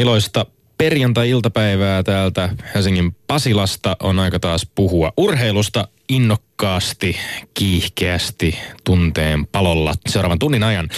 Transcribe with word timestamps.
Iloista 0.00 0.46
perjantai-iltapäivää 0.78 2.02
täältä 2.02 2.48
Helsingin 2.74 3.16
Pasilasta 3.26 3.96
on 4.02 4.18
aika 4.18 4.38
taas 4.38 4.66
puhua 4.74 5.12
urheilusta 5.16 5.88
innokkaasti, 6.08 7.16
kiihkeästi, 7.54 8.58
tunteen 8.84 9.46
palolla 9.46 9.94
seuraavan 10.08 10.38
tunnin 10.38 10.62
ajan. 10.62 10.88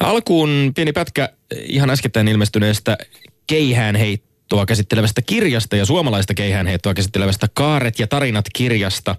Alkuun 0.00 0.72
pieni 0.74 0.92
pätkä 0.92 1.28
ihan 1.64 1.90
äskettäin 1.90 2.28
ilmestyneestä 2.28 2.98
keihään 3.46 3.96
heittoa 3.96 4.66
käsittelevästä 4.66 5.22
kirjasta 5.22 5.76
ja 5.76 5.86
suomalaista 5.86 6.34
keihäänheittoa 6.34 6.94
käsittelevästä 6.94 7.46
Kaaret 7.54 7.98
ja 7.98 8.06
tarinat 8.06 8.44
kirjasta. 8.54 9.16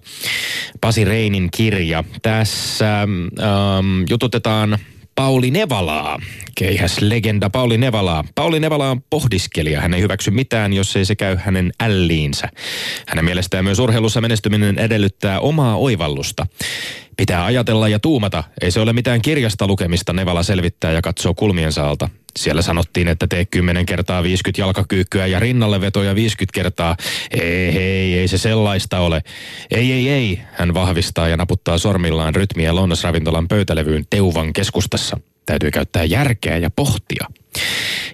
Pasi 0.80 1.04
Reinin 1.04 1.50
kirja. 1.50 2.04
Tässä 2.22 3.02
ähm, 3.02 4.02
jututetaan 4.10 4.78
Pauli 5.14 5.50
Nevalaa, 5.50 6.20
keihäs 6.54 7.00
legenda 7.00 7.50
Pauli 7.50 7.78
Nevalaa. 7.78 8.24
Pauli 8.34 8.60
Nevala 8.60 8.90
on 8.90 9.02
pohdiskelija. 9.10 9.80
Hän 9.80 9.94
ei 9.94 10.00
hyväksy 10.00 10.30
mitään, 10.30 10.72
jos 10.72 10.96
ei 10.96 11.04
se 11.04 11.16
käy 11.16 11.36
hänen 11.36 11.72
älliinsä. 11.80 12.48
Hänen 13.06 13.24
mielestään 13.24 13.64
myös 13.64 13.78
urheilussa 13.78 14.20
menestyminen 14.20 14.78
edellyttää 14.78 15.40
omaa 15.40 15.76
oivallusta. 15.76 16.46
Pitää 17.16 17.44
ajatella 17.44 17.88
ja 17.88 17.98
tuumata. 17.98 18.44
Ei 18.60 18.70
se 18.70 18.80
ole 18.80 18.92
mitään 18.92 19.22
kirjasta 19.22 19.66
lukemista, 19.66 20.12
Nevala 20.12 20.42
selvittää 20.42 20.92
ja 20.92 21.02
katsoo 21.02 21.34
kulmiensa 21.34 21.88
alta. 21.88 22.08
Siellä 22.38 22.62
sanottiin, 22.62 23.08
että 23.08 23.26
tee 23.26 23.44
10 23.44 23.86
kertaa 23.86 24.22
50 24.22 24.60
jalkakyykkyä 24.60 25.26
ja 25.26 25.40
rinnalle 25.40 25.80
vetoja 25.80 26.14
50 26.14 26.54
kertaa. 26.54 26.96
Ei, 27.30 27.78
ei, 27.78 28.18
ei 28.18 28.28
se 28.28 28.38
sellaista 28.38 28.98
ole. 28.98 29.22
Ei, 29.70 29.92
ei, 29.92 30.08
ei, 30.08 30.40
hän 30.52 30.74
vahvistaa 30.74 31.28
ja 31.28 31.36
naputtaa 31.36 31.78
sormillaan 31.78 32.34
rytmiä 32.34 32.74
lounasravintolan 32.74 33.48
pöytälevyyn 33.48 34.04
Teuvan 34.10 34.52
keskustassa. 34.52 35.20
Täytyy 35.46 35.70
käyttää 35.70 36.04
järkeä 36.04 36.56
ja 36.56 36.70
pohtia. 36.70 37.26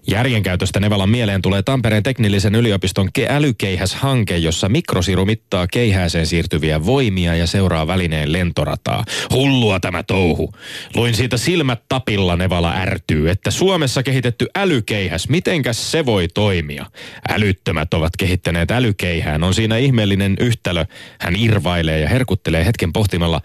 Järjenkäytöstä 0.09 0.81
Nevalan 0.81 1.11
mieleen 1.11 1.43
tulee 1.43 1.63
Tampereen 1.63 2.03
teknillisen 2.03 2.55
yliopiston 2.55 3.09
älykeihäs-hanke, 3.29 4.37
jossa 4.37 4.69
mikrosiru 4.69 5.25
mittaa 5.25 5.67
keihääseen 5.67 6.27
siirtyviä 6.27 6.87
voimia 6.87 7.35
ja 7.35 7.47
seuraa 7.47 7.87
välineen 7.87 8.33
lentorataa. 8.33 9.05
Hullua 9.33 9.81
tämä 9.81 10.03
touhu. 10.03 10.53
Luin 10.95 11.15
siitä 11.15 11.37
silmät 11.37 11.83
tapilla 11.89 12.37
Nevala 12.37 12.73
ärtyy, 12.77 13.31
että 13.31 13.51
Suomessa 13.51 14.03
kehitetty 14.03 14.47
älykeihäs, 14.55 15.29
mitenkäs 15.29 15.91
se 15.91 16.07
voi 16.07 16.29
toimia? 16.29 16.87
Älyttömät 17.29 17.95
ovat 17.95 18.13
kehittäneet 18.19 18.71
älykeihään, 18.71 19.45
on 19.45 19.55
siinä 19.55 19.77
ihmeellinen 19.77 20.37
yhtälö. 20.41 20.85
Hän 21.21 21.37
irvailee 21.37 22.01
ja 22.01 22.09
herkuttelee 22.09 22.67
hetken 22.67 22.93
pohtimalla, 22.93 23.41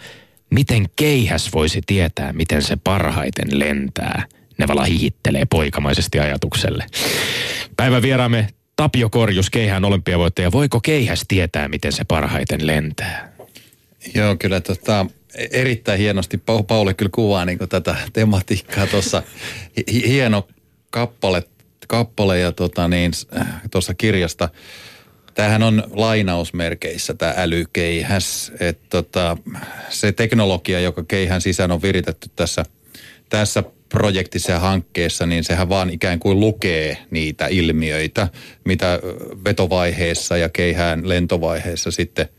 miten 0.49 0.85
keihäs 0.95 1.53
voisi 1.53 1.81
tietää, 1.85 2.33
miten 2.33 2.61
se 2.61 2.77
parhaiten 2.83 3.59
lentää. 3.59 4.25
Nevala 4.57 4.83
hihittelee 4.83 5.45
poikamaisesti 5.49 6.19
ajatukselle. 6.19 6.85
Päivän 7.77 8.01
vieraamme 8.01 8.47
Tapio 8.75 9.09
Korjus, 9.09 9.49
keihään 9.49 9.85
olympiavoittaja. 9.85 10.51
Voiko 10.51 10.79
keihäs 10.79 11.25
tietää, 11.27 11.67
miten 11.67 11.91
se 11.91 12.03
parhaiten 12.03 12.67
lentää? 12.67 13.31
Joo, 14.13 14.35
kyllä 14.35 14.61
tota, 14.61 15.05
erittäin 15.51 15.99
hienosti 15.99 16.37
Pauli 16.67 16.93
kyllä 16.93 17.11
kuvaa 17.13 17.45
niin 17.45 17.59
tätä 17.69 17.95
tematiikkaa 18.13 18.87
tuossa. 18.87 19.23
Hieno 20.07 20.47
kappale, 20.89 21.43
kappale 21.87 22.39
ja 22.39 22.51
tota 22.51 22.87
niin, 22.87 23.11
tuossa 23.71 23.93
kirjasta. 23.93 24.49
Tämähän 25.35 25.63
on 25.63 25.83
lainausmerkeissä 25.91 27.13
tämä 27.13 27.33
älykeihäs. 27.37 28.51
Että 28.59 28.85
tota, 28.89 29.37
se 29.89 30.11
teknologia, 30.11 30.79
joka 30.79 31.03
keihän 31.07 31.41
sisään 31.41 31.71
on 31.71 31.81
viritetty 31.81 32.29
tässä, 32.35 32.65
tässä 33.29 33.63
projektissa 33.89 34.51
ja 34.51 34.59
hankkeessa, 34.59 35.25
niin 35.25 35.43
sehän 35.43 35.69
vaan 35.69 35.89
ikään 35.89 36.19
kuin 36.19 36.39
lukee 36.39 36.97
niitä 37.11 37.47
ilmiöitä, 37.47 38.27
mitä 38.65 38.99
vetovaiheessa 39.45 40.37
ja 40.37 40.49
keihään 40.49 41.09
lentovaiheessa 41.09 41.91
sitten 41.91 42.29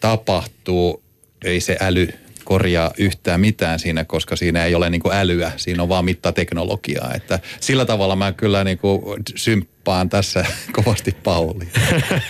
tapahtuu. 0.00 1.02
Ei 1.44 1.60
se 1.60 1.76
äly 1.80 2.08
korjaa 2.46 2.90
yhtään 2.98 3.40
mitään 3.40 3.78
siinä, 3.78 4.04
koska 4.04 4.36
siinä 4.36 4.64
ei 4.64 4.74
ole 4.74 4.90
niin 4.90 5.00
kuin 5.00 5.14
älyä, 5.14 5.52
siinä 5.56 5.82
on 5.82 5.88
vaan 5.88 6.04
mittateknologiaa. 6.04 7.12
Että 7.14 7.38
sillä 7.60 7.84
tavalla 7.84 8.16
mä 8.16 8.32
kyllä 8.32 8.64
niin 8.64 8.78
kuin 8.78 9.22
symppaan 9.36 10.08
tässä 10.08 10.46
kovasti 10.76 11.16
Pauli. 11.22 11.68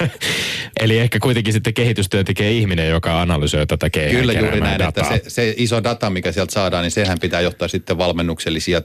Eli 0.80 0.98
ehkä 0.98 1.18
kuitenkin 1.18 1.52
sitten 1.52 1.74
kehitystyö 1.74 2.24
tekee 2.24 2.52
ihminen, 2.52 2.88
joka 2.88 3.20
analysoi 3.20 3.66
tätä 3.66 3.90
keihää 3.90 4.20
Kyllä 4.20 4.32
juuri 4.32 4.60
näin, 4.60 4.78
dataa. 4.78 5.14
että 5.14 5.30
se, 5.30 5.34
se 5.34 5.54
iso 5.56 5.84
data, 5.84 6.10
mikä 6.10 6.32
sieltä 6.32 6.52
saadaan, 6.52 6.82
niin 6.82 6.90
sehän 6.90 7.18
pitää 7.20 7.40
johtaa 7.40 7.68
sitten 7.68 7.98
valmennuksellisia 7.98 8.82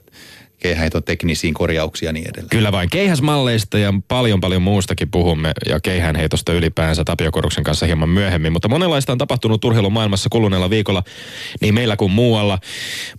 keihäänheitoteknisiin 0.62 1.54
korjauksia 1.54 2.10
ja 2.10 2.14
niin 2.14 2.30
edelleen. 2.30 2.50
Kyllä 2.50 2.72
vain. 2.72 2.90
Keihäsmalleista 2.90 3.78
ja 3.78 3.94
paljon 4.08 4.42
paljon 4.42 4.62
muustakin 4.62 5.12
puhumme 5.12 5.52
ja 5.70 5.80
keihäänheitosta 5.80 6.54
ylipäänsä 6.54 7.04
Tapio 7.04 7.32
Koruksen 7.32 7.64
kanssa 7.64 7.86
hieman 7.86 8.10
myöhemmin. 8.10 8.54
Mutta 8.54 8.68
monenlaista 8.68 9.12
on 9.12 9.18
tapahtunut 9.18 9.66
urheilumaailmassa 9.66 10.30
kuluneella 10.30 10.70
viikolla 10.70 11.04
niin 11.62 11.74
meillä 11.74 11.96
kuin 11.96 12.12
muualla. 12.12 12.60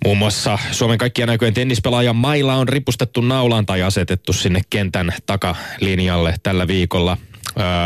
Muun 0.05 0.19
muassa 0.19 0.59
Suomen 0.71 0.99
kaikkien 0.99 1.31
aikojen 1.31 1.55
tennispelaaja 1.55 2.13
Maila 2.13 2.55
on 2.55 2.69
ripustettu 2.69 3.21
naulaan 3.21 3.67
tai 3.67 3.83
asetettu 3.83 4.33
sinne 4.33 4.61
kentän 4.71 5.13
takalinjalle 5.27 6.35
tällä 6.43 6.67
viikolla. 6.67 7.17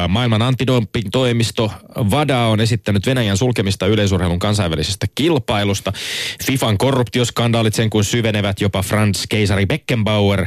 Maailman 0.09 0.43
antidoping-toimisto 0.43 1.73
VADA 2.11 2.39
on 2.39 2.61
esittänyt 2.61 3.07
Venäjän 3.07 3.37
sulkemista 3.37 3.87
yleisurheilun 3.87 4.39
kansainvälisestä 4.39 5.07
kilpailusta. 5.15 5.93
FIFAn 6.45 6.79
korruptioskandaalit 6.79 7.75
sen 7.75 7.91
kuin 7.91 8.05
syvenevät, 8.05 8.61
jopa 8.61 8.83
Franz 8.83 9.25
Keisari 9.29 9.67
Beckenbauer 9.67 10.47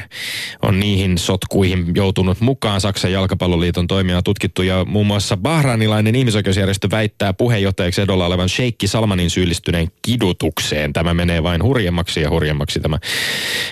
on 0.61 0.79
niihin 0.79 1.17
sotkuihin 1.17 1.85
joutunut 1.95 2.41
mukaan. 2.41 2.81
Saksan 2.81 3.11
jalkapalloliiton 3.11 3.87
toimia 3.87 4.21
tutkittu 4.21 4.61
ja 4.61 4.85
muun 4.85 5.07
muassa 5.07 5.37
bahranilainen 5.37 6.15
ihmisoikeusjärjestö 6.15 6.87
väittää 6.91 7.33
puheenjohtajaksi 7.33 8.01
edolla 8.01 8.25
olevan 8.25 8.49
Sheikki 8.49 8.87
Salmanin 8.87 9.29
syyllistyneen 9.29 9.87
kidutukseen. 10.01 10.93
Tämä 10.93 11.13
menee 11.13 11.43
vain 11.43 11.63
hurjemmaksi 11.63 12.21
ja 12.21 12.29
hurjemmaksi 12.29 12.79
tämä 12.79 12.99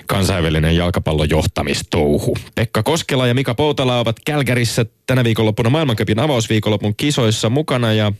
kansainvälinen 0.05 0.75
jalkapallojohtamistouhu. 0.75 2.37
Pekka 2.55 2.83
Koskela 2.83 3.27
ja 3.27 3.33
Mika 3.33 3.55
Poutala 3.55 3.99
ovat 3.99 4.15
Kälkärissä 4.25 4.85
tänä 5.05 5.23
viikonloppuna 5.37 5.69
maailmankapin 5.69 6.19
avausviikonlopun 6.19 6.95
kisoissa 6.95 7.49
mukana 7.49 7.93
ja 7.93 8.11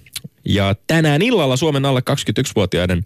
ja 0.47 0.75
tänään 0.87 1.21
illalla 1.21 1.57
Suomen 1.57 1.85
alle 1.85 2.01
21-vuotiaiden 2.11 3.05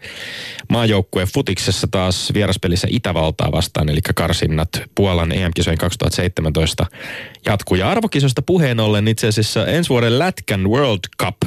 maajoukkue 0.70 1.26
futiksessa 1.34 1.88
taas 1.92 2.32
vieraspelissä 2.34 2.88
Itävaltaa 2.92 3.52
vastaan, 3.52 3.90
eli 3.90 4.00
karsinnat 4.16 4.70
Puolan 4.96 5.32
EM-kisojen 5.32 5.78
2017 5.78 6.86
jatkuu. 7.46 7.78
Ja 7.78 7.90
arvokisoista 7.90 8.42
puheen 8.42 8.80
ollen 8.80 9.08
itse 9.08 9.28
asiassa 9.28 9.68
ensi 9.68 9.90
vuoden 9.90 10.20
Lätkän 10.20 10.70
World 10.70 11.00
Cup 11.22 11.38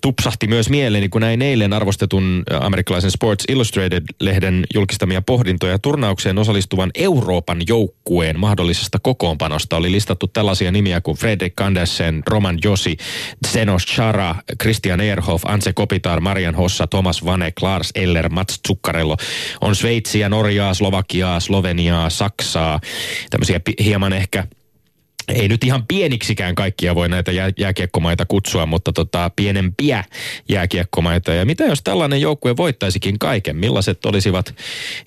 tupsahti 0.00 0.46
myös 0.46 0.70
mieleeni, 0.70 1.08
kun 1.08 1.20
näin 1.20 1.42
eilen 1.42 1.72
arvostetun 1.72 2.42
amerikkalaisen 2.60 3.10
Sports 3.10 3.44
Illustrated-lehden 3.48 4.64
julkistamia 4.74 5.22
pohdintoja 5.22 5.78
turnaukseen 5.78 6.38
osallistuvan 6.38 6.90
Euroopan 6.94 7.62
joukkueen 7.68 8.40
mahdollisesta 8.40 8.98
kokoonpanosta. 8.98 9.76
Oli 9.76 9.92
listattu 9.92 10.26
tällaisia 10.26 10.72
nimiä 10.72 11.00
kuin 11.00 11.16
Fredrik 11.16 11.60
Andersen, 11.60 12.22
Roman 12.26 12.58
Josi, 12.64 12.96
Zenos 13.52 13.86
Chara, 13.86 14.34
Christian 14.62 15.00
Ehrhoff, 15.14 15.44
Anse 15.46 15.72
Kopitar, 15.72 16.20
Marian 16.20 16.54
Hossa, 16.54 16.86
Thomas 16.86 17.24
Vane, 17.24 17.52
Lars 17.60 17.90
Eller, 17.94 18.28
Mats 18.28 18.60
Zuccarello. 18.68 19.16
On 19.60 19.76
Sveitsiä, 19.76 20.28
Norjaa, 20.28 20.74
Slovakiaa, 20.74 21.40
Sloveniaa, 21.40 22.10
Saksaa. 22.10 22.80
Tämmöisiä 23.30 23.60
hieman 23.84 24.12
ehkä 24.12 24.46
ei 25.28 25.48
nyt 25.48 25.64
ihan 25.64 25.86
pieniksikään 25.86 26.54
kaikkia 26.54 26.94
voi 26.94 27.08
näitä 27.08 27.32
jää, 27.32 27.50
jääkiekkomaita 27.58 28.26
kutsua, 28.26 28.66
mutta 28.66 28.92
tota, 28.92 29.30
pienempiä 29.36 30.04
jääkiekkomaita. 30.48 31.32
Ja 31.32 31.44
mitä 31.44 31.64
jos 31.64 31.82
tällainen 31.82 32.20
joukkue 32.20 32.56
voittaisikin 32.56 33.18
kaiken? 33.18 33.56
Millaiset 33.56 34.04
olisivat 34.04 34.54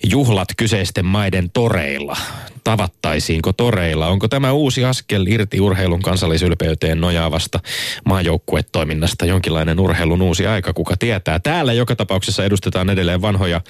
juhlat 0.04 0.48
kyseisten 0.56 1.04
maiden 1.04 1.50
toreilla? 1.50 2.16
Tavattaisiinko 2.64 3.52
toreilla? 3.52 4.06
Onko 4.06 4.28
tämä 4.28 4.52
uusi 4.52 4.84
askel 4.84 5.26
irti 5.26 5.60
urheilun 5.60 6.02
kansallisylpeyteen 6.02 7.00
nojaavasta 7.00 7.60
maajoukkuetoiminnasta 8.04 9.26
jonkinlainen 9.26 9.80
urheilun 9.80 10.22
uusi 10.22 10.46
aika? 10.46 10.72
Kuka 10.72 10.96
tietää? 10.96 11.38
Täällä 11.38 11.72
joka 11.72 11.96
tapauksessa 11.96 12.44
edustetaan 12.44 12.90
edelleen 12.90 13.22
vanhoja, 13.22 13.60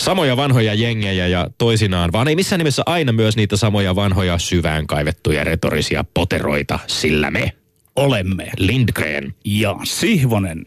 samoja 0.00 0.36
vanhoja 0.36 0.74
jengejä 0.74 1.26
ja 1.26 1.50
toisinaan, 1.58 2.12
vaan 2.12 2.28
ei 2.28 2.36
missään 2.36 2.58
nimessä 2.58 2.82
aina 2.86 3.12
myös 3.12 3.36
niitä 3.36 3.56
samoja 3.56 3.96
vanhoja 3.96 4.38
syvään 4.38 4.86
kaivettuja 4.86 5.44
retorisia 5.44 6.04
poteroita, 6.14 6.78
sillä 6.86 7.30
me 7.30 7.52
olemme 7.96 8.50
Lindgren 8.58 9.34
ja 9.44 9.76
Sihvonen. 9.84 10.64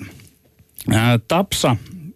Ää, 0.93 1.19
Tapsa 1.27 1.75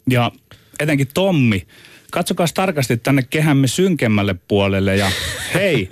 ja 0.10 0.32
etenkin 0.80 1.08
Tommi, 1.14 1.68
katsokaa 2.12 2.46
tarkasti 2.54 2.98
tänne 2.98 3.24
kehämme 3.24 3.68
synkemmälle 3.68 4.36
puolelle 4.48 4.96
ja 4.96 5.12
hei, 5.54 5.88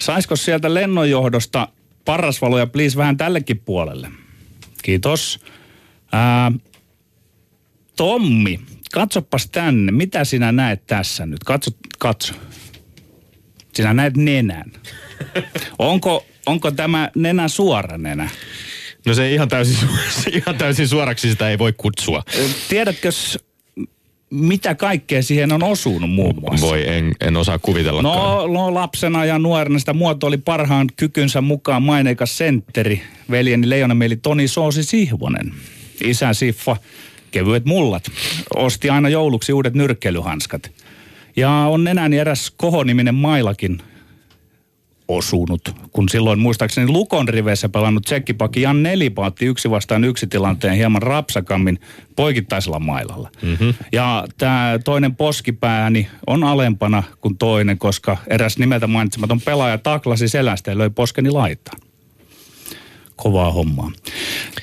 saisiko 0.00 0.36
sieltä 0.36 0.74
lennonjohdosta 0.74 1.68
parrasvaloja 2.04 2.66
please 2.66 2.96
vähän 2.96 3.16
tällekin 3.16 3.58
puolelle? 3.58 4.08
Kiitos. 4.82 5.40
Ää, 6.12 6.52
Tommi, 7.96 8.60
katsopas 8.92 9.48
tänne. 9.50 9.92
Mitä 9.92 10.24
sinä 10.24 10.52
näet 10.52 10.86
tässä 10.86 11.26
nyt? 11.26 11.44
Katso, 11.44 11.70
katso. 11.98 12.34
Sinä 13.74 13.94
näet 13.94 14.16
nenän. 14.16 14.72
Onko, 15.78 16.26
onko 16.46 16.70
tämä 16.70 17.10
nenä 17.14 17.48
suora 17.48 17.98
nenä? 17.98 18.28
No 19.06 19.14
se 19.14 19.32
ihan 19.32 19.48
täysin, 19.48 19.88
se 20.22 20.30
ihan 20.30 20.58
täysin 20.58 20.88
suoraksi 20.88 21.30
sitä 21.30 21.50
ei 21.50 21.58
voi 21.58 21.72
kutsua. 21.72 22.22
Tiedätkö, 22.68 23.08
mitä 24.30 24.74
kaikkea 24.74 25.22
siihen 25.22 25.52
on 25.52 25.62
osunut 25.62 26.10
muun 26.10 26.40
muassa? 26.40 26.66
Voi, 26.66 26.88
en, 26.88 27.12
en 27.20 27.36
osaa 27.36 27.58
kuvitella. 27.58 28.02
No, 28.02 28.46
no, 28.46 28.74
lapsena 28.74 29.24
ja 29.24 29.38
nuorena 29.38 29.78
sitä 29.78 29.92
muotoili 29.92 30.38
parhaan 30.38 30.86
kykynsä 30.96 31.40
mukaan 31.40 31.82
maineikas 31.82 32.38
sentteri, 32.38 33.02
veljeni 33.30 33.70
leijonamieli 33.70 34.16
Toni 34.16 34.48
Soosi 34.48 34.84
Sihvonen. 34.84 35.52
Isä 36.04 36.32
Siffa, 36.32 36.76
kevyet 37.30 37.64
mullat, 37.64 38.10
osti 38.56 38.90
aina 38.90 39.08
jouluksi 39.08 39.52
uudet 39.52 39.74
nyrkkeilyhanskat. 39.74 40.70
Ja 41.36 41.50
on 41.50 41.84
nenäni 41.84 42.18
eräs 42.18 42.52
kohoniminen 42.56 43.14
mailakin 43.14 43.82
osunut, 45.08 45.74
kun 45.92 46.08
silloin 46.08 46.38
muistaakseni 46.38 46.92
Lukon 46.92 47.28
riveissä 47.28 47.68
pelannut 47.68 48.04
tsekkipakki 48.04 48.62
Jan 48.62 48.82
Nelipa 48.82 49.26
otti 49.26 49.46
yksi 49.46 49.70
vastaan 49.70 50.04
yksi 50.04 50.26
tilanteen 50.26 50.76
hieman 50.76 51.02
rapsakammin 51.02 51.80
poikittaisella 52.16 52.78
mailalla. 52.78 53.30
Mm-hmm. 53.42 53.74
Ja 53.92 54.24
tämä 54.38 54.78
toinen 54.84 55.16
poskipääni 55.16 56.08
on 56.26 56.44
alempana 56.44 57.02
kuin 57.20 57.38
toinen, 57.38 57.78
koska 57.78 58.16
eräs 58.26 58.58
nimeltä 58.58 58.86
mainitsematon 58.86 59.40
pelaaja 59.40 59.78
taklasi 59.78 60.28
selästä 60.28 60.70
ja 60.70 60.78
löi 60.78 60.90
poskeni 60.90 61.30
laitaan. 61.30 61.78
Kovaa 63.16 63.52
hommaa. 63.52 63.90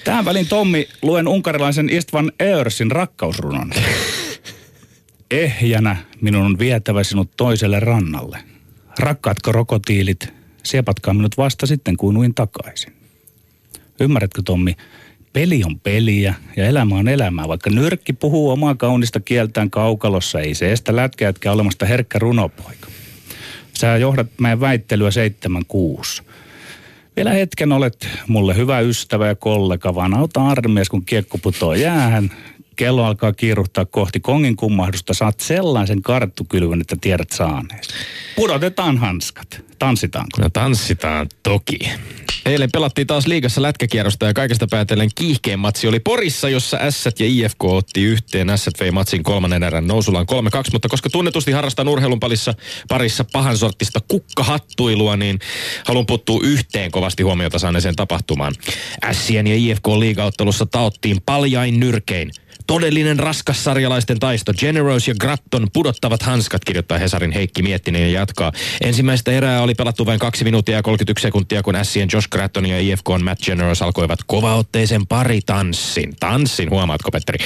Tähän 0.04 0.25
väliin 0.25 0.48
Tommi 0.48 0.88
luen 1.01 1.28
unkarilaisen 1.28 1.90
Istvan 1.90 2.31
Eörsin 2.40 2.92
rakkausrunon. 2.92 3.72
Ehjänä 5.31 5.95
minun 6.22 6.45
on 6.45 6.60
vietävä 6.60 7.04
sinut 7.04 7.31
toiselle 7.38 7.80
rannalle– 7.80 8.38
Rakkaat 9.00 9.38
krokotiilit, 9.44 10.34
siepatkaa 10.63 11.13
minut 11.13 11.38
vasta 11.38 11.66
sitten, 11.66 11.98
kuin 11.98 12.18
uin 12.18 12.34
takaisin. 12.34 12.94
Ymmärrätkö 14.00 14.42
Tommi, 14.45 14.75
peli 15.34 15.62
on 15.66 15.80
peliä 15.80 16.34
ja 16.57 16.66
elämä 16.66 16.95
on 16.95 17.07
elämää. 17.07 17.48
Vaikka 17.48 17.69
nyrkki 17.69 18.13
puhuu 18.13 18.50
omaa 18.50 18.75
kaunista 18.75 19.19
kieltään 19.19 19.69
kaukalossa, 19.69 20.40
ei 20.40 20.56
se 20.56 20.72
estä 20.72 20.95
lätkäjätkä 20.95 21.51
olemasta 21.51 21.86
herkkä 21.86 22.19
runopoika. 22.19 22.88
Sä 23.74 23.98
johdat 23.98 24.28
meidän 24.42 24.60
väittelyä 24.60 25.12
76. 25.12 26.24
Vielä 27.16 27.31
hetken 27.31 27.72
olet 27.72 28.07
mulle 28.28 28.56
hyvä 28.56 28.80
ystävä 28.80 29.28
ja 29.28 29.36
kollega, 29.36 29.95
vaan 29.95 30.13
auta 30.13 30.48
armies, 30.48 30.90
kun 30.90 31.06
kiekko 31.06 31.38
putoo 31.38 31.74
jäähän 31.74 32.31
kello 32.75 33.06
alkaa 33.06 33.34
kiiruhtaa 33.34 33.86
kohti 33.86 34.20
kongin 34.20 34.56
kummahdusta, 34.56 35.14
saat 35.14 35.40
sellaisen 35.40 36.02
karttukylvyn, 36.02 36.81
että 36.81 36.96
tiedät 37.02 37.31
saaneesi. 37.31 37.90
Pudotetaan 38.36 38.98
hanskat. 38.98 39.62
Tanssitaanko? 39.80 40.42
No 40.42 40.50
tanssitaan 40.50 41.28
toki. 41.44 41.80
Eilen 42.46 42.72
pelattiin 42.72 43.08
taas 43.08 43.28
liigassa 43.28 43.62
lätkäkierrosta 43.62 44.25
ja 44.25 44.34
kaikesta 44.34 44.68
päätellen 44.72 45.10
kiihkeen 45.16 45.60
matsi 45.60 45.88
oli 45.88 46.00
Porissa, 46.00 46.50
jossa 46.50 46.92
S 46.92 47.06
ja 47.06 47.25
IFK 47.25 47.64
otti 47.64 48.04
yhteen. 48.04 48.52
S 48.56 48.70
vei 48.80 48.92
matsin 48.92 49.24
kolmannen 49.24 49.64
erän 49.64 49.88
nousulaan 49.88 50.26
3-2, 50.31 50.36
mutta 50.72 50.90
koska 50.90 51.10
tunnetusti 51.10 51.52
harrastan 51.52 51.88
urheilun 51.88 52.19
parissa, 52.19 52.54
parissa 52.90 53.26
pahan 53.31 53.58
sortista 53.58 54.00
kukkahattuilua, 54.08 55.18
niin 55.18 55.40
haluan 55.86 56.06
puuttua 56.06 56.40
yhteen 56.44 56.92
kovasti 56.92 57.24
huomiota 57.24 57.60
saaneeseen 57.60 57.96
tapahtumaan. 57.96 58.54
Sien 59.12 59.48
ja 59.48 59.56
IFK 59.56 59.88
liigaottelussa 59.88 60.66
taottiin 60.66 61.22
paljain 61.26 61.80
nyrkein 61.80 62.31
Todellinen 62.68 63.19
raskas 63.19 63.63
sarjalaisten 63.63 64.19
taisto. 64.19 64.54
Generous 64.54 65.07
ja 65.07 65.15
Gratton 65.19 65.68
pudottavat 65.74 66.24
hanskat, 66.24 66.65
kirjoittaa 66.65 66.98
Hesarin 66.98 67.31
Heikki 67.31 67.62
Miettinen 67.62 68.01
ja 68.01 68.19
jatkaa. 68.19 68.51
Ensimmäistä 68.81 69.31
erää 69.31 69.62
oli 69.62 69.75
pelattu 69.75 70.06
vain 70.06 70.19
2 70.19 70.44
minuuttia 70.44 70.75
ja 70.75 70.83
31 70.83 71.21
sekuntia, 71.21 71.63
kun 71.63 71.75
Sien 71.83 72.10
Josh 72.13 72.30
Gratton 72.30 72.65
ja 72.65 72.80
IFK 72.80 73.07
Matt 73.24 73.44
Generous 73.44 73.81
alkoivat 73.81 74.19
kovaotteisen 74.27 75.07
paritanssin. 75.07 76.13
Tanssin, 76.19 76.69
huomaatko 76.69 77.12
Petteri? 77.12 77.38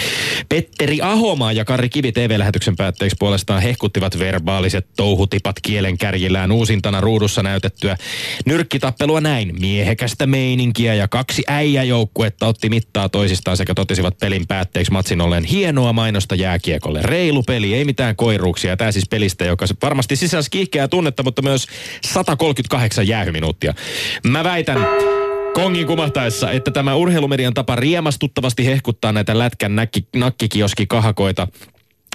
Petteri 0.50 1.00
Ahomaa 1.02 1.52
ja 1.52 1.66
Kari 1.66 1.90
Kivi 1.90 2.12
TV-lähetyksen 2.12 2.76
päätteeksi 2.76 3.16
puolestaan 3.20 3.62
hehkuttivat 3.62 4.20
verbaaliset 4.20 4.88
touhutipat 4.96 5.56
kielen 5.62 5.98
kärjillään 5.98 6.52
uusintana 6.52 7.02
ruudussa 7.02 7.44
näytettyä 7.44 7.98
nyrkkitappelua 8.46 9.22
näin. 9.22 9.56
Miehekästä 9.60 10.28
meininkiä 10.28 10.94
ja 10.94 11.08
kaksi 11.08 11.44
äijäjoukkuetta 11.48 12.48
otti 12.48 12.70
mittaa 12.70 13.10
toisistaan 13.10 13.58
sekä 13.58 13.74
totesivat 13.74 14.18
pelin 14.18 14.48
päätteeksi 14.48 14.92
matsin 15.08 15.22
ollen 15.22 15.44
hienoa 15.44 15.94
mainosta 15.94 16.36
jääkiekolle. 16.36 17.02
Reilu 17.02 17.44
peli, 17.44 17.74
ei 17.74 17.86
mitään 17.86 18.16
koiruuksia. 18.16 18.78
Tämä 18.78 18.92
siis 18.92 19.10
pelistä, 19.10 19.46
joka 19.46 19.66
varmasti 19.82 20.16
sisälsi 20.16 20.52
kiihkeää 20.52 20.88
tunnetta, 20.88 21.24
mutta 21.24 21.42
myös 21.42 21.68
138 22.06 23.08
jäähyminuuttia. 23.08 23.74
Mä 24.24 24.44
väitän, 24.44 24.88
kongin 25.54 25.88
kumahtaessa, 25.88 26.52
että 26.52 26.72
tämä 26.72 26.96
urheilumedian 26.96 27.54
tapa 27.54 27.76
riemastuttavasti 27.76 28.66
hehkuttaa 28.66 29.12
näitä 29.12 29.40
lätkän 29.40 29.76
näkki, 29.76 30.08
nakkikioski 30.16 30.86
kahakoita 30.88 31.48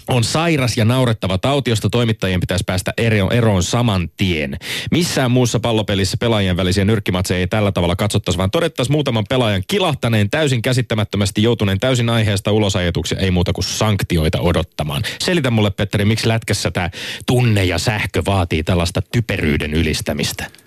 on 0.08 0.24
sairas 0.24 0.76
ja 0.76 0.84
naurettava 0.84 1.38
tauti, 1.38 1.70
josta 1.70 1.90
toimittajien 1.90 2.40
pitäisi 2.40 2.64
päästä 2.66 2.92
eroon 3.30 3.62
saman 3.62 4.08
tien. 4.16 4.56
Missään 4.90 5.30
muussa 5.30 5.60
pallopelissä 5.60 6.16
pelaajien 6.20 6.56
välisiä 6.56 6.84
nyrkkimatseja 6.84 7.38
ei 7.38 7.46
tällä 7.46 7.72
tavalla 7.72 7.96
katsottaisi, 7.96 8.38
vaan 8.38 8.50
todettaisiin 8.50 8.92
muutaman 8.92 9.24
pelaajan 9.28 9.62
kilahtaneen 9.68 10.30
täysin 10.30 10.62
käsittämättömästi 10.62 11.42
joutuneen 11.42 11.80
täysin 11.80 12.08
aiheesta 12.08 12.52
ulosajetuksia, 12.52 13.18
ei 13.18 13.30
muuta 13.30 13.52
kuin 13.52 13.64
sanktioita 13.64 14.40
odottamaan. 14.40 15.02
Selitä 15.24 15.50
mulle, 15.50 15.70
Petteri, 15.70 16.04
miksi 16.04 16.28
lätkässä 16.28 16.70
tämä 16.70 16.90
tunne 17.26 17.64
ja 17.64 17.78
sähkö 17.78 18.22
vaatii 18.26 18.62
tällaista 18.62 19.02
typeryyden 19.12 19.74
ylistämistä? 19.74 20.61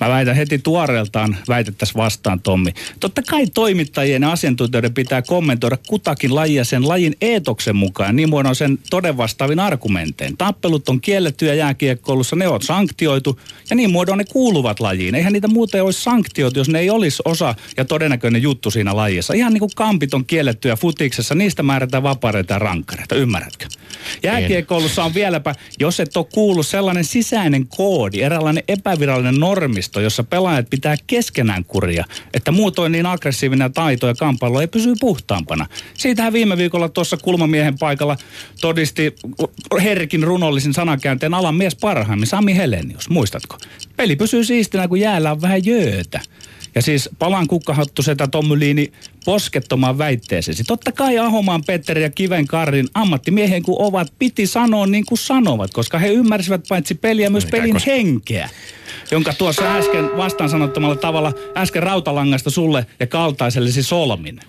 Mä 0.00 0.08
väitän 0.08 0.36
heti 0.36 0.58
tuoreeltaan, 0.58 1.36
väitettäisiin 1.48 1.96
vastaan 1.96 2.40
Tommi. 2.40 2.72
Totta 3.00 3.22
kai 3.22 3.46
toimittajien 3.46 4.22
ja 4.22 4.32
asiantuntijoiden 4.32 4.94
pitää 4.94 5.22
kommentoida 5.22 5.78
kutakin 5.86 6.34
lajia 6.34 6.64
sen 6.64 6.88
lajin 6.88 7.16
eetoksen 7.20 7.76
mukaan. 7.76 8.16
Niin 8.16 8.30
muodon 8.30 8.56
sen 8.56 8.78
todenvastaavin 8.90 9.60
argumentein. 9.60 10.36
Tappelut 10.36 10.88
on 10.88 11.00
kiellettyjä 11.00 11.54
jääkiekkoulussa, 11.54 12.36
ne 12.36 12.48
on 12.48 12.62
sanktioitu 12.62 13.40
ja 13.70 13.76
niin 13.76 13.90
muodon 13.90 14.18
ne 14.18 14.24
kuuluvat 14.24 14.80
lajiin. 14.80 15.14
Eihän 15.14 15.32
niitä 15.32 15.48
muuten 15.48 15.84
olisi 15.84 16.02
sanktioitu, 16.02 16.60
jos 16.60 16.68
ne 16.68 16.78
ei 16.78 16.90
olisi 16.90 17.22
osa 17.24 17.54
ja 17.76 17.84
todennäköinen 17.84 18.42
juttu 18.42 18.70
siinä 18.70 18.96
lajissa. 18.96 19.34
Ihan 19.34 19.52
niin 19.52 19.60
kuin 19.60 19.70
kampit 19.76 20.14
on 20.14 20.24
kiellettyjä 20.24 20.76
futiksessa, 20.76 21.34
niistä 21.34 21.62
määrätään 21.62 22.02
vapaareita 22.02 22.52
ja 22.52 22.58
rankkareita, 22.58 23.14
ymmärrätkö? 23.14 23.66
Jääkiekkoulussa 24.22 25.04
on 25.04 25.14
vieläpä, 25.14 25.54
jos 25.80 26.00
et 26.00 26.16
ole 26.16 26.26
kuullut 26.32 26.66
sellainen 26.66 27.04
sisäinen 27.04 27.66
koodi, 27.66 28.22
eräänlainen 28.22 28.64
epävirallinen 28.68 29.40
normisto, 29.46 30.00
jossa 30.00 30.24
pelaajat 30.24 30.70
pitää 30.70 30.96
keskenään 31.06 31.64
kuria, 31.64 32.04
että 32.34 32.52
muutoin 32.52 32.92
niin 32.92 33.06
aggressiivinen 33.06 33.72
taito 33.72 34.06
ja 34.06 34.14
kamppailu 34.14 34.58
ei 34.58 34.66
pysy 34.66 34.94
puhtaampana. 35.00 35.66
Siitähän 35.94 36.32
viime 36.32 36.56
viikolla 36.56 36.88
tuossa 36.88 37.16
kulmamiehen 37.16 37.78
paikalla 37.78 38.16
todisti 38.60 39.14
herkin 39.82 40.22
runollisen 40.22 40.74
sanakäänteen 40.74 41.34
alan 41.34 41.54
mies 41.54 41.76
parhaimmin, 41.76 42.26
Sami 42.26 42.56
Helenius, 42.56 43.08
muistatko? 43.08 43.58
Peli 43.96 44.16
pysyy 44.16 44.44
siistinä, 44.44 44.88
kun 44.88 45.00
jäällä 45.00 45.32
on 45.32 45.42
vähän 45.42 45.66
jöötä. 45.66 46.20
Ja 46.76 46.82
siis 46.82 47.10
palan 47.18 47.46
kukkahattu 47.46 48.02
setä 48.02 48.26
Tommy 48.26 48.54
poskettomaan 49.24 49.98
väitteeseesi. 49.98 50.64
Totta 50.64 50.92
kai 50.92 51.18
Ahomaan 51.18 51.64
Petteri 51.66 52.02
ja 52.02 52.10
Kiven 52.10 52.46
Karin 52.46 52.88
ammattimiehen 52.94 53.62
kun 53.62 53.76
ovat, 53.78 54.12
piti 54.18 54.46
sanoa 54.46 54.86
niin 54.86 55.06
kuin 55.06 55.18
sanovat, 55.18 55.70
koska 55.72 55.98
he 55.98 56.08
ymmärsivät 56.08 56.60
paitsi 56.68 56.94
peliä 56.94 57.30
myös 57.30 57.46
pelin 57.46 57.72
koska... 57.72 57.90
henkeä 57.90 58.50
jonka 59.10 59.32
tuossa 59.32 59.74
äsken 59.74 60.16
vastaan 60.16 60.50
sanottamalla 60.50 60.96
tavalla 60.96 61.32
äsken 61.56 61.82
rautalangasta 61.82 62.50
sulle 62.50 62.86
ja 63.00 63.06
kaltaisellesi 63.06 63.82
solmin. 63.82 64.40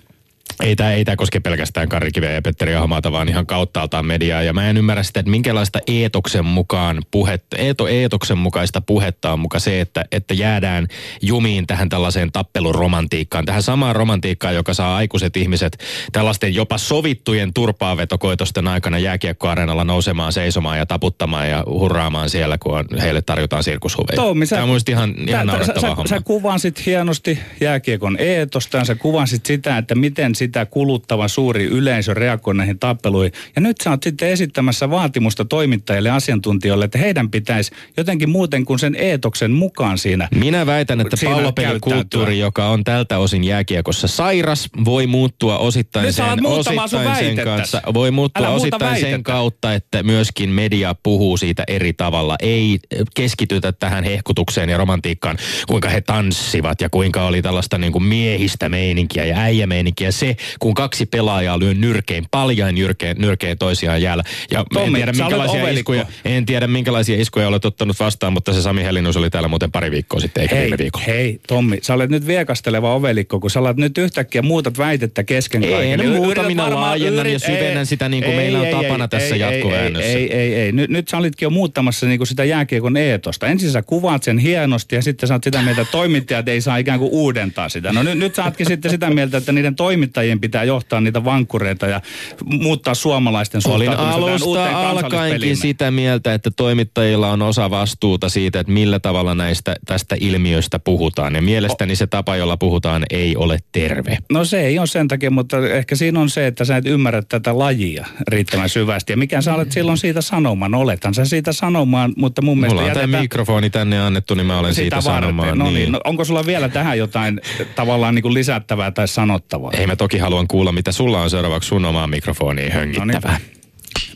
Ei 0.62 0.76
tämä 0.76 0.92
ei 0.92 1.04
tää 1.04 1.16
koske 1.16 1.40
pelkästään 1.40 1.88
Kari 1.88 2.12
Kiveä 2.12 2.32
ja 2.32 2.42
Petteri 2.42 2.74
Ahmaata, 2.74 3.12
vaan 3.12 3.28
ihan 3.28 3.46
kauttaaltaan 3.46 4.06
mediaa. 4.06 4.42
Ja 4.42 4.52
mä 4.52 4.70
en 4.70 4.76
ymmärrä 4.76 5.02
sitä, 5.02 5.20
että 5.20 5.30
minkälaista 5.30 5.78
eetoksen 5.86 6.44
mukaan 6.44 7.02
puhetta, 7.10 7.56
eeto, 7.56 7.88
eetoksen 7.88 8.38
mukaista 8.38 8.80
puhetta 8.80 9.32
on 9.32 9.40
muka 9.40 9.58
se, 9.58 9.80
että, 9.80 10.04
että 10.12 10.34
jäädään 10.34 10.86
jumiin 11.22 11.66
tähän 11.66 11.88
tällaiseen 11.88 12.32
tappeluromantiikkaan. 12.32 13.44
Tähän 13.44 13.62
samaan 13.62 13.96
romantiikkaan, 13.96 14.54
joka 14.54 14.74
saa 14.74 14.96
aikuiset 14.96 15.36
ihmiset 15.36 15.84
tällaisten 16.12 16.54
jopa 16.54 16.78
sovittujen 16.78 17.54
turpaavetokoitosten 17.54 18.68
aikana 18.68 18.98
jääkiekkoareenalla 18.98 19.84
nousemaan, 19.84 20.32
seisomaan 20.32 20.78
ja 20.78 20.86
taputtamaan 20.86 21.50
ja 21.50 21.64
hurraamaan 21.66 22.30
siellä, 22.30 22.58
kun 22.58 22.78
on, 22.78 22.84
heille 23.00 23.22
tarjotaan 23.22 23.64
sirkushuveja. 23.64 24.16
Tommi, 24.16 24.46
sä, 24.46 24.56
Tämä 24.56 24.72
on 24.72 24.80
ihan, 24.88 25.14
ihan 25.26 25.50
sä, 25.66 25.80
sä, 25.80 25.96
sä 26.08 26.20
kuvasit 26.24 26.86
hienosti 26.86 27.38
jääkiekon 27.60 28.16
eetosta 28.20 28.84
sä 28.84 28.94
kuvasit 28.94 29.46
sitä, 29.46 29.78
että 29.78 29.94
miten 29.94 30.34
sitä 30.38 30.66
kuluttava 30.66 31.28
suuri 31.28 31.64
yleisö 31.64 32.14
reagoi 32.14 32.54
näihin 32.54 32.78
tappeluihin. 32.78 33.32
Ja 33.56 33.62
nyt 33.62 33.76
sä 33.84 33.90
oot 33.90 34.02
sitten 34.02 34.28
esittämässä 34.28 34.90
vaatimusta 34.90 35.44
toimittajille 35.44 36.10
asiantuntijoille, 36.10 36.84
että 36.84 36.98
heidän 36.98 37.30
pitäisi 37.30 37.72
jotenkin 37.96 38.30
muuten 38.30 38.64
kuin 38.64 38.78
sen 38.78 38.94
eetoksen 38.94 39.50
mukaan 39.50 39.98
siinä. 39.98 40.28
Minä 40.34 40.66
väitän, 40.66 41.00
että 41.00 41.16
pallopelikulttuuri, 41.24 42.38
joka 42.38 42.68
on 42.68 42.84
tältä 42.84 43.18
osin 43.18 43.44
jääkiekossa 43.44 44.08
sairas, 44.08 44.68
voi 44.84 45.06
muuttua 45.06 45.58
osittain 45.58 46.06
Nyt 46.06 46.14
sen, 46.14 46.46
osittain 46.46 47.16
sen 47.16 47.44
kanssa. 47.44 47.82
Voi 47.94 48.10
muuttua 48.10 48.46
Älä 48.46 48.48
muuta 48.48 48.62
osittain 48.62 48.94
sen 48.94 49.02
väitettä. 49.02 49.32
kautta, 49.32 49.74
että 49.74 50.02
myöskin 50.02 50.50
media 50.50 50.94
puhuu 51.02 51.36
siitä 51.36 51.64
eri 51.68 51.92
tavalla. 51.92 52.36
Ei 52.40 52.78
keskitytä 53.14 53.72
tähän 53.72 54.04
hehkutukseen 54.04 54.68
ja 54.68 54.76
romantiikkaan, 54.76 55.38
kuinka 55.68 55.88
he 55.88 56.00
tanssivat 56.00 56.80
ja 56.80 56.90
kuinka 56.90 57.24
oli 57.24 57.42
tällaista 57.42 57.78
niin 57.78 57.92
kuin 57.92 58.04
miehistä 58.04 58.68
meininkiä 58.68 59.24
ja 59.24 59.38
äijämeininkiä. 59.38 60.10
Se, 60.10 60.27
kun 60.58 60.74
kaksi 60.74 61.06
pelaajaa 61.06 61.58
lyö 61.58 61.74
nyrkein, 61.74 62.24
paljain 62.30 62.74
nyrkein, 62.74 63.16
nyrkein 63.20 63.58
toisiaan 63.58 64.02
jäällä. 64.02 64.24
Ja 64.50 64.58
en 64.58 64.66
Tommi, 64.74 64.98
tiedä, 64.98 65.12
sä 65.12 65.26
olet 65.26 65.38
minkälaisia 65.38 65.70
iskuja, 65.70 66.06
en 66.24 66.46
tiedä, 66.46 66.66
minkälaisia 66.66 67.20
iskuja 67.20 67.48
olet 67.48 67.64
ottanut 67.64 68.00
vastaan, 68.00 68.32
mutta 68.32 68.52
se 68.52 68.62
Sami 68.62 68.82
Helinus 68.82 69.16
oli 69.16 69.30
täällä 69.30 69.48
muuten 69.48 69.72
pari 69.72 69.90
viikkoa 69.90 70.20
sitten, 70.20 70.42
eikä 70.42 70.54
Hei, 70.54 70.64
viime 70.64 70.78
viikolla. 70.78 71.06
hei, 71.06 71.40
Tommi, 71.48 71.78
sä 71.82 71.94
olet 71.94 72.10
nyt 72.10 72.26
viekasteleva 72.26 72.94
ovelikko, 72.94 73.40
kun 73.40 73.50
sä 73.50 73.60
alat 73.60 73.76
nyt 73.76 73.98
yhtäkkiä 73.98 74.42
muutat 74.42 74.78
väitettä 74.78 75.24
kesken 75.24 75.64
En 75.64 75.70
kaiken. 75.70 75.98
Niin 75.98 76.12
muuta, 76.12 76.42
minä 76.42 76.74
laajennan 76.74 77.32
ja 77.32 77.38
syvennän 77.38 77.78
ei, 77.78 77.86
sitä 77.86 78.08
niin 78.08 78.24
kuin 78.24 78.36
meillä 78.36 78.60
on 78.60 78.66
tapana 78.66 79.08
tässä 79.08 79.34
ei, 79.34 79.40
jatkoväännössä. 79.40 80.08
Ei, 80.08 80.32
ei, 80.32 80.54
ei, 80.54 80.54
ei. 80.54 80.72
Nyt, 80.72 80.90
nyt 80.90 81.08
sä 81.08 81.16
olitkin 81.16 81.46
jo 81.46 81.50
muuttamassa 81.50 82.06
niin 82.06 82.18
kuin 82.18 82.26
sitä 82.26 82.44
jääkiekon 82.44 82.96
eetosta. 82.96 83.46
Ensin 83.46 83.70
sä 83.70 83.82
kuvaat 83.82 84.22
sen 84.22 84.38
hienosti 84.38 84.94
ja 84.94 85.02
sitten 85.02 85.28
sä 85.28 85.34
oot 85.34 85.44
sitä 85.44 85.62
mieltä, 85.62 85.80
että 85.80 85.92
toimittajat 85.92 86.48
ei 86.48 86.60
saa 86.60 86.76
ikään 86.76 86.98
kuin 86.98 87.12
uudentaa 87.12 87.68
sitä. 87.68 87.92
No 87.92 88.02
nyt, 88.02 88.18
nyt 88.18 88.34
sä 88.34 88.44
ootkin 88.44 88.66
sitten 88.66 88.90
sitä 88.90 89.10
mieltä, 89.10 89.36
että 89.38 89.52
niiden 89.52 89.76
toimittajien 90.18 90.40
pitää 90.40 90.64
johtaa 90.64 91.00
niitä 91.00 91.24
vankkureita 91.24 91.86
ja 91.86 92.00
muuttaa 92.44 92.94
suomalaisten 92.94 93.60
Olin 93.64 93.90
alusta 93.90 94.88
alkaenkin 94.88 95.56
sitä 95.56 95.90
mieltä, 95.90 96.34
että 96.34 96.50
toimittajilla 96.50 97.30
on 97.30 97.42
osa 97.42 97.70
vastuuta 97.70 98.28
siitä, 98.28 98.60
että 98.60 98.72
millä 98.72 98.98
tavalla 98.98 99.34
näistä 99.34 99.76
tästä 99.86 100.16
ilmiöstä 100.20 100.78
puhutaan. 100.78 101.34
Ja 101.34 101.42
mielestäni 101.42 101.96
se 101.96 102.06
tapa, 102.06 102.36
jolla 102.36 102.56
puhutaan, 102.56 103.02
ei 103.10 103.36
ole 103.36 103.58
terve. 103.72 104.18
No 104.30 104.44
se 104.44 104.60
ei 104.60 104.78
ole 104.78 104.86
sen 104.86 105.08
takia, 105.08 105.30
mutta 105.30 105.68
ehkä 105.68 105.96
siinä 105.96 106.20
on 106.20 106.30
se, 106.30 106.46
että 106.46 106.64
sä 106.64 106.76
et 106.76 106.86
ymmärrä 106.86 107.22
tätä 107.22 107.58
lajia 107.58 108.06
riittävän 108.28 108.68
syvästi. 108.68 109.12
Ja 109.12 109.16
mikä 109.16 109.40
sä 109.40 109.54
olet 109.54 109.72
silloin 109.72 109.98
siitä 109.98 110.20
sanomaan? 110.20 110.70
No 110.70 110.80
olethan 110.80 111.14
sä 111.14 111.24
siitä 111.24 111.52
sanomaan, 111.52 112.12
mutta 112.16 112.42
mun 112.42 112.58
mielestä 112.58 112.74
Mulla 112.74 112.88
on 112.88 112.94
tämä 112.94 113.02
jätetään 113.02 113.22
mikrofoni 113.22 113.70
tänne 113.70 114.00
annettu, 114.00 114.34
niin 114.34 114.46
mä 114.46 114.58
olen 114.58 114.74
siitä 114.74 114.96
varten. 114.96 115.12
sanomaan. 115.12 115.58
No 115.58 115.70
niin. 115.70 115.92
No, 115.92 116.00
onko 116.04 116.24
sulla 116.24 116.46
vielä 116.46 116.68
tähän 116.68 116.98
jotain 116.98 117.40
tavallaan 117.74 118.14
niin 118.14 118.22
kuin 118.22 118.34
lisättävää 118.34 118.90
tai 118.90 119.08
sanottavaa? 119.08 119.72
Ei 119.72 119.86
mä 119.86 119.96
toki 119.98 120.18
haluan 120.18 120.48
kuulla, 120.48 120.72
mitä 120.72 120.92
sulla 120.92 121.22
on 121.22 121.30
seuraavaksi 121.30 121.68
sun 121.68 121.84
omaan 121.84 122.10
mikrofoniin 122.10 122.72
höngittävää. 122.72 123.40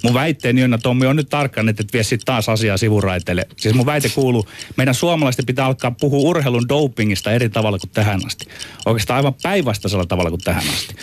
Mun 0.02 0.14
väitteeni 0.14 0.64
on, 0.64 0.74
että 0.74 0.82
Tommi 0.82 1.06
on 1.06 1.16
nyt 1.16 1.28
tarkkaan, 1.28 1.68
että 1.68 1.82
et 1.82 1.92
vie 1.92 2.02
sit 2.02 2.20
taas 2.24 2.48
asiaa 2.48 2.76
sivuraiteille. 2.76 3.46
Siis 3.56 3.74
mun 3.74 3.86
väite 3.86 4.08
kuuluu, 4.08 4.48
meidän 4.76 4.94
suomalaisten 4.94 5.46
pitää 5.46 5.66
alkaa 5.66 5.90
puhua 5.90 6.28
urheilun 6.28 6.68
dopingista 6.68 7.32
eri 7.32 7.48
tavalla 7.48 7.78
kuin 7.78 7.90
tähän 7.90 8.20
asti. 8.26 8.46
Oikeastaan 8.86 9.16
aivan 9.16 9.34
päinvastaisella 9.42 10.06
tavalla 10.06 10.30
kuin 10.30 10.40
tähän 10.40 10.62
asti. 10.74 10.94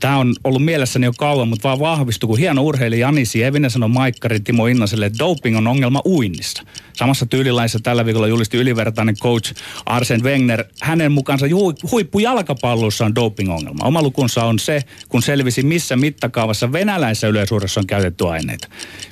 Tämä 0.00 0.18
on 0.18 0.34
ollut 0.44 0.64
mielessäni 0.64 1.06
jo 1.06 1.12
kauan, 1.18 1.48
mutta 1.48 1.68
vaan 1.68 1.78
vahvistui, 1.78 2.26
kun 2.26 2.38
hieno 2.38 2.62
urheilija 2.62 3.06
Jani 3.06 3.24
Sievinen 3.24 3.70
sanoi 3.70 3.88
Maikkari 3.88 4.40
Timo 4.40 4.66
Innaselle, 4.66 5.06
että 5.06 5.18
doping 5.18 5.56
on 5.56 5.66
ongelma 5.66 6.02
uinnissa. 6.06 6.62
Samassa 6.92 7.26
tyylilaissa 7.26 7.78
tällä 7.82 8.06
viikolla 8.06 8.28
julisti 8.28 8.56
ylivertainen 8.56 9.16
coach 9.16 9.54
Arsen 9.86 10.22
Wenger. 10.22 10.64
Hänen 10.82 11.12
mukaansa 11.12 11.46
huippujalkapallossa 11.90 13.04
on 13.04 13.14
doping-ongelma. 13.14 13.84
Oma 13.84 14.02
lukunsa 14.02 14.44
on 14.44 14.58
se, 14.58 14.80
kun 15.08 15.22
selvisi 15.22 15.62
missä 15.62 15.96
mittakaavassa 15.96 16.72
venäläisessä 16.72 17.28
yleisuudessa 17.28 17.80
on 17.80 17.86
käytetty 17.86 18.28
aineita. 18.28 18.68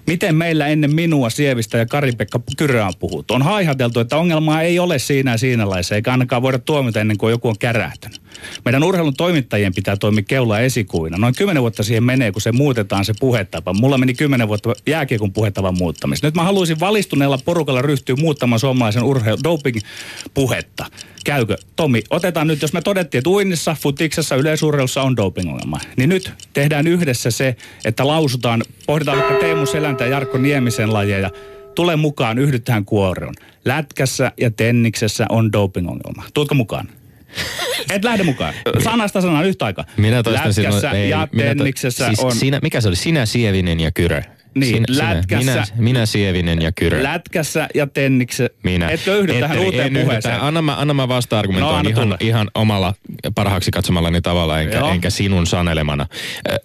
Miten 0.06 0.34
meillä 0.34 0.66
ennen 0.66 0.94
minua, 0.94 1.30
Sievistä 1.30 1.78
ja 1.78 1.86
Kari-Pekka 1.86 2.40
Kyrää 2.56 2.86
on 2.86 2.94
puhuttu? 2.98 3.34
On 3.34 3.42
haihateltu, 3.42 4.00
että 4.00 4.16
ongelmaa 4.16 4.62
ei 4.62 4.78
ole 4.78 4.98
siinä 4.98 5.30
ja 5.30 5.38
siinä 5.38 5.70
laissa, 5.70 5.94
eikä 5.94 6.10
ainakaan 6.10 6.42
voida 6.42 6.58
tuomita 6.58 7.00
ennen 7.00 7.18
kuin 7.18 7.30
joku 7.30 7.48
on 7.48 7.58
kärähtänyt. 7.58 8.21
Meidän 8.64 8.82
urheilun 8.82 9.14
toimittajien 9.14 9.74
pitää 9.74 9.96
toimia 9.96 10.24
keula 10.28 10.60
esikuvina. 10.60 11.18
Noin 11.18 11.34
kymmenen 11.34 11.62
vuotta 11.62 11.82
siihen 11.82 12.04
menee, 12.04 12.32
kun 12.32 12.42
se 12.42 12.52
muutetaan 12.52 13.04
se 13.04 13.12
puhetapa. 13.20 13.72
Mulla 13.72 13.98
meni 13.98 14.14
kymmenen 14.14 14.48
vuotta 14.48 14.72
jääkiekon 14.86 15.32
puhetavan 15.32 15.78
muuttamista. 15.78 16.26
Nyt 16.26 16.34
mä 16.34 16.42
haluaisin 16.42 16.80
valistuneella 16.80 17.38
porukalla 17.44 17.82
ryhtyä 17.82 18.16
muuttamaan 18.16 18.60
suomalaisen 18.60 19.02
urheilu 19.02 19.38
doping-puhetta. 19.44 20.86
Käykö? 21.24 21.56
Tomi, 21.76 22.02
otetaan 22.10 22.46
nyt, 22.46 22.62
jos 22.62 22.72
me 22.72 22.82
todettiin, 22.82 23.18
että 23.18 23.30
uinnissa, 23.30 23.76
futiksessa, 23.80 24.36
yleisurheilussa 24.36 25.02
on 25.02 25.16
doping-ongelma, 25.16 25.80
niin 25.96 26.08
nyt 26.08 26.32
tehdään 26.52 26.86
yhdessä 26.86 27.30
se, 27.30 27.56
että 27.84 28.06
lausutaan, 28.06 28.62
pohditaan 28.86 29.18
vaikka 29.18 29.34
Teemu 29.34 29.66
Seläntä 29.66 30.04
ja 30.04 30.10
Jarkko 30.10 30.38
Niemisen 30.38 30.92
lajeja, 30.92 31.30
tule 31.74 31.96
mukaan, 31.96 32.38
yhdyt 32.38 32.64
tähän 32.64 32.84
kuoroon. 32.84 33.34
Lätkässä 33.64 34.32
ja 34.40 34.50
tenniksessä 34.50 35.26
on 35.28 35.52
doping-ongelma. 35.52 36.22
Tuutko 36.34 36.54
mukaan? 36.54 36.88
Et 37.94 38.04
lähde 38.04 38.22
mukaan. 38.22 38.54
Sanasta 38.84 39.20
sanaan 39.20 39.44
yhtä 39.46 39.64
aikaa. 39.64 39.84
Minä 39.96 40.22
toistan 40.22 40.48
Lätkässä 40.48 40.90
ei, 40.90 41.10
ja 41.10 41.28
minä 41.32 41.48
to- 41.48 41.54
tenniksessä 41.54 42.06
siis 42.06 42.20
on... 42.20 42.32
Sinä, 42.36 42.58
mikä 42.62 42.80
se 42.80 42.88
oli? 42.88 42.96
Sinä, 42.96 43.26
Sievinen 43.26 43.80
ja 43.80 43.90
Kyrö. 43.92 44.22
Niin, 44.54 44.84
sinä, 44.88 45.08
lätkässä- 45.14 45.36
Minä, 45.52 45.64
minä, 45.76 46.06
Sievinen 46.06 46.62
ja 46.62 46.72
Kyrö. 46.72 47.02
Lätkässä 47.02 47.68
ja 47.74 47.86
tenniksessä. 47.86 48.54
Minä. 48.62 48.88
Etkö 48.88 49.18
yhdy 49.18 49.32
tähän 49.40 49.50
Ettei- 49.56 49.64
uuteen 49.64 49.96
en 49.96 50.02
puheeseen? 50.04 50.22
tähän. 50.22 50.40
Anna 50.48 50.62
mä, 50.62 50.76
anna 50.76 50.94
mä 50.94 51.08
vasta-argumentoin 51.08 51.84
No, 51.84 51.90
ihan, 51.90 52.02
tulla. 52.02 52.16
ihan 52.20 52.50
omalla 52.54 52.94
parhaaksi 53.34 53.70
katsomallani 53.70 54.20
tavalla, 54.20 54.60
enkä, 54.60 54.76
Joo. 54.76 54.90
enkä 54.90 55.10
sinun 55.10 55.46
sanelemana. 55.46 56.06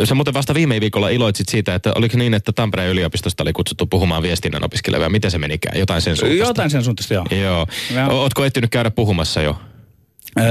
Sä 0.03 0.15
muuten 0.15 0.33
vasta 0.33 0.53
viime 0.53 0.81
viikolla 0.81 1.09
iloitsit 1.09 1.50
siitä, 1.50 1.75
että 1.75 1.91
oliko 1.95 2.17
niin, 2.17 2.33
että 2.33 2.51
Tampereen 2.51 2.89
yliopistosta 2.91 3.43
oli 3.43 3.53
kutsuttu 3.53 3.86
puhumaan 3.88 4.24
viestinnän 4.24 4.63
opiskelevia. 4.63 5.09
Miten 5.09 5.31
se 5.31 5.38
menikään? 5.38 5.79
Jotain 5.79 6.01
sen 6.01 6.15
suuntaista. 6.17 6.47
Jotain 6.47 6.69
sen 6.69 6.83
suuntaista, 6.83 7.13
joo. 7.13 7.25
Joo. 7.31 7.67
Joo. 7.95 8.07
Ootko 8.21 8.45
ehtinyt 8.45 8.69
käydä 8.69 8.91
puhumassa 8.91 9.41
jo? 9.41 9.62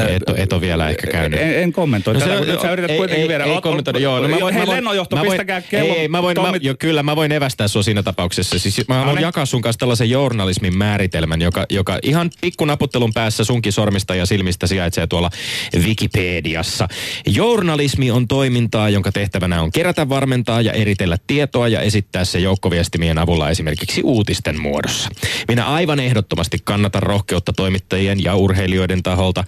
Et, 0.08 0.22
et 0.36 0.52
ole 0.52 0.60
vielä 0.60 0.88
ehkä 0.88 1.06
käynyt. 1.06 1.40
En, 1.40 1.58
en 1.62 1.72
kommentoi. 1.72 2.14
No 2.14 2.20
se- 2.20 2.26
Tätä, 2.26 2.62
sä 2.62 2.72
yrität 2.72 2.90
ei- 2.90 2.96
kuitenkin 2.96 3.22
ei- 3.22 3.28
viedä. 3.28 3.44
Ei, 3.44 3.54
Oot- 3.56 3.60
kommentoida, 3.60 3.98
joo. 3.98 4.20
No, 4.20 4.28
mä 4.28 4.40
voin, 4.40 4.54
hei, 4.54 4.62
mä 4.62 4.66
voin, 4.66 4.76
lennonjohto, 4.76 5.16
mä 5.16 5.20
voin- 5.22 5.30
pistäkää 5.32 5.60
kello. 5.60 5.94
Ei, 5.94 6.08
mä 6.08 6.22
voin, 6.22 6.36
mä, 6.42 6.52
jo, 6.60 6.74
kyllä, 6.78 7.02
mä 7.02 7.16
voin 7.16 7.32
evästää 7.32 7.68
sua 7.68 7.82
siinä 7.82 8.02
tapauksessa. 8.02 8.58
Siis 8.58 8.88
mä 8.88 8.94
haluan 8.94 9.22
jakaa 9.22 9.46
sun 9.46 9.62
kanssa 9.62 9.78
tällaisen 9.78 10.10
journalismin 10.10 10.78
määritelmän, 10.78 11.42
joka, 11.42 11.66
joka 11.70 11.98
ihan 12.02 12.30
pikkunaputtelun 12.40 13.12
päässä 13.12 13.44
sunkin 13.44 13.72
sormista 13.72 14.14
ja 14.14 14.26
silmistä 14.26 14.66
sijaitsee 14.66 15.06
tuolla 15.06 15.30
Wikipediassa. 15.78 16.88
Journalismi 17.26 18.10
on 18.10 18.28
toimintaa, 18.28 18.88
jonka 18.88 19.12
tehtävänä 19.12 19.62
on 19.62 19.72
kerätä, 19.72 20.08
varmentaa 20.08 20.60
ja 20.60 20.72
eritellä 20.72 21.16
tietoa 21.26 21.68
ja 21.68 21.80
esittää 21.80 22.24
se 22.24 22.38
joukkoviestimien 22.38 23.18
avulla 23.18 23.50
esimerkiksi 23.50 24.00
uutisten 24.04 24.60
muodossa. 24.60 25.08
Minä 25.48 25.66
aivan 25.66 26.00
ehdottomasti 26.00 26.58
kannatan 26.64 27.02
rohkeutta 27.02 27.52
toimittajien 27.52 28.24
ja 28.24 28.34
urheilijoiden 28.36 29.02
taholta, 29.02 29.44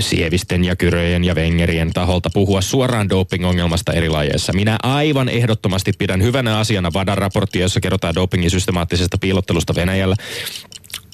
sievisten 0.00 0.64
ja 0.64 0.76
kyröjen 0.76 1.24
ja 1.24 1.34
vengerien 1.34 1.92
taholta 1.92 2.30
puhua 2.34 2.60
suoraan 2.60 3.08
doping-ongelmasta 3.08 3.92
eri 3.92 4.08
lajeissa. 4.08 4.52
Minä 4.52 4.78
aivan 4.82 5.28
ehdottomasti 5.28 5.92
pidän 5.98 6.22
hyvänä 6.22 6.58
asiana 6.58 6.92
VADAn 6.92 7.18
raporttia, 7.18 7.62
jossa 7.62 7.80
kerrotaan 7.80 8.14
dopingin 8.14 8.50
systemaattisesta 8.50 9.18
piilottelusta 9.18 9.74
Venäjällä. 9.74 10.16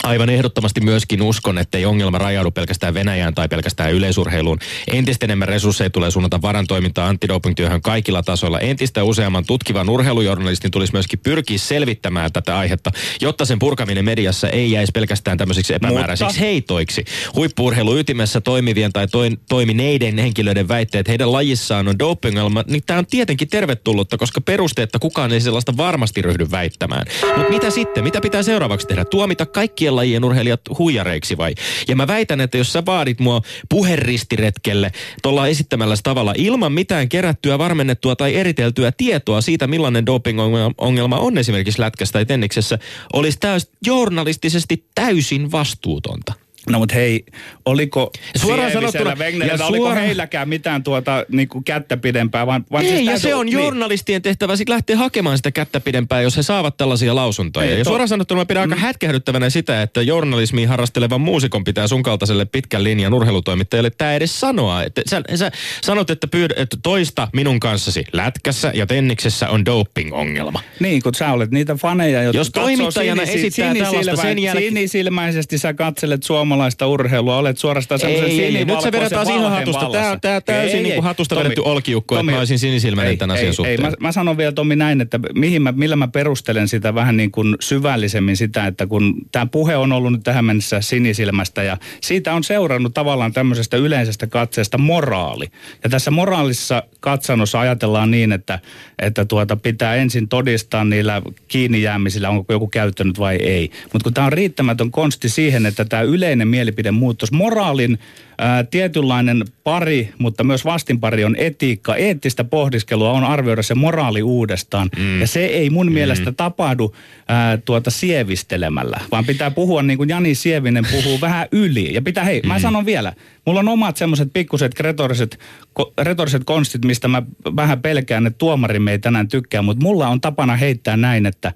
Aivan 0.04 0.30
ehdottomasti 0.30 0.80
myöskin 0.80 1.22
uskon, 1.22 1.58
että 1.58 1.78
ei 1.78 1.84
ongelma 1.84 2.18
rajaudu 2.18 2.50
pelkästään 2.50 2.94
Venäjään 2.94 3.34
tai 3.34 3.48
pelkästään 3.48 3.92
yleisurheiluun. 3.92 4.58
Entistä 4.92 5.26
enemmän 5.26 5.48
resursseja 5.48 5.90
tulee 5.90 6.10
suunnata 6.10 6.42
varan 6.42 6.66
toimintaan 6.66 7.08
antidopingtyöhön 7.08 7.82
kaikilla 7.82 8.22
tasoilla. 8.22 8.60
Entistä 8.60 9.04
useamman 9.04 9.44
tutkivan 9.46 9.88
urheilujournalistin 9.88 10.70
tulisi 10.70 10.92
myöskin 10.92 11.18
pyrkiä 11.18 11.58
selvittämään 11.58 12.32
tätä 12.32 12.58
aihetta, 12.58 12.90
jotta 13.20 13.44
sen 13.44 13.58
purkaminen 13.58 14.04
mediassa 14.04 14.48
ei 14.48 14.70
jäisi 14.70 14.92
pelkästään 14.92 15.38
tämmöisiksi 15.38 15.74
epämääräisiksi 15.74 16.24
Mutta- 16.24 16.40
heitoiksi. 16.40 17.04
Huippuurheilu 17.34 17.98
ytimessä 17.98 18.40
toimivien 18.40 18.92
tai 18.92 19.08
toin, 19.08 19.40
toimineiden 19.48 20.18
henkilöiden 20.18 20.68
väitteet 20.68 21.08
heidän 21.08 21.32
lajissaan 21.32 21.88
on 21.88 21.98
dopingelma, 21.98 22.64
niin 22.66 22.82
tämä 22.86 22.98
on 22.98 23.06
tietenkin 23.06 23.48
tervetullutta, 23.48 24.18
koska 24.18 24.40
perusteetta 24.40 24.98
kukaan 24.98 25.32
ei 25.32 25.40
sellaista 25.40 25.76
varmasti 25.76 26.22
ryhdy 26.22 26.50
väittämään. 26.50 27.06
Mutta 27.36 27.52
mitä 27.52 27.70
sitten? 27.70 28.04
Mitä 28.04 28.20
pitää 28.20 28.42
seuraavaksi 28.42 28.86
tehdä? 28.86 29.04
Tuomita 29.04 29.46
kaikkien 29.46 29.93
lajien 29.96 30.24
urheilijat 30.24 30.60
huijareiksi 30.78 31.36
vai? 31.36 31.54
Ja 31.88 31.96
mä 31.96 32.06
väitän, 32.06 32.40
että 32.40 32.58
jos 32.58 32.72
sä 32.72 32.82
vaadit 32.86 33.20
mua 33.20 33.42
puheristiretkelle 33.68 34.92
tuolla 35.22 35.46
esittämällä 35.46 35.94
tavalla 36.02 36.34
ilman 36.36 36.72
mitään 36.72 37.08
kerättyä, 37.08 37.58
varmennettua 37.58 38.16
tai 38.16 38.34
eriteltyä 38.34 38.92
tietoa 38.92 39.40
siitä, 39.40 39.66
millainen 39.66 40.06
doping-ongelma 40.06 41.18
on 41.18 41.38
esimerkiksi 41.38 41.80
lätkässä 41.80 42.12
tai 42.12 42.26
tenniksessä, 42.26 42.78
olisi 43.12 43.38
täys 43.40 43.70
journalistisesti 43.86 44.84
täysin 44.94 45.52
vastuutonta. 45.52 46.43
No 46.70 46.78
mutta 46.78 46.94
hei, 46.94 47.24
oliko 47.64 48.10
Suoraan 48.36 48.72
sanottuna- 48.72 49.16
Wegnerillä, 49.16 49.56
ja 49.64 49.66
oliko 49.66 49.94
heilläkään 49.94 50.48
mitään 50.48 50.82
tuota 50.82 51.24
niinku 51.32 51.62
kättä 51.62 51.96
pidempää? 51.96 52.46
Vaan, 52.46 52.64
vaan 52.72 52.84
Ei, 52.84 52.90
siis 52.90 53.06
ja 53.10 53.18
se 53.18 53.34
on 53.34 53.46
niin. 53.46 53.58
journalistien 53.58 54.22
tehtävä 54.22 54.56
sitten 54.56 54.72
lähteä 54.74 54.96
hakemaan 54.96 55.36
sitä 55.36 55.50
kättä 55.50 55.80
pidempään, 55.80 56.22
jos 56.22 56.36
he 56.36 56.42
saavat 56.42 56.76
tällaisia 56.76 57.14
lausuntoja. 57.14 57.70
Ei, 57.70 57.78
ja 57.78 57.84
to- 57.84 57.90
suoraan 57.90 58.08
sanottuna 58.08 58.40
mä 58.40 58.46
pidän 58.46 58.62
aika 58.72 58.76
hätkähdyttävänä 58.82 59.50
sitä, 59.50 59.82
että 59.82 60.02
journalismiin 60.02 60.68
harrastelevan 60.68 61.20
muusikon 61.20 61.64
pitää 61.64 61.86
sun 61.86 62.02
kaltaiselle 62.02 62.44
pitkän 62.44 62.84
linjan 62.84 63.14
urheilutoimittajalle 63.14 63.90
tämä 63.90 64.14
edes 64.14 64.40
sanoa. 64.40 64.82
Että 64.82 65.02
sä, 65.10 65.22
sä 65.34 65.50
sanot, 65.82 66.10
että, 66.10 66.26
pyyd, 66.26 66.50
että 66.56 66.76
toista 66.82 67.28
minun 67.32 67.60
kanssasi 67.60 68.04
lätkässä 68.12 68.72
ja 68.74 68.86
tenniksessä 68.86 69.48
on 69.48 69.64
doping-ongelma. 69.64 70.60
Niin, 70.80 71.02
kun 71.02 71.14
sä 71.14 71.32
olet 71.32 71.50
niitä 71.50 71.74
faneja, 71.74 72.22
jotka 72.22 72.38
Jos 72.38 72.50
toimittajana 72.50 73.26
sinisi- 73.26 73.46
esittää 73.46 73.74
tällaista 73.74 74.16
sen 74.16 74.38
jälkeen- 74.38 74.64
Sinisilmäisesti 74.74 75.58
sä 75.58 75.74
katselet 75.74 76.22
suomalaista 76.54 76.86
urheilua, 76.86 77.36
olet 77.36 77.58
suorastaan 77.58 77.98
semmoisen 77.98 78.28
Ei, 78.28 78.30
ei, 78.30 78.38
nyt 78.38 78.52
se 78.52 78.58
sinivalkoisen 78.58 78.92
vedetään 78.92 79.26
valheen 79.26 79.50
hatusta. 79.52 79.80
vallassa. 79.80 80.18
Tää- 80.20 80.20
tää 80.20 80.40
täysin 80.40 80.76
Ei, 80.76 80.82
niinku 80.82 81.00
ei. 81.02 81.04
hatusta 81.04 81.34
Tomi, 81.34 81.44
vedetty 81.44 81.60
olkiukko, 81.64 82.14
että 82.18 82.32
mä 82.32 82.38
olisin 82.38 82.58
sinisilmäinen 82.58 83.10
ei, 83.10 83.16
tämän 83.16 83.36
ei, 83.36 83.40
asian 83.40 83.48
ei, 83.48 83.54
suhteen. 83.54 83.82
Mä, 83.82 83.92
mä 84.00 84.12
sanon 84.12 84.36
vielä 84.36 84.52
Tomi 84.52 84.76
näin, 84.76 85.00
että 85.00 85.20
mihin 85.34 85.62
mä, 85.62 85.72
millä 85.72 85.96
mä 85.96 86.08
perustelen 86.08 86.68
sitä 86.68 86.94
vähän 86.94 87.16
niin 87.16 87.30
kuin 87.30 87.56
syvällisemmin 87.60 88.36
sitä, 88.36 88.66
että 88.66 88.86
kun 88.86 89.14
tämä 89.32 89.46
puhe 89.46 89.76
on 89.76 89.92
ollut 89.92 90.12
nyt 90.12 90.22
tähän 90.22 90.44
mennessä 90.44 90.80
sinisilmästä 90.80 91.62
ja 91.62 91.76
siitä 92.00 92.34
on 92.34 92.44
seurannut 92.44 92.94
tavallaan 92.94 93.32
tämmöisestä 93.32 93.76
yleisestä 93.76 94.26
katseesta 94.26 94.78
moraali. 94.78 95.46
Ja 95.84 95.90
tässä 95.90 96.10
moraalisessa 96.10 96.82
katsannossa 97.00 97.60
ajatellaan 97.60 98.10
niin, 98.10 98.32
että, 98.32 98.58
että 98.98 99.24
tuota 99.24 99.56
pitää 99.56 99.94
ensin 99.94 100.28
todistaa 100.28 100.84
niillä 100.84 101.22
kiinni 101.48 101.82
jäämisillä, 101.82 102.30
onko 102.30 102.52
joku 102.52 102.68
käyttänyt 102.68 103.18
vai 103.18 103.36
ei. 103.36 103.70
Mutta 103.92 104.04
kun 104.04 104.14
tämä 104.14 104.26
on 104.26 104.32
riittämätön 104.32 104.90
konsti 104.90 105.28
siihen, 105.28 105.66
että 105.66 105.84
tämä 105.84 106.02
yleinen 106.02 106.43
mielipide 106.44 106.90
muuttuisi. 106.90 107.34
Moraalin 107.34 107.98
ää, 108.38 108.64
tietynlainen 108.64 109.44
pari, 109.64 110.08
mutta 110.18 110.44
myös 110.44 110.64
vastinpari 110.64 111.24
on 111.24 111.36
etiikka. 111.36 111.96
Eettistä 111.96 112.44
pohdiskelua 112.44 113.10
on 113.10 113.24
arvioida 113.24 113.62
se 113.62 113.74
moraali 113.74 114.22
uudestaan. 114.22 114.90
Mm. 114.98 115.20
Ja 115.20 115.26
se 115.26 115.44
ei 115.44 115.70
mun 115.70 115.86
mm. 115.86 115.92
mielestä 115.92 116.32
tapahdu 116.32 116.94
ää, 117.28 117.56
tuota 117.56 117.90
sievistelemällä, 117.90 119.00
vaan 119.10 119.24
pitää 119.24 119.50
puhua 119.50 119.82
niin 119.82 119.96
kuin 119.96 120.08
Jani 120.08 120.34
Sievinen 120.34 120.86
puhuu 120.90 121.20
vähän 121.20 121.48
yli. 121.52 121.94
Ja 121.94 122.02
pitää, 122.02 122.24
hei, 122.24 122.40
mm. 122.40 122.48
mä 122.48 122.58
sanon 122.58 122.86
vielä, 122.86 123.12
mulla 123.46 123.60
on 123.60 123.68
omat 123.68 123.96
semmoiset 123.96 124.28
pikkuset 124.32 124.80
retoriset, 124.80 125.38
ko, 125.72 125.92
retoriset 126.02 126.44
konstit, 126.44 126.84
mistä 126.84 127.08
mä 127.08 127.22
vähän 127.56 127.82
pelkään, 127.82 128.26
että 128.26 128.38
tuomarimme 128.38 128.90
ei 128.90 128.98
tänään 128.98 129.28
tykkää, 129.28 129.62
mutta 129.62 129.82
mulla 129.82 130.08
on 130.08 130.20
tapana 130.20 130.56
heittää 130.56 130.96
näin, 130.96 131.26
että 131.26 131.52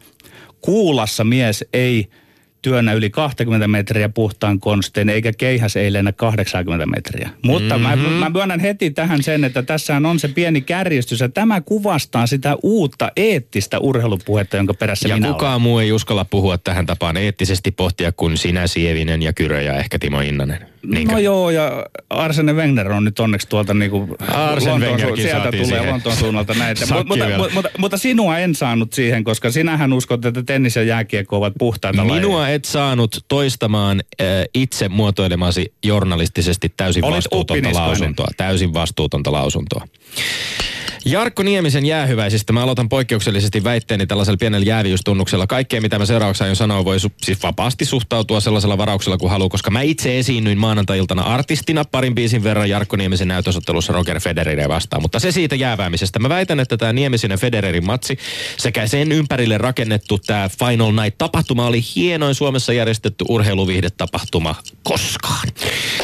kuulassa 0.61 1.25
mies 1.25 1.65
ei 1.73 2.09
työnnä 2.63 2.93
yli 2.93 3.11
20 3.11 3.69
metriä 3.69 4.09
puhtaan 4.09 4.61
konstein, 4.61 5.09
eikä 5.09 5.33
keihäs 5.33 5.77
ei 5.77 5.93
lennä 5.93 6.13
80 6.13 6.87
metriä. 6.87 7.31
Mutta 7.45 7.79
mm-hmm. 7.79 8.01
mä, 8.01 8.09
mä 8.09 8.31
myönnän 8.31 8.61
heti 8.61 8.91
tähän 8.91 9.23
sen, 9.23 9.45
että 9.45 9.63
tässähän 9.63 10.07
on 10.07 10.19
se 10.19 10.29
pieni 10.29 10.61
kärjistys, 10.61 11.21
ja 11.21 11.29
tämä 11.29 11.61
kuvastaa 11.61 12.27
sitä 12.27 12.57
uutta 12.63 13.13
eettistä 13.17 13.79
urheilupuhetta, 13.79 14.57
jonka 14.57 14.75
perässä 14.75 15.09
Ja 15.09 15.15
minä 15.15 15.29
kukaan 15.29 15.53
olen. 15.53 15.63
muu 15.63 15.79
ei 15.79 15.93
uskalla 15.93 16.25
puhua 16.25 16.59
tähän 16.59 16.87
tapaan 16.87 17.17
eettisesti 17.17 17.71
pohtia 17.71 18.13
kuin 18.13 18.37
sinä 18.37 18.67
Sievinen 18.67 19.23
ja 19.23 19.33
Kyrö 19.33 19.63
ja 19.63 19.75
ehkä 19.75 19.99
Timo 19.99 20.21
Innanen. 20.21 20.69
Niinkö? 20.87 21.13
No 21.13 21.19
joo, 21.19 21.51
ja 21.51 21.87
Arsene 22.11 22.53
Wenger 22.53 22.93
on 22.93 23.05
nyt 23.05 23.21
onneksi 23.21 23.49
tuolta 23.49 23.75
niinku 23.75 24.17
Arsene 24.21 24.71
Lontoon 24.71 24.91
Wengerkin 24.91 25.25
sieltä 25.25 25.51
tulee 25.51 25.65
siihen. 25.65 25.91
Lontoon 25.91 26.17
suunnalta 26.17 26.55
näitä. 26.55 26.87
Mutta, 26.95 27.05
mutta, 27.05 27.51
mutta, 27.55 27.71
mutta, 27.79 27.99
sinua 27.99 28.39
en 28.39 28.55
saanut 28.55 28.93
siihen, 28.93 29.25
koska 29.25 29.51
sinähän 29.51 29.93
uskot, 29.93 30.25
että 30.25 30.43
tennis 30.43 30.77
ja 30.77 30.83
jääkiekko 30.83 31.37
ovat 31.37 31.53
puhtaita 31.59 32.09
lajeja. 32.09 32.23
Et 32.49 32.65
saanut 32.65 33.25
toistamaan 33.29 34.03
äh, 34.21 34.27
itse 34.55 34.89
muotoilemasi 34.89 35.73
journalistisesti 35.85 36.73
täysin 36.77 37.05
Olit 37.05 37.17
vastuutonta 37.17 37.73
lausuntoa. 37.73 38.29
Täysin 38.37 38.75
vastuutonta 38.75 39.33
lausuntoa. 39.33 39.85
Jarkko 41.05 41.43
Niemisen 41.43 41.87
jäähyväisistä 41.87 42.53
mä 42.53 42.63
aloitan 42.63 42.89
poikkeuksellisesti 42.89 43.65
väitteeni 43.65 44.07
tällaisella 44.07 44.37
pienellä 44.37 44.67
jääviystunnuksella. 44.67 45.47
Kaikkea, 45.47 45.81
mitä 45.81 45.99
mä 45.99 46.07
seuraavaksi 46.07 46.45
aion 46.45 46.57
sanoa, 46.57 46.85
voi 46.85 46.97
su- 46.97 47.13
siis 47.23 47.43
vapaasti 47.43 47.85
suhtautua 47.85 48.41
sellaisella 48.41 48.79
varauksella 48.79 49.19
kuin 49.19 49.31
haluaa, 49.31 49.49
koska 49.49 49.71
mä 49.71 49.81
itse 49.81 50.19
esiinnyin 50.19 50.59
maanantai-iltana 50.59 51.23
artistina 51.23 51.85
parin 51.85 52.15
biisin 52.15 52.45
verran 52.45 52.71
Jarkko 52.71 52.97
Niemisen 52.97 53.29
näytösottelussa 53.29 53.93
Roger 53.93 54.21
Federeria 54.21 54.69
vastaan. 54.69 55.03
Mutta 55.03 55.19
se 55.19 55.33
siitä 55.33 55.57
jääväämisestä. 55.57 56.19
Mä 56.19 56.29
väitän, 56.29 56.61
että 56.61 56.77
tämä 56.77 56.93
Niemisen 56.93 57.31
ja 57.31 57.39
Federerin 57.39 57.87
matsi 57.87 58.19
sekä 58.57 58.87
sen 58.87 59.13
ympärille 59.13 59.59
rakennettu 59.59 60.19
tämä 60.27 60.49
Final 60.59 60.93
Night-tapahtuma 60.93 61.67
oli 61.67 61.81
hienoin 61.97 62.35
Suomessa 62.39 62.73
järjestetty 62.73 63.25
urheiluviihdetapahtuma 63.29 64.55
koskaan. 64.83 65.49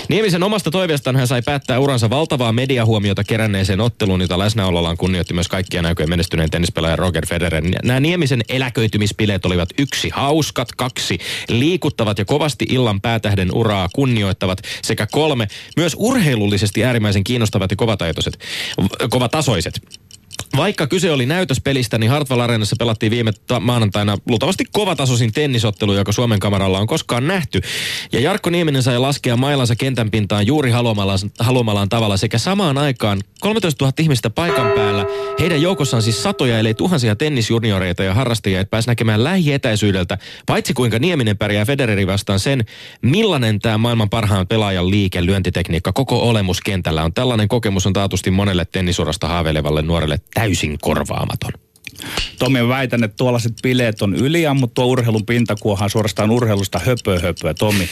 Niemisen 0.08 0.42
omasta 0.42 0.70
toiveestaan 0.70 1.16
hän 1.16 1.26
sai 1.26 1.42
päättää 1.42 1.78
uransa 1.78 2.10
valtavaa 2.10 2.52
mediahuomiota 2.52 3.24
keränneeseen 3.24 3.80
otteluun, 3.80 4.20
jota 4.20 4.38
läsnäolollaan 4.38 4.96
kunnioitti 4.96 5.34
myös 5.34 5.48
kaikkia 5.48 5.82
näköjään 5.82 6.10
menestyneen 6.10 6.50
tennispelaajan 6.50 6.98
Roger 6.98 7.26
Federer. 7.26 7.64
Nämä 7.84 8.00
Niemisen 8.00 8.42
eläköitymispileet 8.48 9.46
olivat 9.46 9.68
yksi 9.78 10.10
hauskat, 10.12 10.72
kaksi 10.72 11.18
liikuttavat 11.48 12.18
ja 12.18 12.24
kovasti 12.24 12.66
illan 12.68 13.00
päätähden 13.00 13.54
uraa 13.54 13.88
kunnioittavat 13.94 14.58
sekä 14.82 15.06
kolme 15.06 15.48
myös 15.76 15.96
urheilullisesti 15.98 16.84
äärimmäisen 16.84 17.24
kiinnostavat 17.24 17.70
ja 17.70 17.76
kovataitoiset, 17.76 18.38
kovatasoiset. 19.10 20.03
Vaikka 20.56 20.86
kyse 20.86 21.12
oli 21.12 21.26
näytöspelistä, 21.26 21.98
niin 21.98 22.10
Hartwall 22.10 22.40
Areenassa 22.40 22.76
pelattiin 22.78 23.10
viime 23.10 23.32
ta- 23.46 23.60
maanantaina 23.60 24.16
luultavasti 24.28 24.64
kovatasoisin 24.72 25.32
tennisottelu, 25.32 25.94
joka 25.94 26.12
Suomen 26.12 26.40
kamaralla 26.40 26.78
on 26.78 26.86
koskaan 26.86 27.26
nähty. 27.26 27.60
Ja 28.12 28.20
Jarkko 28.20 28.50
Nieminen 28.50 28.82
sai 28.82 28.98
laskea 28.98 29.36
mailansa 29.36 29.76
kentän 29.76 30.10
pintaan 30.10 30.46
juuri 30.46 30.70
haluamallaan, 30.70 31.18
haluamallaan 31.40 31.88
tavalla 31.88 32.16
sekä 32.16 32.38
samaan 32.38 32.78
aikaan 32.78 33.20
13 33.40 33.84
000 33.84 33.94
ihmistä 33.98 34.30
paikan 34.30 34.70
päällä. 34.70 35.06
Heidän 35.40 35.62
joukossaan 35.62 36.02
siis 36.02 36.22
satoja, 36.22 36.58
ellei 36.58 36.74
tuhansia 36.74 37.16
tennisjunioreita 37.16 38.04
ja 38.04 38.14
harrastajia, 38.14 38.60
että 38.60 38.70
pääsi 38.70 38.88
näkemään 38.88 39.24
lähietäisyydeltä, 39.24 40.18
paitsi 40.46 40.74
kuinka 40.74 40.98
Nieminen 40.98 41.38
pärjää 41.38 41.64
Federeri 41.64 42.06
vastaan 42.06 42.40
sen, 42.40 42.64
millainen 43.02 43.58
tämä 43.58 43.78
maailman 43.78 44.10
parhaan 44.10 44.46
pelaajan 44.46 44.90
liike, 44.90 45.26
lyöntitekniikka, 45.26 45.92
koko 45.92 46.28
olemus 46.28 46.60
kentällä 46.60 47.04
on. 47.04 47.14
Tällainen 47.14 47.48
kokemus 47.48 47.86
on 47.86 47.92
taatusti 47.92 48.30
monelle 48.30 48.64
tennisurasta 48.64 49.28
haaveilevalle 49.28 49.82
nuorelle 49.82 50.18
täysin 50.44 50.78
korvaamaton. 50.80 51.52
Tomi, 52.44 52.68
väitän, 52.68 53.04
että 53.04 53.16
tuollaiset 53.16 53.52
bileet 53.62 54.02
on 54.02 54.14
yliammuttua 54.14 54.84
urheilun 54.84 55.26
pintakuohaa 55.26 55.88
suorastaan 55.88 56.30
urheilusta 56.30 56.78
höpö 56.78 57.20
höpöä, 57.20 57.54
Tomi. 57.54 57.88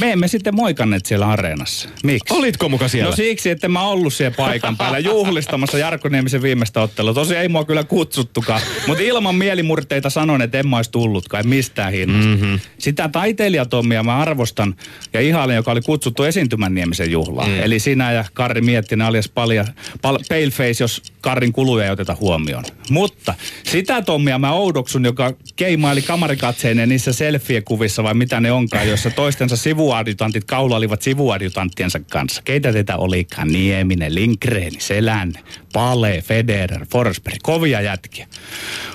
Me 0.00 0.12
emme 0.12 0.28
sitten 0.28 0.54
moikanneet 0.54 1.06
siellä 1.06 1.28
areenassa. 1.28 1.88
Miksi? 2.04 2.34
Olitko 2.34 2.68
muka 2.68 2.88
siellä? 2.88 3.10
No 3.10 3.16
siksi, 3.16 3.50
että 3.50 3.68
mä 3.68 3.82
ollut 3.82 4.14
siellä 4.14 4.36
paikan 4.36 4.76
päällä 4.76 4.98
juhlistamassa 4.98 5.78
Jarkko 5.78 6.08
Niemisen 6.08 6.42
viimeistä 6.42 6.80
ottelua. 6.80 7.14
Tosi 7.14 7.36
ei 7.36 7.48
mua 7.48 7.64
kyllä 7.64 7.84
kutsuttukaan, 7.84 8.60
mutta 8.86 9.02
ilman 9.02 9.34
mielimurteita 9.34 10.10
sanon, 10.10 10.42
että 10.42 10.58
en 10.58 10.68
mä 10.68 10.76
olisi 10.76 10.90
tullutkaan, 10.90 11.48
mistään 11.48 11.92
hinnasta. 11.92 12.30
Mm-hmm. 12.30 12.60
Sitä 12.78 13.08
taiteilijatommia 13.08 14.02
mä 14.02 14.16
arvostan 14.16 14.74
ja 15.12 15.20
ihailen, 15.20 15.56
joka 15.56 15.72
oli 15.72 15.80
kutsuttu 15.80 16.22
esiintymän 16.22 16.74
Niemisen 16.74 17.10
juhlaan. 17.10 17.50
Mm. 17.50 17.62
Eli 17.62 17.78
sinä 17.78 18.12
ja 18.12 18.24
Karri 18.34 18.60
Miettinen 18.60 19.06
alias 19.06 19.28
palja, 19.28 19.64
pal, 20.02 20.18
Paleface, 20.28 20.84
jos 20.84 21.02
Karrin 21.20 21.52
kuluja 21.52 21.84
ei 21.84 21.90
oteta 21.90 22.16
huomioon. 22.20 22.64
Mutta 22.90 23.34
sitä 23.62 23.93
Tommia 24.02 24.38
mä 24.38 24.52
oudoksun, 24.52 25.04
joka 25.04 25.32
keimaili 25.56 26.02
kamarikatseineen 26.02 26.88
niissä 26.88 27.12
selfie-kuvissa 27.12 28.02
vai 28.02 28.14
mitä 28.14 28.40
ne 28.40 28.52
onkaan, 28.52 28.88
jossa 28.88 29.10
toistensa 29.10 29.56
sivuadjutantit 29.56 30.44
kaulailivat 30.44 31.02
sivuadjutanttiensa 31.02 32.00
kanssa. 32.10 32.42
Keitä 32.42 32.72
teitä 32.72 32.96
olikaan? 32.96 33.48
Nieminen, 33.48 34.14
Linkreeni, 34.14 34.80
Selänne, 34.80 35.40
Pale, 35.72 36.22
Federer, 36.26 36.86
Forsberg. 36.92 37.38
Kovia 37.42 37.80
jätkiä. 37.80 38.26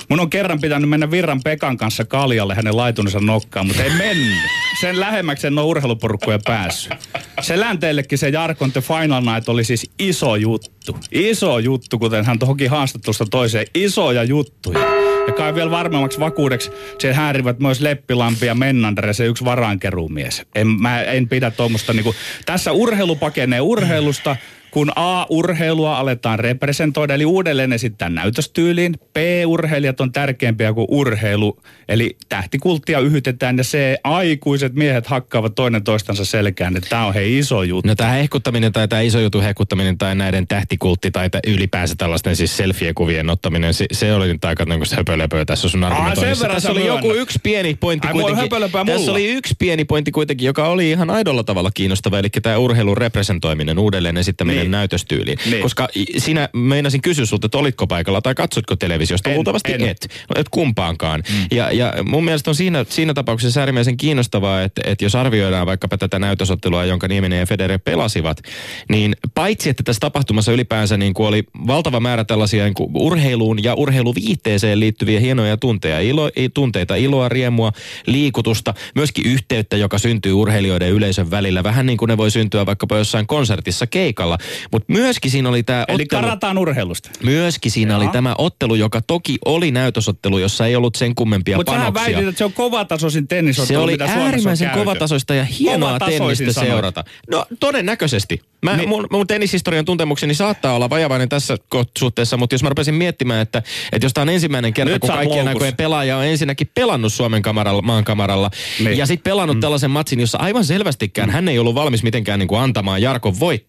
Mun 0.10 0.20
on 0.20 0.30
kerran 0.30 0.62
pitänyt 0.62 0.90
mennä 0.90 1.12
Virran 1.12 1.42
Pekan 1.44 1.78
kanssa 1.78 2.06
kaljalle 2.06 2.56
hänen 2.56 2.78
laitunsa 2.78 3.20
nokkaan, 3.20 3.68
mutta 3.68 3.84
ei 3.84 3.90
mennyt. 3.90 4.38
Sen 4.82 5.00
lähemmäksi 5.00 5.48
en 5.48 5.60
ole 5.60 5.68
urheiluporukkoja 5.68 6.40
päässyt. 6.46 6.94
Selänteellekin 7.42 8.18
se 8.18 8.30
Jarkon 8.30 8.72
The 8.72 8.82
Final 8.82 9.22
Night 9.22 9.50
oli 9.50 9.64
siis 9.64 9.92
iso 10.00 10.36
juttu. 10.36 10.79
Iso 11.12 11.60
juttu, 11.60 12.00
kuten 12.00 12.26
hän 12.26 12.40
tohonkin 12.40 12.70
haastattelusta 12.70 13.26
toiseen. 13.32 13.68
Isoja 13.76 14.24
juttuja. 14.24 14.80
Ja 15.28 15.34
kai 15.34 15.56
vielä 15.56 15.72
varmemmaksi 15.72 16.20
vakuudeksi 16.20 16.72
siellä 17.00 17.16
häärivät 17.16 17.60
myös 17.60 17.82
Leppilampi 17.82 18.46
ja 18.46 18.56
Mennander, 18.56 19.14
se 19.14 19.26
yksi 19.26 19.46
varaankeruumies. 19.46 20.42
En, 20.56 20.68
mä 20.68 21.02
en 21.02 21.30
pidä 21.30 21.52
tuommoista 21.52 21.94
niinku, 21.94 22.16
tässä 22.46 22.72
urheilu 22.72 23.16
pakenee 23.16 23.62
urheilusta, 23.62 24.36
kun 24.72 24.92
A-urheilua 24.96 25.98
aletaan 25.98 26.40
representoida, 26.40 27.14
eli 27.14 27.26
uudelleen 27.26 27.74
esittää 27.74 28.10
näytöstyyliin. 28.10 28.96
B-urheilijat 29.14 30.02
on 30.02 30.12
tärkeämpiä 30.12 30.74
kuin 30.74 30.88
urheilu, 30.90 31.62
eli 31.90 32.18
tähtikulttia 32.30 33.00
yhytetään 33.00 33.58
ja 33.58 33.64
C, 33.64 33.78
aikuiset 34.04 34.74
miehet 34.74 35.08
hakkaavat 35.08 35.56
toinen 35.56 35.84
toistansa 35.84 36.26
selkään, 36.26 36.78
että 36.78 36.90
tämä 36.90 37.06
on 37.06 37.14
hei 37.14 37.38
iso 37.38 37.64
juttu. 37.64 37.88
No 37.88 37.96
tämä 37.96 38.10
hehkuttaminen 38.10 38.72
tai 38.72 38.88
tämä 38.88 39.02
iso 39.02 39.20
juttu 39.20 39.42
hehkuttaminen 39.42 39.98
tai 39.98 40.16
näiden 40.16 40.48
tähtikultti 40.48 41.12
tai 41.12 41.30
ylipäänsä 41.48 41.96
tällaisten 41.98 42.36
siis 42.36 42.58
selfie-kuvien 42.58 43.30
ottaminen, 43.30 43.74
se, 43.74 43.86
se 43.92 44.14
oli 44.14 44.28
nyt 44.28 44.46
aika 44.46 44.66
niin 44.66 44.82
höpölöpöä 44.96 45.46
tässä 45.46 45.70
sun 45.70 45.84
argumentoinnissa. 45.84 46.48
Tässä 46.48 46.72
oli 46.72 46.86
joku 46.86 47.14
yksi 47.14 47.40
pieni 47.44 47.76
pointti 47.76 48.08
Ai, 48.08 48.14
kuitenkin. 48.14 48.50
Tässä 48.86 49.12
oli 49.12 49.32
yksi 49.32 49.56
pieni 49.60 49.86
pointti 49.86 50.12
kuitenkin, 50.12 50.46
joka 50.46 50.68
oli 50.68 50.92
ihan 50.92 51.10
aidolla 51.10 51.44
tavalla 51.44 51.72
kiinnostava, 51.74 52.20
eli 52.20 52.30
tämä 52.30 52.58
urheilun 52.58 52.98
representoiminen, 52.98 53.80
uudelleen 53.80 54.18
esittäminen 54.18 54.59
niin. 54.59 54.59
Näytöstyyliin. 54.68 55.38
Niin. 55.50 55.62
Koska 55.62 55.88
sinä 56.18 56.50
meinasin 56.54 57.02
kysyä 57.02 57.26
sulta, 57.26 57.46
että 57.46 57.58
olitko 57.58 57.88
paikalla 57.88 58.22
tai 58.22 58.36
katsotko 58.36 58.76
televisiosta? 58.76 59.30
En, 59.30 59.36
Luultavasti 59.36 59.74
en. 59.74 59.82
et. 59.82 60.08
Et 60.36 60.50
kumpaankaan. 60.50 61.24
Mm. 61.30 61.58
Ja, 61.58 61.72
ja 61.72 61.94
mun 62.04 62.26
mielestä 62.26 62.52
on 62.52 62.56
siinä, 62.56 62.86
siinä 62.90 63.14
tapauksessa 63.14 63.60
äärimmäisen 63.60 63.98
kiinnostavaa, 63.98 64.62
että, 64.62 64.82
että 64.86 65.06
jos 65.06 65.16
arvioidaan 65.16 65.68
vaikkapa 65.68 65.98
tätä 65.98 66.20
näytösottelua, 66.20 66.86
jonka 66.86 67.08
Nieminen 67.08 67.40
ja 67.40 67.46
Federer 67.46 67.80
pelasivat, 67.86 68.42
niin 68.90 69.16
paitsi 69.34 69.70
että 69.70 69.84
tässä 69.84 70.00
tapahtumassa 70.00 70.52
ylipäänsä 70.52 70.98
niin 70.98 71.14
kuin 71.14 71.28
oli 71.28 71.44
valtava 71.68 72.00
määrä 72.00 72.24
tällaisia 72.24 72.64
niin 72.64 72.74
kuin 72.74 72.90
urheiluun 72.94 73.64
ja 73.64 73.74
urheiluviihteeseen 73.74 74.80
liittyviä 74.80 75.20
hienoja 75.20 75.58
tunteja, 75.58 76.00
ilo, 76.00 76.30
tunteita, 76.54 76.96
iloa, 76.96 77.30
riemua, 77.30 77.72
liikutusta, 78.06 78.74
myöskin 78.96 79.26
yhteyttä, 79.26 79.78
joka 79.78 79.98
syntyy 79.98 80.34
urheilijoiden 80.34 80.88
ja 80.88 80.94
yleisön 80.94 81.32
välillä. 81.32 81.64
Vähän 81.64 81.86
niin 81.86 81.98
kuin 81.98 82.10
ne 82.10 82.18
voi 82.18 82.32
syntyä 82.32 82.66
vaikkapa 82.66 82.98
jossain 82.98 83.28
konsertissa 83.28 83.88
keikalla. 83.88 84.38
Mutta 84.72 84.94
myöskin 84.94 85.32
siinä 85.32 85.50
oli 85.50 85.64
tämä 85.64 85.86
Eli 85.88 86.04
ottelu. 86.04 86.22
karataan 86.22 86.58
urheilusta. 86.58 87.10
Myöskin 87.24 87.72
siinä 87.72 87.92
Jaa. 87.92 87.98
oli 87.98 88.08
tämä 88.08 88.36
ottelu, 88.38 88.76
joka 88.76 89.02
toki 89.02 89.38
oli 89.46 89.72
näytösottelu, 89.72 90.38
jossa 90.38 90.66
ei 90.66 90.76
ollut 90.76 90.96
sen 90.96 91.16
kummempia 91.16 91.58
Mut 91.58 91.66
panoksia. 91.66 91.86
Mutta 91.86 92.02
väitit, 92.02 92.28
että 92.28 92.38
se 92.38 92.46
on 92.46 92.54
kovatasoisin 92.54 93.28
tennisottelu, 93.28 93.68
Se 93.68 93.78
oli 93.78 93.98
äärimmäisen 94.08 94.70
kovatasoista 94.70 95.36
ja 95.36 95.44
hienoa 95.44 96.00
tennistä 96.00 96.54
seurata. 96.54 97.04
No 97.32 97.46
todennäköisesti. 97.60 98.42
Mä, 98.62 98.78
niin. 98.78 98.90
mun, 98.90 99.08
mun 99.12 99.28
tennishistorian 99.28 99.86
tuntemukseni 99.86 100.34
saattaa 100.34 100.74
olla 100.74 100.90
vajavainen 100.90 101.30
tässä 101.30 101.58
suhteessa, 101.98 102.38
mutta 102.38 102.54
jos 102.54 102.64
mä 102.64 102.70
rupesin 102.70 102.96
miettimään, 102.96 103.42
että, 103.42 103.64
että 103.92 104.06
jos 104.06 104.14
tämä 104.14 104.22
on 104.22 104.30
ensimmäinen 104.30 104.74
kerta, 104.74 104.94
Nyt 104.94 105.02
kun 105.02 105.10
kaikkien 105.10 105.48
aikojen 105.48 105.76
pelaaja 105.76 106.18
on 106.18 106.26
ensinnäkin 106.26 106.72
pelannut 106.74 107.14
Suomen 107.14 107.42
kamaralla, 107.42 107.82
maan 107.82 108.04
kamaralla, 108.04 108.50
niin. 108.84 108.98
ja 108.98 109.06
sitten 109.06 109.32
pelannut 109.32 109.58
mm. 109.58 109.62
tällaisen 109.62 109.92
matsin, 109.92 110.20
jossa 110.20 110.38
aivan 110.38 110.66
selvästikään 110.66 111.30
mm. 111.30 111.34
hän 111.34 111.48
ei 111.48 111.60
ollut 111.60 111.76
valmis 111.76 112.04
mitenkään 112.04 112.40
niin 112.40 112.48
kuin 112.48 112.62
antamaan 112.62 113.02
Jarkon 113.02 113.40
voittaa. 113.40 113.69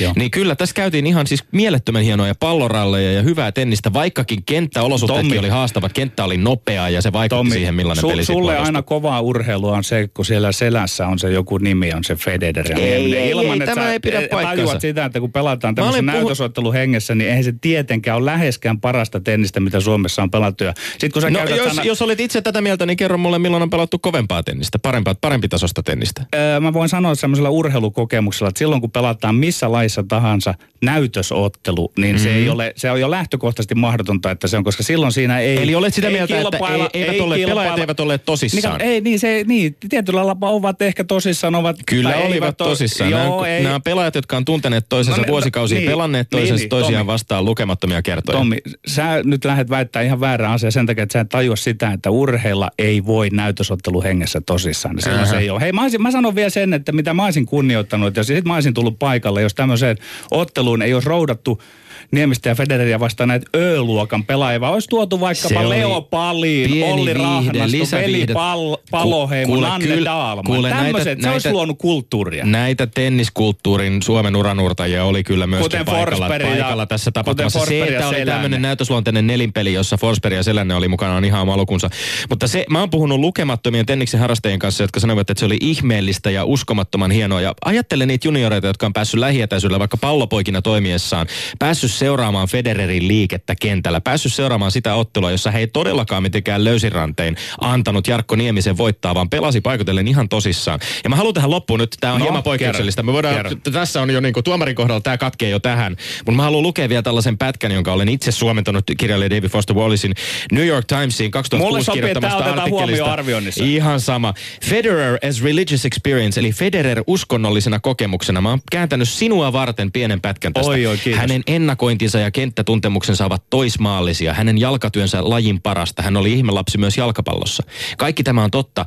Joo. 0.00 0.12
Niin 0.16 0.30
kyllä 0.30 0.56
tässä 0.56 0.74
käytiin 0.74 1.06
ihan 1.06 1.26
siis 1.26 1.44
mielettömän 1.52 2.02
hienoja 2.02 2.34
palloralleja 2.34 3.12
ja 3.12 3.22
hyvää 3.22 3.52
tennistä, 3.52 3.92
vaikkakin 3.92 4.44
kenttäolosuhteetkin 4.44 5.30
Tommi. 5.30 5.38
oli 5.38 5.48
haastavat. 5.48 5.92
Kenttä 5.92 6.24
oli 6.24 6.36
nopea 6.36 6.88
ja 6.88 7.02
se 7.02 7.12
vaikutti 7.12 7.38
Tommi, 7.38 7.50
siihen, 7.54 7.74
millainen 7.74 8.04
su- 8.04 8.08
peli 8.08 8.24
Sulle 8.24 8.58
aina 8.58 8.82
kovaa 8.82 9.20
urheilua 9.20 9.76
on 9.76 9.84
se, 9.84 10.08
kun 10.14 10.24
siellä 10.24 10.52
selässä 10.52 11.06
on 11.06 11.18
se 11.18 11.30
joku 11.32 11.58
nimi, 11.58 11.92
on 11.92 12.04
se 12.04 12.16
Federer. 12.16 12.78
Ei, 12.78 12.82
ei, 12.82 13.16
ei, 13.16 13.30
Ilman, 13.30 13.62
ei, 13.62 13.66
tämä 13.66 13.92
ei 13.92 14.00
pidä 14.00 14.16
paikkansa. 14.30 14.56
Tajuat 14.56 14.80
sitä, 14.80 15.04
että 15.04 15.20
kun 15.20 15.32
pelataan 15.32 15.74
tämmöisen 15.74 16.06
näytösottelun 16.06 16.72
hengessä, 16.72 17.14
niin 17.14 17.30
eihän 17.30 17.44
se 17.44 17.52
tietenkään 17.60 18.16
ole 18.16 18.24
läheskään 18.24 18.80
parasta 18.80 19.20
tennistä, 19.20 19.60
mitä 19.60 19.80
Suomessa 19.80 20.22
on 20.22 20.30
pelattu. 20.30 20.64
Ja 20.64 20.74
sit 20.98 21.12
kun 21.12 21.22
sä 21.22 21.30
no, 21.30 21.44
jos, 21.44 21.68
sana... 21.68 21.84
jos 21.84 22.02
olet 22.02 22.20
itse 22.20 22.42
tätä 22.42 22.60
mieltä, 22.60 22.86
niin 22.86 22.96
kerro 22.96 23.18
mulle, 23.18 23.38
milloin 23.38 23.62
on 23.62 23.70
pelattu 23.70 23.98
kovempaa 23.98 24.42
tennistä, 24.42 24.78
parempaa, 24.78 25.14
parempi 25.20 25.48
tasosta 25.48 25.82
tennistä. 25.82 26.24
Öö, 26.34 26.60
mä 26.60 26.72
voin 26.72 26.88
sanoa 26.88 27.14
semmoisella 27.14 27.50
urheilukokemuksella, 27.50 28.48
että 28.48 28.58
silloin 28.58 28.80
kun 28.80 28.90
pelataan 28.90 29.34
missä 29.48 29.72
laissa 29.72 30.04
tahansa 30.08 30.54
näytösottelu, 30.82 31.92
niin 31.96 32.16
mm-hmm. 32.16 32.24
se, 32.24 32.34
ei 32.34 32.44
mhm. 32.44 32.52
ole, 32.52 32.72
se 32.76 32.90
on 32.90 33.00
jo 33.00 33.10
lähtökohtaisesti 33.10 33.74
mahdotonta, 33.74 34.30
että 34.30 34.48
se 34.48 34.56
on, 34.56 34.64
koska 34.64 34.82
silloin 34.82 35.12
siinä 35.12 35.38
ei... 35.38 35.62
Eli 35.62 35.74
olet 35.74 35.94
sitä 35.94 36.10
mieltä, 36.10 36.40
että 36.40 36.56
ei, 36.56 37.00
eivät 37.02 37.14
ei 37.14 37.20
ole, 37.20 37.36
pelaajat 37.38 37.78
eivät 37.78 38.00
ole 38.00 38.18
tosissaan. 38.18 38.78
Niin, 38.78 38.90
ei, 38.90 39.00
niin, 39.00 39.18
se, 39.18 39.44
niin, 39.46 39.76
tietyllä 39.88 40.16
lailla 40.16 40.36
ovat 40.40 40.82
ehkä 40.82 41.04
tosissaan. 41.04 41.54
Ovat, 41.54 41.76
Kyllä 41.86 42.16
olivat 42.16 42.56
tosissaan. 42.56 43.10
Joo, 43.10 43.20
nämä, 43.20 43.46
ei. 43.46 43.62
nämä 43.62 43.80
pelaajat, 43.80 44.14
jotka 44.14 44.36
on 44.36 44.44
tunteneet 44.44 44.86
toisensa 44.88 45.20
no, 45.20 45.26
vuosikausia, 45.28 45.78
niin, 45.78 45.90
pelanneet 45.90 46.30
toisensa, 46.30 46.54
niin, 46.54 46.60
niin, 46.60 46.68
toisiaan 46.68 46.94
Tommi, 46.94 47.12
vastaan 47.12 47.44
lukemattomia 47.44 48.02
kertoja. 48.02 48.38
Tommi, 48.38 48.56
sä 48.86 49.22
nyt 49.24 49.44
lähdet 49.44 49.70
väittää 49.70 50.02
ihan 50.02 50.20
väärää 50.20 50.52
asiaa 50.52 50.70
sen 50.70 50.86
takia, 50.86 51.02
että 51.02 51.12
sä 51.12 51.20
et 51.20 51.28
tajua 51.28 51.56
sitä, 51.56 51.92
että 51.92 52.10
urheilla 52.10 52.70
ei 52.78 53.06
voi 53.06 53.28
näytösottelu 53.32 54.02
hengessä 54.02 54.40
tosissaan. 54.40 54.96
Silloin 55.00 55.26
se 55.26 55.38
ei 55.38 55.50
ole. 55.50 55.60
Hei, 55.60 55.72
mä, 55.72 55.82
olisin, 55.82 56.02
mä 56.02 56.10
sanon 56.10 56.34
vielä 56.34 56.50
sen, 56.50 56.74
että 56.74 56.92
mitä 56.92 57.14
mä 57.14 57.24
olisin 57.24 57.46
kunnioittanut, 57.46 58.16
ja 58.16 58.24
sitten 58.24 58.48
mä 58.48 58.54
olisin 58.54 58.74
tullut 58.74 58.98
paikalle, 58.98 59.37
jos 59.40 59.54
tämmöiseen 59.54 59.98
otteluun 60.30 60.82
ei 60.82 60.94
olisi 60.94 61.08
roudattu 61.08 61.62
Niemistä 62.10 62.48
ja 62.48 62.54
Federeria 62.54 63.00
vastaan 63.00 63.28
näitä 63.28 63.46
Ö-luokan 63.56 64.24
pelaajia, 64.24 64.60
vaan 64.60 64.72
olisi 64.72 64.88
tuotu 64.88 65.20
vaikkapa 65.20 65.68
Leo 65.68 66.02
Paliin, 66.02 66.84
Olli 66.84 67.14
Rahnasto, 67.14 67.96
Veli 67.96 68.26
Pal- 68.26 68.76
Paloheimo, 68.90 69.54
Ku, 69.54 69.60
Nanne 69.60 69.86
kyllä, 69.86 70.10
Daalman. 70.10 70.44
Kuule, 70.44 70.70
Tämmöiset, 70.70 71.06
näitä, 71.06 71.22
se 71.22 71.30
olisi 71.30 71.52
luonut 71.52 71.78
kulttuuria. 71.78 72.44
Näitä 72.44 72.86
tenniskulttuurin 72.86 74.02
Suomen 74.02 74.36
uranurtajia 74.36 75.04
oli 75.04 75.24
kyllä 75.24 75.46
myöskin 75.46 75.84
paikalla, 75.84 76.28
paikalla 76.28 76.86
tässä 76.86 77.10
tapahtumassa. 77.10 77.66
Se, 77.66 77.82
että 77.82 78.08
oli 78.08 78.24
tämmöinen 78.24 78.62
näytösluonteinen 78.62 79.26
nelinpeli, 79.26 79.72
jossa 79.72 79.96
Forsberg 79.96 80.36
ja 80.36 80.42
Selänne 80.42 80.74
oli 80.74 80.88
mukana, 80.88 81.16
on 81.16 81.24
ihan 81.24 81.42
oma 81.42 81.56
lukunsa. 81.56 81.90
Mutta 82.28 82.46
se, 82.46 82.64
mä 82.70 82.80
oon 82.80 82.90
puhunut 82.90 83.20
lukemattomien 83.20 83.86
tenniksen 83.86 84.20
harrastajien 84.20 84.58
kanssa, 84.58 84.84
jotka 84.84 85.00
sanoivat, 85.00 85.30
että 85.30 85.40
se 85.40 85.46
oli 85.46 85.56
ihmeellistä 85.60 86.30
ja 86.30 86.44
uskomattoman 86.44 87.10
hienoa. 87.10 87.40
Ja 87.40 87.54
ajattelen 87.64 88.08
niitä 88.08 88.28
junioreita, 88.28 88.66
jotka 88.66 88.86
on 88.86 88.92
päässyt 88.92 89.20
lähietäisyydellä 89.20 89.78
vaikka 89.78 89.96
pallopoikina 89.96 90.62
toimiessaan, 90.62 91.26
päässyt 91.58 91.97
seuraamaan 91.98 92.48
Federerin 92.48 93.08
liikettä 93.08 93.54
kentällä, 93.60 94.00
päässyt 94.00 94.34
seuraamaan 94.34 94.70
sitä 94.70 94.94
ottelua, 94.94 95.30
jossa 95.30 95.50
he 95.50 95.58
ei 95.58 95.66
todellakaan 95.66 96.22
mitenkään 96.22 96.64
löysirantein 96.64 97.36
antanut 97.60 98.08
Jarkko 98.08 98.36
Niemisen 98.36 98.76
voittaa, 98.76 99.14
vaan 99.14 99.30
pelasi 99.30 99.60
paikotellen 99.60 100.08
ihan 100.08 100.28
tosissaan. 100.28 100.80
Ja 101.04 101.10
mä 101.10 101.16
haluan 101.16 101.34
tähän 101.34 101.50
loppuun 101.50 101.80
nyt, 101.80 101.96
tämä 102.00 102.12
on 102.12 102.18
no, 102.18 102.24
hieman 102.24 102.42
poikkeuksellista. 102.42 103.02
Me 103.02 103.12
voidaan, 103.12 103.44
tässä 103.72 104.02
on 104.02 104.10
jo 104.10 104.20
niin 104.20 104.34
kuin, 104.34 104.44
tuomarin 104.44 104.74
kohdalla 104.74 105.00
tämä 105.00 105.18
katkee 105.18 105.50
jo 105.50 105.58
tähän, 105.58 105.96
mutta 106.18 106.32
mä 106.32 106.42
haluan 106.42 106.62
lukea 106.62 106.88
vielä 106.88 107.02
tällaisen 107.02 107.38
pätkän, 107.38 107.72
jonka 107.72 107.92
olen 107.92 108.08
itse 108.08 108.32
suomentanut 108.32 108.84
kirjailija 108.98 109.30
David 109.30 109.48
Foster 109.48 109.76
Wallacein 109.76 110.14
New 110.52 110.66
York 110.66 110.86
Timesiin 110.86 111.30
2006 111.30 111.90
kirjoittamasta 111.90 112.44
artikkelista. 112.44 113.64
Ihan 113.64 114.00
sama. 114.00 114.34
Federer 114.64 115.18
as 115.28 115.42
religious 115.42 115.84
experience, 115.84 116.40
eli 116.40 116.52
Federer 116.52 117.02
uskonnollisena 117.06 117.80
kokemuksena. 117.80 118.40
Mä 118.40 118.50
oon 118.50 118.60
kääntänyt 118.70 119.08
sinua 119.08 119.52
varten 119.52 119.92
pienen 119.92 120.20
pätkän 120.20 120.52
tästä. 120.52 120.70
Oi, 120.70 120.86
oi, 120.86 120.98
Hänen 121.16 121.42
ennakointinsa 121.88 122.18
ja 122.18 122.30
kenttätuntemuksensa 122.30 123.26
ovat 123.26 123.42
toismaallisia. 123.50 124.34
Hänen 124.34 124.58
jalkatyönsä 124.58 125.18
lajin 125.22 125.60
parasta. 125.60 126.02
Hän 126.02 126.16
oli 126.16 126.32
ihmelapsi 126.32 126.78
myös 126.78 126.96
jalkapallossa. 126.96 127.62
Kaikki 127.98 128.22
tämä 128.22 128.44
on 128.44 128.50
totta. 128.50 128.84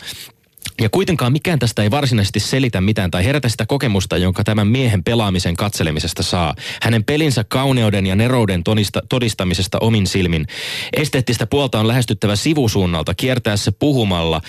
Ja 0.82 0.90
kuitenkaan 0.90 1.32
mikään 1.32 1.60
tästä 1.60 1.84
ei 1.84 1.92
varsinaisesti 1.92 2.40
selitä 2.40 2.82
mitään 2.82 3.12
tai 3.12 3.26
herätä 3.26 3.50
sitä 3.50 3.66
kokemusta, 3.66 4.18
jonka 4.18 4.44
tämän 4.44 4.68
miehen 4.68 5.04
pelaamisen 5.04 5.56
katselemisesta 5.56 6.24
saa. 6.24 6.56
Hänen 6.82 7.04
pelinsä 7.04 7.44
kauneuden 7.44 8.08
ja 8.08 8.16
nerouden 8.16 8.64
todista, 8.64 9.02
todistamisesta 9.10 9.78
omin 9.82 10.08
silmin. 10.08 10.46
Esteettistä 10.94 11.48
puolta 11.48 11.80
on 11.80 11.88
lähestyttävä 11.88 12.36
sivusuunnalta, 12.36 13.14
kiertää 13.14 13.58
se 13.58 13.72
puhumalla, 13.72 14.42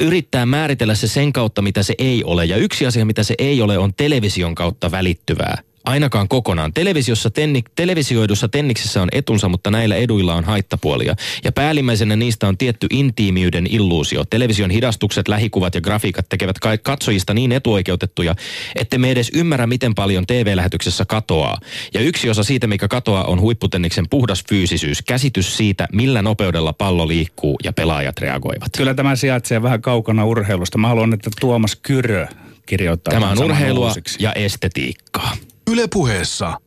yrittää 0.00 0.46
määritellä 0.46 0.94
se 0.94 1.08
sen 1.08 1.32
kautta, 1.32 1.62
mitä 1.62 1.82
se 1.82 1.94
ei 1.98 2.24
ole. 2.24 2.44
Ja 2.44 2.56
yksi 2.56 2.86
asia, 2.86 3.04
mitä 3.04 3.22
se 3.22 3.34
ei 3.38 3.62
ole, 3.62 3.78
on 3.78 3.94
television 3.94 4.54
kautta 4.54 4.90
välittyvää 4.90 5.73
ainakaan 5.84 6.28
kokonaan. 6.28 6.72
Televisiossa 6.72 7.30
tenni, 7.30 7.62
televisioidussa 7.76 8.48
tenniksessä 8.48 9.02
on 9.02 9.08
etunsa, 9.12 9.48
mutta 9.48 9.70
näillä 9.70 9.96
eduilla 9.96 10.34
on 10.34 10.44
haittapuolia. 10.44 11.14
Ja 11.44 11.52
päällimmäisenä 11.52 12.16
niistä 12.16 12.48
on 12.48 12.58
tietty 12.58 12.86
intiimiyden 12.90 13.66
illuusio. 13.70 14.24
Television 14.24 14.70
hidastukset, 14.70 15.28
lähikuvat 15.28 15.74
ja 15.74 15.80
grafiikat 15.80 16.28
tekevät 16.28 16.56
katsojista 16.82 17.34
niin 17.34 17.52
etuoikeutettuja, 17.52 18.34
että 18.76 18.98
me 18.98 19.10
edes 19.10 19.30
ymmärrä, 19.34 19.66
miten 19.66 19.94
paljon 19.94 20.26
TV-lähetyksessä 20.26 21.04
katoaa. 21.04 21.58
Ja 21.94 22.00
yksi 22.00 22.30
osa 22.30 22.44
siitä, 22.44 22.66
mikä 22.66 22.88
katoaa, 22.88 23.24
on 23.24 23.40
huipputenniksen 23.40 24.08
puhdas 24.10 24.44
fyysisyys. 24.48 25.02
Käsitys 25.02 25.56
siitä, 25.56 25.88
millä 25.92 26.22
nopeudella 26.22 26.72
pallo 26.72 27.08
liikkuu 27.08 27.56
ja 27.64 27.72
pelaajat 27.72 28.18
reagoivat. 28.18 28.68
Kyllä 28.76 28.94
tämä 28.94 29.16
sijaitsee 29.16 29.62
vähän 29.62 29.82
kaukana 29.82 30.24
urheilusta. 30.24 30.78
Mä 30.78 30.88
haluan, 30.88 31.12
että 31.12 31.30
Tuomas 31.40 31.76
Kyrö 31.76 32.26
kirjoittaa. 32.66 33.14
Tämä 33.14 33.30
on 33.30 33.44
urheilua 33.44 33.88
uusiksi. 33.88 34.22
ja 34.22 34.32
estetiikkaa. 34.32 35.36
Ylepuheessa 35.74 36.58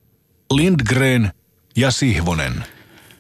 Lindgren 0.54 1.32
ja 1.76 1.91
Sihvonen. 1.91 2.54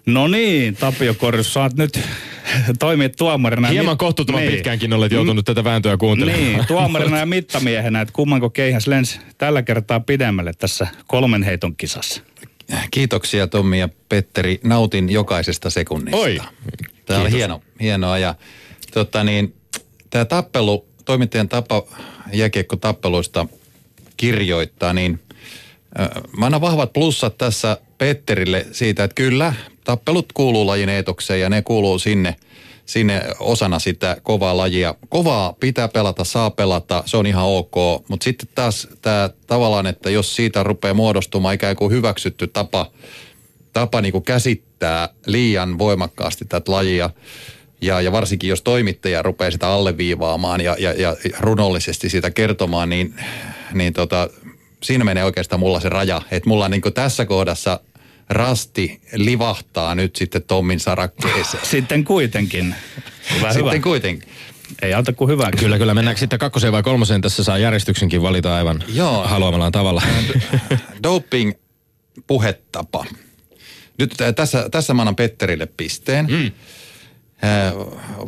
No 0.05 0.27
niin, 0.27 0.75
Tapio 0.75 1.13
Korjus, 1.13 1.53
saat 1.53 1.73
nyt 1.73 1.99
toimia 2.79 3.09
tuomarina. 3.09 3.67
Hieman 3.67 3.93
mit... 3.93 3.99
kohtuuttoman 3.99 4.41
niin. 4.41 4.53
pitkäänkin 4.53 4.93
olet 4.93 5.11
joutunut 5.11 5.45
tätä 5.45 5.63
vääntöä 5.63 5.97
kuuntelemaan. 5.97 6.43
Niin, 6.43 6.67
tuomarina 6.67 7.17
ja 7.17 7.25
mittamiehenä, 7.25 8.01
että 8.01 8.11
kummanko 8.11 8.49
keihäs 8.49 8.87
lensi 8.87 9.19
tällä 9.37 9.61
kertaa 9.61 9.99
pidemmälle 9.99 10.53
tässä 10.53 10.87
kolmen 11.07 11.43
heiton 11.43 11.75
kisassa. 11.75 12.21
Kiitoksia 12.91 13.47
Tommi 13.47 13.79
ja 13.79 13.89
Petteri. 14.09 14.59
Nautin 14.63 15.09
jokaisesta 15.09 15.69
sekunnista. 15.69 16.17
Oi. 16.17 16.39
Tämä 17.05 17.21
oli 17.21 17.31
hieno, 17.31 17.61
hienoa 17.81 18.17
ja 18.17 18.35
tota 18.93 19.23
niin, 19.23 19.55
tämä 20.09 20.25
tappelu, 20.25 20.87
toimittajan 21.05 21.49
tapa 21.49 21.83
jääkiekko 22.33 22.75
tappeluista 22.75 23.47
kirjoittaa, 24.17 24.93
niin 24.93 25.19
Mä 26.37 26.45
annan 26.45 26.61
vahvat 26.61 26.93
plussat 26.93 27.37
tässä 27.37 27.77
Petterille 27.97 28.65
siitä, 28.71 29.03
että 29.03 29.15
kyllä, 29.15 29.53
tappelut 29.83 30.33
kuuluu 30.33 30.67
lajin 30.67 30.89
eetokseen 30.89 31.41
ja 31.41 31.49
ne 31.49 31.61
kuuluu 31.61 31.99
sinne, 31.99 32.35
sinne 32.85 33.21
osana 33.39 33.79
sitä 33.79 34.17
kovaa 34.23 34.57
lajia. 34.57 34.95
Kovaa 35.09 35.53
pitää 35.53 35.87
pelata, 35.87 36.23
saa 36.23 36.49
pelata, 36.49 37.03
se 37.05 37.17
on 37.17 37.27
ihan 37.27 37.45
ok, 37.45 37.75
mutta 38.07 38.23
sitten 38.23 38.49
taas 38.55 38.87
tämä 39.01 39.29
tavallaan, 39.47 39.87
että 39.87 40.09
jos 40.09 40.35
siitä 40.35 40.63
rupeaa 40.63 40.93
muodostumaan 40.93 41.55
ikään 41.55 41.75
kuin 41.75 41.91
hyväksytty 41.91 42.47
tapa, 42.47 42.91
tapa 43.73 44.01
niin 44.01 44.11
kuin 44.11 44.23
käsittää 44.23 45.09
liian 45.25 45.77
voimakkaasti 45.77 46.45
tätä 46.45 46.71
lajia, 46.71 47.09
ja, 47.81 48.01
ja 48.01 48.11
varsinkin 48.11 48.49
jos 48.49 48.61
toimittaja 48.61 49.21
rupeaa 49.21 49.51
sitä 49.51 49.67
alleviivaamaan 49.67 50.61
ja, 50.61 50.75
ja, 50.79 50.93
ja 50.93 51.15
runollisesti 51.39 52.09
sitä 52.09 52.31
kertomaan, 52.31 52.89
niin, 52.89 53.15
niin 53.73 53.93
tota, 53.93 54.29
siinä 54.83 55.03
menee 55.03 55.23
oikeastaan 55.23 55.59
mulla 55.59 55.79
se 55.79 55.89
raja. 55.89 56.21
Että 56.31 56.49
mulla 56.49 56.69
niin 56.69 56.81
tässä 56.93 57.25
kohdassa 57.25 57.79
rasti 58.29 59.01
livahtaa 59.13 59.95
nyt 59.95 60.15
sitten 60.15 60.43
Tommin 60.43 60.79
sarakkeeseen. 60.79 61.65
Sitten 61.71 62.03
kuitenkin. 62.03 62.75
Hyvä, 63.35 63.53
sitten 63.53 63.71
hyvä. 63.71 63.83
kuitenkin. 63.83 64.29
Ei 64.81 64.93
auta 64.93 65.13
kuin 65.13 65.29
hyvä. 65.29 65.51
Kyllä, 65.59 65.77
kyllä. 65.77 65.93
Mennäänkö 65.93 66.19
sitten 66.19 66.39
kakkoseen 66.39 66.73
vai 66.73 66.83
kolmoseen? 66.83 67.21
Tässä 67.21 67.43
saa 67.43 67.57
järjestyksenkin 67.57 68.21
valita 68.21 68.55
aivan 68.55 68.83
Joo. 68.87 69.27
haluamallaan 69.27 69.71
tavalla. 69.71 70.01
Doping 71.03 71.53
puhetapa. 72.27 73.05
Nyt 73.97 74.21
äh, 74.21 74.33
tässä, 74.35 74.69
tässä 74.71 74.93
mä 74.93 75.01
annan 75.01 75.15
Petterille 75.15 75.65
pisteen. 75.77 76.27
Mm. 76.29 76.51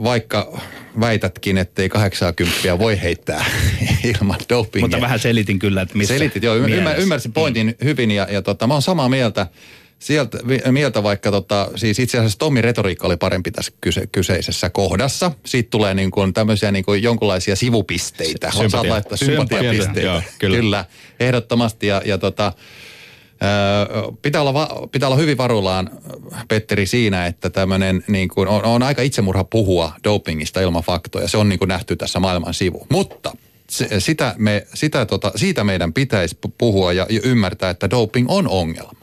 Vaikka 0.04 0.62
väitätkin, 1.00 1.58
ettei 1.58 1.90
80 1.90 2.80
voi 2.80 3.02
heittää 3.02 3.46
ilman 4.14 4.40
dopingia. 4.50 4.82
Mutta 4.82 5.02
vähän 5.02 5.20
selitin 5.20 5.60
kyllä, 5.60 5.82
että 5.82 5.98
missä 5.98 6.14
Selitit, 6.14 6.44
joo. 6.44 6.56
Ymmär, 6.56 7.00
ymmärsin 7.00 7.34
pointin 7.34 7.68
mm. 7.68 7.74
hyvin 7.84 8.12
ja, 8.12 8.28
ja 8.32 8.42
tota, 8.42 8.68
mä 8.68 8.74
oon 8.74 8.82
samaa 8.82 9.10
mieltä 9.10 9.48
sieltä, 10.00 10.38
mieltä 10.72 11.04
vaikka 11.04 11.32
tota, 11.32 11.70
siis 11.76 12.00
itse 12.00 12.18
asiassa 12.18 12.40
Tommin 12.40 12.64
retoriikka 12.64 13.08
oli 13.08 13.18
parempi 13.18 13.52
tässä 13.52 13.72
kyse, 13.82 14.08
kyseisessä 14.12 14.70
kohdassa. 14.70 15.32
Siitä 15.46 15.70
tulee 15.70 15.94
niin 15.94 16.12
kuin 16.12 16.34
tämmöisiä 16.34 16.72
niin 16.72 16.86
kuin 16.86 17.04
jonkunlaisia 17.04 17.56
sivupisteitä. 17.56 18.52
Sympatia. 18.52 18.70
Saat 18.70 18.88
laittaa 18.88 19.18
Sympatia. 19.18 19.60
sympatiapisteitä. 19.60 20.10
Joo, 20.10 20.22
kyllä. 20.40 20.58
kyllä. 20.58 20.86
ehdottomasti 21.20 21.88
ja, 21.88 22.02
ja 22.06 22.18
tota, 22.18 22.54
pitää, 24.22 24.42
olla 24.42 24.54
va- 24.54 24.88
pitää 24.92 25.10
olla 25.10 25.18
hyvin 25.18 25.38
varuillaan, 25.38 25.90
Petteri, 26.48 26.86
siinä, 26.86 27.26
että 27.26 27.50
tämmöinen 27.50 28.04
niin 28.08 28.30
kuin, 28.30 28.48
on, 28.48 28.66
on 28.66 28.84
aika 28.84 29.02
itsemurha 29.02 29.44
puhua 29.44 29.94
dopingista 30.04 30.62
ilman 30.62 30.84
faktoja. 30.84 31.28
Se 31.28 31.38
on 31.38 31.50
niin 31.50 31.60
kuin 31.60 31.70
nähty 31.70 31.96
tässä 31.96 32.20
maailman 32.20 32.54
sivu. 32.54 32.88
Mutta 32.90 33.32
se, 33.70 34.00
sitä 34.00 34.36
me, 34.38 34.68
sitä, 34.74 35.06
tota, 35.06 35.32
siitä 35.36 35.64
meidän 35.64 35.94
pitäisi 35.94 36.38
puhua 36.58 36.94
ja, 36.94 37.08
ja 37.10 37.20
ymmärtää, 37.24 37.70
että 37.70 37.90
doping 37.90 38.30
on 38.30 38.48
ongelma 38.48 38.99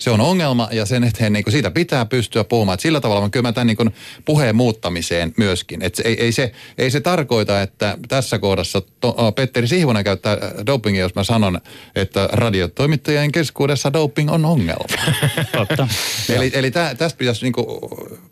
se 0.00 0.10
on 0.10 0.20
ongelma 0.20 0.68
ja 0.72 0.86
sen 0.86 1.04
eteen 1.04 1.32
niin 1.32 1.44
kuin 1.44 1.52
siitä 1.52 1.70
pitää 1.70 2.06
pystyä 2.06 2.44
puhumaan. 2.44 2.74
Et 2.74 2.80
sillä 2.80 3.00
tavalla 3.00 3.22
mä 3.22 3.30
kyllä 3.30 3.48
mä 3.48 3.52
tämän 3.52 3.66
niin 3.66 3.76
kuin 3.76 3.90
puheen 4.24 4.56
muuttamiseen 4.56 5.32
myöskin. 5.36 5.82
Et 5.82 5.94
se, 5.94 6.02
ei, 6.02 6.22
ei, 6.22 6.32
se, 6.32 6.52
ei 6.78 6.90
se 6.90 7.00
tarkoita, 7.00 7.62
että 7.62 7.98
tässä 8.08 8.38
kohdassa 8.38 8.82
to, 9.00 9.32
Petteri 9.36 9.68
Sihvonen 9.68 10.04
käyttää 10.04 10.36
dopingia, 10.66 11.02
jos 11.02 11.14
mä 11.14 11.24
sanon, 11.24 11.60
että 11.94 12.28
radiotoimittajien 12.32 13.32
keskuudessa 13.32 13.92
doping 13.92 14.30
on 14.32 14.44
ongelma. 14.44 14.84
Totta. 15.52 15.88
eli 16.36 16.50
eli 16.54 16.70
tä, 16.70 16.94
tästä 16.94 17.18
pitäisi 17.18 17.42
niin 17.42 17.52
kuin 17.52 17.66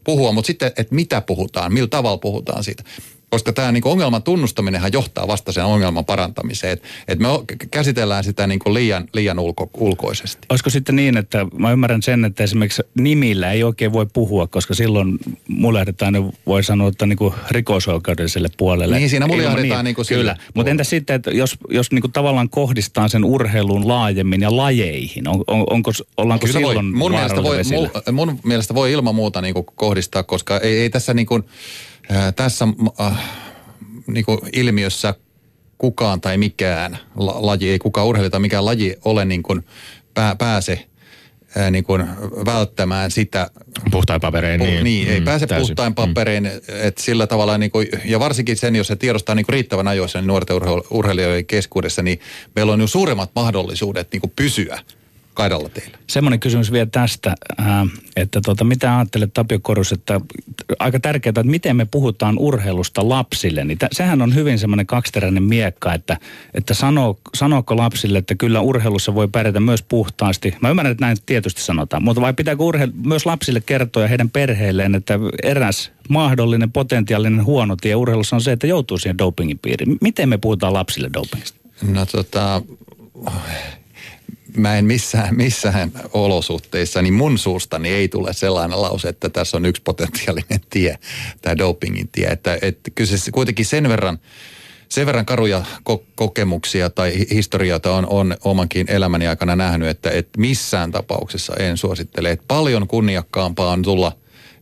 puhua, 0.04 0.32
mutta 0.32 0.46
sitten, 0.46 0.72
että 0.76 0.94
mitä 0.94 1.20
puhutaan, 1.20 1.72
millä 1.72 1.88
tavalla 1.88 2.18
puhutaan 2.18 2.64
siitä 2.64 2.84
koska 3.30 3.52
tämä 3.52 3.72
niin 3.72 3.86
ongelman 3.86 4.22
tunnustaminenhan 4.22 4.92
johtaa 4.92 5.28
vasta 5.28 5.52
sen 5.52 5.64
ongelman 5.64 6.04
parantamiseen. 6.04 6.72
Että 6.72 6.88
et 7.08 7.18
me 7.18 7.28
käsitellään 7.70 8.24
sitä 8.24 8.46
niin 8.46 8.60
liian, 8.66 9.08
liian 9.12 9.38
ulko, 9.38 9.70
ulkoisesti. 9.74 10.46
Olisiko 10.50 10.70
sitten 10.70 10.96
niin, 10.96 11.16
että 11.16 11.46
mä 11.58 11.72
ymmärrän 11.72 12.02
sen, 12.02 12.24
että 12.24 12.44
esimerkiksi 12.44 12.82
nimillä 12.94 13.52
ei 13.52 13.62
oikein 13.62 13.92
voi 13.92 14.06
puhua, 14.12 14.46
koska 14.46 14.74
silloin 14.74 15.18
mulehdetaan, 15.48 16.12
ne 16.12 16.22
voi 16.46 16.64
sanoa, 16.64 16.88
että 16.88 17.06
niin 17.06 17.18
rikosoikeudelliselle 17.50 18.48
puolelle. 18.56 18.98
Niin, 18.98 19.10
siinä 19.10 19.26
muljahdetaan 19.26 19.84
niin, 19.84 19.96
niin 19.96 20.06
Kyllä, 20.08 20.36
mutta 20.54 20.70
entä 20.70 20.84
sitten, 20.84 21.16
että 21.16 21.30
jos, 21.30 21.56
jos 21.70 21.92
niin 21.92 22.12
tavallaan 22.12 22.50
kohdistaa 22.50 23.08
sen 23.08 23.24
urheiluun 23.24 23.88
laajemmin 23.88 24.40
ja 24.40 24.56
lajeihin, 24.56 25.28
on, 25.28 25.44
on, 25.46 25.64
onko, 25.70 25.90
ollaanko 26.16 26.46
Kyllä 26.46 26.58
silloin 26.58 26.76
voi. 26.76 26.98
Mun 26.98 27.10
mielestä 27.10 27.42
voi, 27.42 27.62
mun, 28.12 28.28
mun 28.28 28.40
mielestä 28.44 28.74
voi 28.74 28.92
ilman 28.92 29.14
muuta 29.14 29.40
niin 29.40 29.54
kohdistaa, 29.74 30.22
koska 30.22 30.58
ei, 30.58 30.80
ei 30.80 30.90
tässä 30.90 31.14
niin 31.14 31.26
kuin, 31.26 31.44
tässä 32.36 32.68
äh, 33.00 33.30
niin 34.06 34.24
ilmiössä 34.52 35.14
kukaan 35.78 36.20
tai 36.20 36.36
mikään 36.36 36.98
laji, 37.16 37.70
ei 37.70 37.78
kukaan 37.78 38.06
urheilija 38.06 38.30
tai 38.30 38.40
mikään 38.40 38.64
laji 38.64 38.96
ole 39.04 39.24
niin 39.24 39.42
kuin 39.42 39.64
pää, 40.14 40.36
pääse 40.36 40.88
ää, 41.56 41.70
niin 41.70 41.84
kuin 41.84 42.04
välttämään 42.44 43.10
sitä. 43.10 43.50
Puhtain 43.90 44.20
paperein. 44.20 44.60
Pu, 44.60 44.66
niin, 44.66 44.84
niin 44.84 45.08
ei 45.08 45.20
mm, 45.20 45.24
pääse 45.24 45.46
täysin. 45.46 45.66
puhtain 45.66 45.94
paperein, 45.94 46.44
mm. 46.44 46.50
että 46.82 47.02
sillä 47.02 47.26
tavalla, 47.26 47.58
niin 47.58 47.70
kuin, 47.70 47.88
ja 48.04 48.20
varsinkin 48.20 48.56
sen, 48.56 48.76
jos 48.76 48.86
se 48.86 48.96
tiedostaa 48.96 49.34
niin 49.34 49.46
kuin 49.46 49.52
riittävän 49.52 49.88
ajoissa 49.88 50.20
niin 50.20 50.26
nuorten 50.26 50.56
urheilijoiden 50.90 51.46
keskuudessa, 51.46 52.02
niin 52.02 52.20
meillä 52.56 52.72
on 52.72 52.80
jo 52.80 52.86
suuremmat 52.86 53.30
mahdollisuudet 53.34 54.08
niin 54.12 54.20
kuin 54.20 54.32
pysyä 54.36 54.78
kaidalla 55.38 55.68
teillä. 55.68 55.98
Semmoinen 56.06 56.40
kysymys 56.40 56.72
vielä 56.72 56.86
tästä, 56.86 57.34
äh, 57.60 57.66
että 58.16 58.40
tota, 58.40 58.64
mitä 58.64 58.96
ajattelet 58.96 59.34
Tapio 59.34 59.58
Korus, 59.62 59.92
että 59.92 60.20
aika 60.78 61.00
tärkeää, 61.00 61.30
että 61.30 61.42
miten 61.42 61.76
me 61.76 61.84
puhutaan 61.84 62.38
urheilusta 62.38 63.08
lapsille, 63.08 63.64
niin 63.64 63.78
t- 63.78 63.92
sehän 63.92 64.22
on 64.22 64.34
hyvin 64.34 64.58
semmoinen 64.58 64.86
kaksiteräinen 64.86 65.42
miekka, 65.42 65.94
että, 65.94 66.16
että 66.54 66.74
sanoo, 66.74 67.18
sanooko 67.34 67.76
lapsille, 67.76 68.18
että 68.18 68.34
kyllä 68.34 68.60
urheilussa 68.60 69.14
voi 69.14 69.28
pärjätä 69.28 69.60
myös 69.60 69.82
puhtaasti. 69.82 70.54
Mä 70.60 70.70
ymmärrän, 70.70 70.92
että 70.92 71.04
näin 71.04 71.16
tietysti 71.26 71.62
sanotaan, 71.62 72.04
mutta 72.04 72.20
vai 72.20 72.32
pitääkö 72.32 72.62
urheilu 72.62 72.92
myös 73.04 73.26
lapsille 73.26 73.60
kertoa 73.60 74.02
ja 74.02 74.08
heidän 74.08 74.30
perheilleen, 74.30 74.94
että 74.94 75.18
eräs 75.42 75.92
mahdollinen 76.08 76.72
potentiaalinen 76.72 77.44
huono 77.44 77.76
tie 77.76 77.94
urheilussa 77.94 78.36
on 78.36 78.42
se, 78.42 78.52
että 78.52 78.66
joutuu 78.66 78.98
siihen 78.98 79.18
dopingin 79.18 79.58
piiriin. 79.58 79.98
Miten 80.00 80.28
me 80.28 80.38
puhutaan 80.38 80.72
lapsille 80.72 81.10
dopingista? 81.14 81.58
No 81.92 82.06
tota, 82.06 82.62
mä 84.58 84.78
en 84.78 84.84
missään, 84.84 85.36
missään 85.36 85.92
olosuhteissa, 86.12 87.02
niin 87.02 87.14
mun 87.14 87.38
suustani 87.38 87.88
ei 87.88 88.08
tule 88.08 88.32
sellainen 88.32 88.82
lause, 88.82 89.08
että 89.08 89.28
tässä 89.28 89.56
on 89.56 89.66
yksi 89.66 89.82
potentiaalinen 89.82 90.60
tie, 90.70 90.98
tämä 91.42 91.58
dopingin 91.58 92.08
tie. 92.12 92.26
Että, 92.26 92.58
että 92.62 92.90
kyllä 92.94 93.16
se 93.16 93.30
kuitenkin 93.30 93.66
sen 93.66 93.88
verran, 93.88 94.18
sen 94.88 95.06
verran 95.06 95.26
karuja 95.26 95.64
ko- 95.90 96.04
kokemuksia 96.14 96.90
tai 96.90 97.26
historiata 97.30 97.94
on, 97.94 98.06
on 98.10 98.36
omankin 98.44 98.90
elämäni 98.90 99.26
aikana 99.26 99.56
nähnyt, 99.56 99.88
että, 99.88 100.10
että 100.10 100.40
missään 100.40 100.90
tapauksessa 100.90 101.54
en 101.56 101.76
suosittele. 101.76 102.30
Että 102.30 102.44
paljon 102.48 102.88
kunniakkaampaa 102.88 103.72
on 103.72 103.82
tulla 103.82 104.12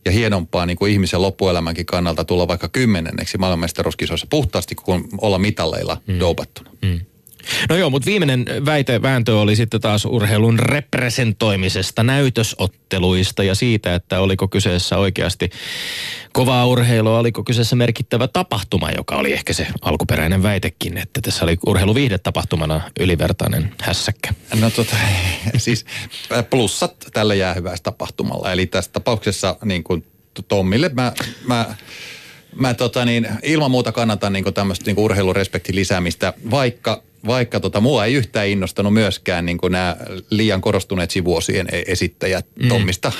ja 0.05 0.11
hienompaa 0.11 0.65
niin 0.65 0.77
kuin 0.77 0.91
ihmisen 0.91 1.21
loppuelämänkin 1.21 1.85
kannalta 1.85 2.23
tulla 2.23 2.47
vaikka 2.47 2.67
kymmenenneksi 2.67 3.37
maailmanmestaruuskisoissa 3.37 4.27
puhtaasti 4.29 4.75
kuin 4.75 5.09
olla 5.21 5.39
mitalleilla 5.39 6.01
mm. 6.07 6.19
doubattuna. 6.19 6.69
Mm. 6.81 6.99
No 7.69 7.75
joo, 7.75 7.89
mutta 7.89 8.05
viimeinen 8.05 8.45
väite, 8.65 9.01
vääntö 9.01 9.39
oli 9.39 9.55
sitten 9.55 9.81
taas 9.81 10.05
urheilun 10.05 10.59
representoimisesta, 10.59 12.03
näytösotteluista 12.03 13.43
ja 13.43 13.55
siitä, 13.55 13.95
että 13.95 14.19
oliko 14.19 14.47
kyseessä 14.47 14.97
oikeasti 14.97 15.49
kovaa 16.33 16.65
urheilua, 16.65 17.19
oliko 17.19 17.43
kyseessä 17.43 17.75
merkittävä 17.75 18.27
tapahtuma, 18.27 18.91
joka 18.91 19.15
oli 19.15 19.33
ehkä 19.33 19.53
se 19.53 19.67
alkuperäinen 19.81 20.43
väitekin, 20.43 20.97
että 20.97 21.21
tässä 21.21 21.45
oli 21.45 21.57
urheiluviihdetapahtumana 21.65 22.81
ylivertainen 22.99 23.73
hässäkkä. 23.81 24.33
No 24.59 24.69
tota, 24.69 24.95
siis 25.57 25.85
plussat 26.49 26.95
tälle 27.13 27.35
tapahtumalla, 27.83 28.51
eli 28.51 28.65
tässä 28.65 28.91
tapauksessa 28.91 29.55
niin 29.65 29.83
kuin 29.83 30.05
Tommille 30.47 30.89
mä, 30.89 31.13
mä 31.47 31.75
mä 32.55 32.73
tota 32.73 33.05
niin, 33.05 33.27
ilman 33.43 33.71
muuta 33.71 33.91
kannatan 33.91 34.33
niin 34.33 34.53
tämmöistä 34.53 34.85
niin 34.85 34.99
urheilurespektin 34.99 35.75
lisäämistä, 35.75 36.33
vaikka 36.51 37.03
vaikka 37.25 37.59
tota, 37.59 37.81
mua 37.81 38.05
ei 38.05 38.13
yhtään 38.13 38.47
innostanut 38.47 38.93
myöskään 38.93 39.45
niin 39.45 39.57
nämä 39.69 39.95
liian 40.29 40.61
korostuneet 40.61 41.11
sivuosien 41.11 41.67
e- 41.71 41.83
esittäjät 41.87 42.45
mm. 42.59 42.69
Tommista 42.69 43.11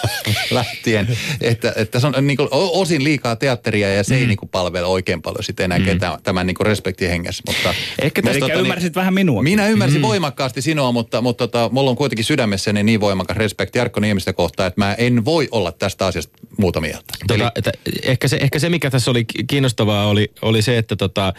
lähtien. 0.50 1.18
Että, 1.40 1.72
että 1.76 2.00
se 2.00 2.06
on 2.06 2.26
niin 2.26 2.36
kuin, 2.36 2.48
osin 2.52 3.04
liikaa 3.04 3.36
teatteria 3.36 3.94
ja 3.94 4.04
se 4.04 4.14
mm. 4.14 4.20
ei 4.20 4.26
niin 4.26 4.36
kuin, 4.36 4.48
palvele 4.48 4.86
oikein 4.86 5.22
paljon 5.22 5.44
sitten 5.44 5.64
enää 5.64 5.78
mm. 5.78 5.84
ketään, 5.84 6.18
tämän 6.22 6.46
niin 6.46 6.56
respektin 6.60 7.08
hengessä. 7.08 7.42
Mutta, 7.46 7.74
Ehkä 8.02 8.22
mutta, 8.22 8.38
tota, 8.38 8.52
ymmärsit 8.52 8.90
niin, 8.90 8.94
vähän 8.94 9.14
minua. 9.14 9.42
Minä 9.42 9.68
ymmärsin 9.68 10.00
mm. 10.00 10.06
voimakkaasti 10.06 10.62
sinua, 10.62 10.92
mutta, 10.92 11.20
mutta 11.20 11.48
tota, 11.48 11.68
mulla 11.72 11.90
on 11.90 11.96
kuitenkin 11.96 12.24
sydämessäni 12.24 12.82
niin 12.82 13.00
voimakas 13.00 13.36
respekti 13.36 13.78
Jarkko 13.78 14.00
Niemistä 14.00 14.32
kohtaan, 14.32 14.66
että 14.66 14.80
mä 14.80 14.94
en 14.94 15.24
voi 15.24 15.48
olla 15.50 15.72
tästä 15.72 16.06
asiasta 16.06 16.38
muuta 16.58 16.80
mieltä. 16.80 17.14
Tota, 17.26 17.42
Eli, 17.42 17.50
että 17.56 17.72
ehkä, 18.02 18.28
se, 18.28 18.36
ehkä 18.40 18.58
se, 18.58 18.68
mikä 18.68 18.90
tässä 18.90 19.10
oli 19.10 19.24
kiinnostavaa, 19.46 20.06
oli, 20.06 20.32
oli 20.42 20.62
se, 20.62 20.78
että 20.78 20.96
tota, 20.96 21.32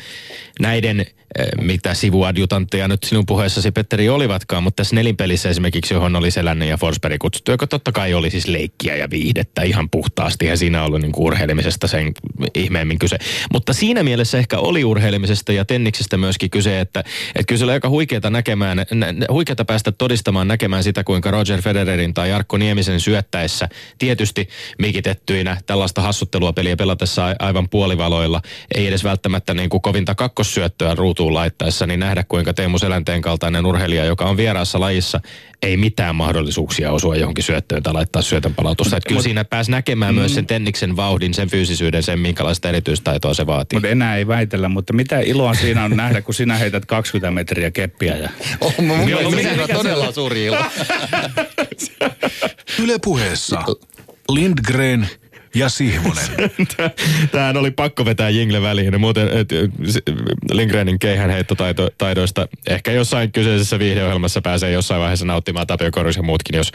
näiden, 0.60 0.99
eh, 0.99 1.06
mitä 1.62 1.93
sivuadjutantteja 1.93 2.88
nyt 2.88 3.03
sinun 3.03 3.25
puheessasi, 3.25 3.71
Petteri, 3.71 4.10
olivatkaan, 4.10 4.63
mutta 4.63 4.84
tässä 4.84 4.95
nelinpelissä 4.95 5.49
esimerkiksi, 5.49 5.93
johon 5.93 6.15
oli 6.15 6.32
Selänne 6.32 6.65
ja 6.65 6.77
Forsberg 6.77 7.19
kutsuttu, 7.19 7.51
joka 7.51 7.67
totta 7.67 7.91
kai 7.91 8.13
oli 8.13 8.30
siis 8.30 8.47
leikkiä 8.47 8.95
ja 8.95 9.10
viihdettä 9.10 9.62
ihan 9.62 9.89
puhtaasti, 9.89 10.45
ja 10.45 10.58
siinä 10.58 10.84
ollut 10.84 11.01
niin 11.01 11.12
urheilemisesta 11.17 11.88
sen 11.88 12.12
ihmeemmin 12.56 12.99
kyse. 12.99 13.17
Mutta 13.53 13.73
siinä 13.73 14.03
mielessä 14.03 14.38
ehkä 14.38 14.60
oli 14.60 14.84
urheilemisesta 14.84 15.53
ja 15.53 15.65
tenniksestä 15.65 16.17
myöskin 16.17 16.49
kyse, 16.49 16.80
että, 16.80 16.99
että 17.36 17.47
kyllä 17.47 17.60
se 17.60 17.63
oli 17.63 17.71
aika 17.71 17.89
huikeata 17.89 18.30
näkemään, 18.30 18.86
nä, 18.93 19.13
huikeata 19.32 19.65
päästä 19.65 19.91
todistamaan 19.91 20.47
näkemään 20.47 20.84
sitä, 20.84 21.03
kuinka 21.03 21.32
Roger 21.32 21.62
Federerin 21.62 22.13
tai 22.13 22.30
Jarkko 22.30 22.58
Niemisen 22.58 22.99
syöttäessä, 22.99 23.69
tietysti 23.97 24.49
mikitettyinä 25.08 25.58
tällaista 25.65 26.02
hassuttelua 26.02 26.54
peliä 26.54 26.76
pelatessa 26.76 27.36
aivan 27.39 27.70
puolivaloilla, 27.70 28.41
ei 28.76 28.88
edes 28.88 29.04
välttämättä 29.04 29.54
niin 29.54 29.70
kuin 29.70 29.82
kovinta 29.82 30.15
kakkossyöttöä 30.15 30.96
ruutuun 30.96 31.34
laittaessa, 31.34 31.88
niin 31.88 32.00
nähdä 32.00 32.24
kuinka 32.24 32.54
Teemu 32.54 32.78
Selänteen 32.78 33.22
kaltainen 33.22 33.65
urheilija, 33.65 34.06
joka 34.06 34.26
on 34.26 34.38
vieraassa 34.38 34.80
lajissa, 34.80 35.20
ei 35.62 35.78
mitään 35.78 36.15
mahdollisuuksia 36.15 36.91
osua 36.91 37.15
johonkin 37.15 37.43
syöttöön 37.43 37.84
tai 37.84 37.93
laittaa 37.93 38.22
syötön 38.22 38.56
palautusta. 38.56 38.98
Että 38.98 39.08
kyllä 39.08 39.22
siinä 39.22 39.46
pääsi 39.46 39.72
näkemään 39.72 40.15
mm. 40.15 40.20
myös 40.20 40.36
sen 40.36 40.48
tenniksen 40.48 40.96
vauhdin, 40.96 41.34
sen 41.34 41.50
fyysisyyden, 41.50 42.04
sen 42.04 42.20
minkälaista 42.20 42.70
erityistaitoa 42.70 43.34
se 43.34 43.48
vaatii. 43.48 43.78
Mutta 43.78 43.88
enää 43.88 44.17
ei 44.17 44.28
väitellä, 44.28 44.70
mutta 44.70 44.93
mitä 44.93 45.20
iloa 45.20 45.54
siinä 45.54 45.84
on 45.84 45.91
nähdä, 45.91 46.22
kun 46.22 46.34
sinä 46.34 46.58
heität 46.58 46.86
20 46.86 47.32
metriä 47.32 47.72
keppiä. 47.72 48.15
Ja... 48.15 48.30
oh, 48.62 48.74
mun 48.78 49.36
mielestä 49.36 49.74
todella 49.74 50.12
suuri 50.12 50.46
ilo. 50.46 50.58
Yle 52.84 53.00
puheessa 53.04 53.63
Lindgren 54.30 55.10
ja 55.56 55.70
Sihvonen. 55.70 56.26
Tähän 57.32 57.58
oli 57.58 57.72
pakko 57.72 58.06
vetää 58.06 58.30
jingle 58.30 58.62
väliin. 58.62 58.94
Ja 58.94 59.00
muuten 59.00 59.28
et, 59.28 59.50
Lindgrenin 60.52 61.00
keihänheittotaidoista 61.00 62.48
ehkä 62.68 62.92
jossain 62.92 63.32
kyseisessä 63.32 63.80
viihdeohjelmassa 63.80 64.42
pääsee 64.42 64.72
jossain 64.72 65.02
vaiheessa 65.02 65.26
nauttimaan 65.26 65.68
Tapio 65.68 65.92
Korus 65.92 66.16
ja 66.16 66.24
muutkin, 66.24 66.58
jos, 66.58 66.72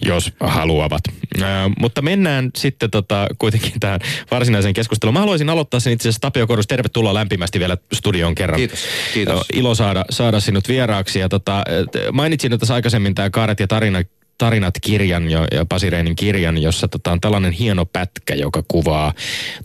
jos 0.00 0.32
haluavat. 0.40 1.02
Ää, 1.42 1.70
mutta 1.80 2.02
mennään 2.02 2.50
sitten 2.56 2.90
tota, 2.90 3.26
kuitenkin 3.38 3.80
tähän 3.80 4.00
varsinaiseen 4.30 4.74
keskusteluun. 4.74 5.14
Mä 5.14 5.20
haluaisin 5.20 5.50
aloittaa 5.50 5.80
sen 5.80 5.92
itse 5.92 6.08
asiassa 6.08 6.20
Tapio 6.20 6.46
Korus. 6.46 6.66
Tervetuloa 6.66 7.14
lämpimästi 7.14 7.58
vielä 7.58 7.76
studioon 7.92 8.34
kerran. 8.34 8.56
Kiitos, 8.56 8.84
kiitos. 9.14 9.46
Ilo 9.52 9.74
saada, 9.74 10.04
saada 10.10 10.40
sinut 10.40 10.68
vieraaksi. 10.68 11.18
Ja 11.18 11.28
tota, 11.28 11.64
mainitsin 12.12 12.52
jo 12.52 12.58
tässä 12.58 12.74
aikaisemmin 12.74 13.14
tämä 13.14 13.30
Kaaret 13.30 13.60
ja 13.60 13.66
tarina, 13.66 14.02
tarinat 14.38 14.74
kirjan 14.80 15.30
jo, 15.30 15.46
ja 15.52 15.66
Pasi 15.68 15.90
Reinin 15.90 16.16
kirjan, 16.16 16.58
jossa 16.58 16.88
tota, 16.88 17.12
on 17.12 17.20
tällainen 17.20 17.52
hieno 17.52 17.86
pätkä, 17.86 18.34
joka 18.34 18.62
kuvaa 18.68 19.12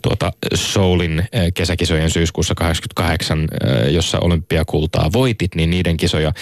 tuota 0.02 0.32
Soulin 0.54 1.18
eh, 1.32 1.52
kesäkisojen 1.54 2.10
syyskuussa 2.10 2.54
88, 2.54 3.40
eh, 3.40 3.92
jossa 3.92 4.18
olympiakultaa 4.20 5.12
voitit, 5.12 5.54
niin 5.54 5.70
niiden 5.70 5.96
kisoja, 5.96 6.32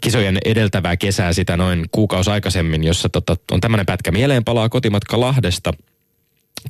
kisojen 0.00 0.38
edeltävää 0.44 0.96
kesää 0.96 1.32
sitä 1.32 1.56
noin 1.56 1.86
kuukausi 1.92 2.30
aikaisemmin, 2.30 2.84
jossa 2.84 3.08
tota, 3.08 3.36
on 3.50 3.60
tämmöinen 3.60 3.86
pätkä. 3.86 4.10
Mieleen 4.10 4.44
palaa 4.44 4.68
kotimatka 4.68 5.20
Lahdesta, 5.20 5.72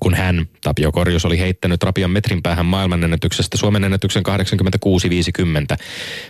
kun 0.00 0.14
hän, 0.14 0.48
Tapio 0.62 0.92
Korjus, 0.92 1.24
oli 1.24 1.38
heittänyt 1.38 1.82
rapian 1.82 2.10
metrin 2.10 2.42
päähän 2.42 2.66
maailmanennätyksestä 2.66 3.56
Suomen 3.56 3.84
ennätyksen 3.84 4.22
86-50. 5.72 5.76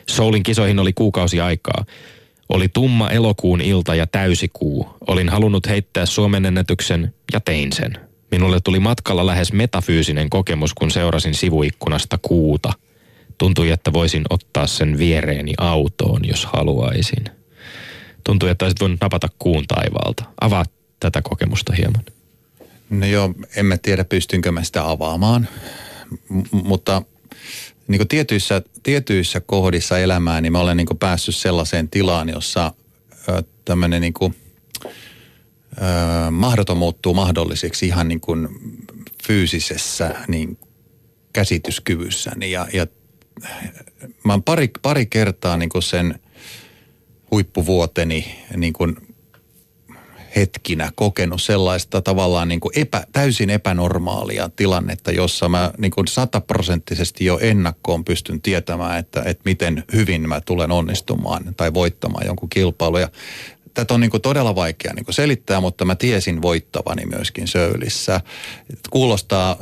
Soulin 0.08 0.42
kisoihin 0.42 0.78
oli 0.78 0.92
kuukausi 0.92 1.40
aikaa. 1.40 1.84
Oli 2.48 2.68
tumma 2.68 3.10
elokuun 3.10 3.60
ilta 3.60 3.94
ja 3.94 4.06
täysikuu. 4.06 4.88
Olin 5.06 5.28
halunnut 5.28 5.68
heittää 5.68 6.06
Suomen 6.06 6.46
ennätyksen 6.46 7.14
ja 7.32 7.40
tein 7.40 7.72
sen. 7.72 7.98
Minulle 8.30 8.60
tuli 8.64 8.80
matkalla 8.80 9.26
lähes 9.26 9.52
metafyysinen 9.52 10.30
kokemus, 10.30 10.74
kun 10.74 10.90
seurasin 10.90 11.34
sivuikkunasta 11.34 12.18
kuuta. 12.22 12.72
Tuntui, 13.38 13.70
että 13.70 13.92
voisin 13.92 14.24
ottaa 14.30 14.66
sen 14.66 14.98
viereeni 14.98 15.54
autoon, 15.58 16.28
jos 16.28 16.46
haluaisin. 16.46 17.24
Tuntui, 18.24 18.50
että 18.50 18.64
olisit 18.64 18.80
voinut 18.80 19.00
napata 19.00 19.28
kuun 19.38 19.66
taivaalta. 19.66 20.24
Avaa 20.40 20.64
tätä 21.00 21.22
kokemusta 21.22 21.72
hieman. 21.72 22.04
No 22.90 23.06
joo, 23.06 23.34
en 23.56 23.66
mä 23.66 23.76
tiedä 23.76 24.04
pystynkö 24.04 24.52
mä 24.52 24.64
sitä 24.64 24.90
avaamaan, 24.90 25.48
M- 26.28 26.42
mutta 26.52 27.02
niin 27.88 27.98
kuin 27.98 28.08
tietyissä, 28.08 28.62
tietyissä 28.82 29.40
kohdissa 29.40 29.98
elämää, 29.98 30.40
niin 30.40 30.52
mä 30.52 30.60
olen 30.60 30.76
niin 30.76 30.86
kuin 30.86 30.98
päässyt 30.98 31.36
sellaiseen 31.36 31.88
tilaan, 31.88 32.28
jossa 32.28 32.72
tämmöinen 33.64 34.00
niin 34.00 34.12
kuin, 34.12 34.34
ö, 34.86 36.30
mahdoton 36.30 36.76
muuttuu 36.76 37.14
mahdolliseksi 37.14 37.86
ihan 37.86 38.08
niin 38.08 38.20
kuin 38.20 38.48
fyysisessä 39.26 40.14
niin 40.28 40.58
käsityskyvyssäni. 41.32 42.50
Ja, 42.50 42.68
ja 42.72 42.86
mä 44.24 44.32
oon 44.32 44.42
pari, 44.42 44.70
pari 44.82 45.06
kertaa 45.06 45.56
niin 45.56 45.68
kuin 45.68 45.82
sen 45.82 46.20
huippuvuoteni 47.30 48.38
niin 48.56 48.72
kuin 48.72 48.96
hetkinä 50.36 50.92
kokenut 50.94 51.42
sellaista 51.42 52.02
tavallaan 52.02 52.48
niin 52.48 52.60
kuin 52.60 52.78
epä, 52.78 53.04
täysin 53.12 53.50
epänormaalia 53.50 54.50
tilannetta, 54.56 55.12
jossa 55.12 55.48
mä 55.48 55.70
niin 55.78 55.90
kuin 55.90 56.08
sataprosenttisesti 56.08 57.24
jo 57.24 57.38
ennakkoon 57.42 58.04
pystyn 58.04 58.40
tietämään, 58.40 58.98
että, 58.98 59.22
että 59.26 59.42
miten 59.44 59.84
hyvin 59.92 60.28
mä 60.28 60.40
tulen 60.40 60.70
onnistumaan 60.70 61.54
tai 61.56 61.74
voittamaan 61.74 62.26
jonkun 62.26 62.48
kilpailun. 62.48 63.00
Ja 63.00 63.08
tätä 63.74 63.94
on 63.94 64.00
niin 64.00 64.10
kuin 64.10 64.20
todella 64.20 64.54
vaikea 64.54 64.94
niin 64.94 65.04
kuin 65.04 65.14
selittää, 65.14 65.60
mutta 65.60 65.84
mä 65.84 65.94
tiesin 65.94 66.42
voittavani 66.42 67.06
myöskin 67.06 67.48
Söylissä. 67.48 68.20
Kuulostaa 68.90 69.56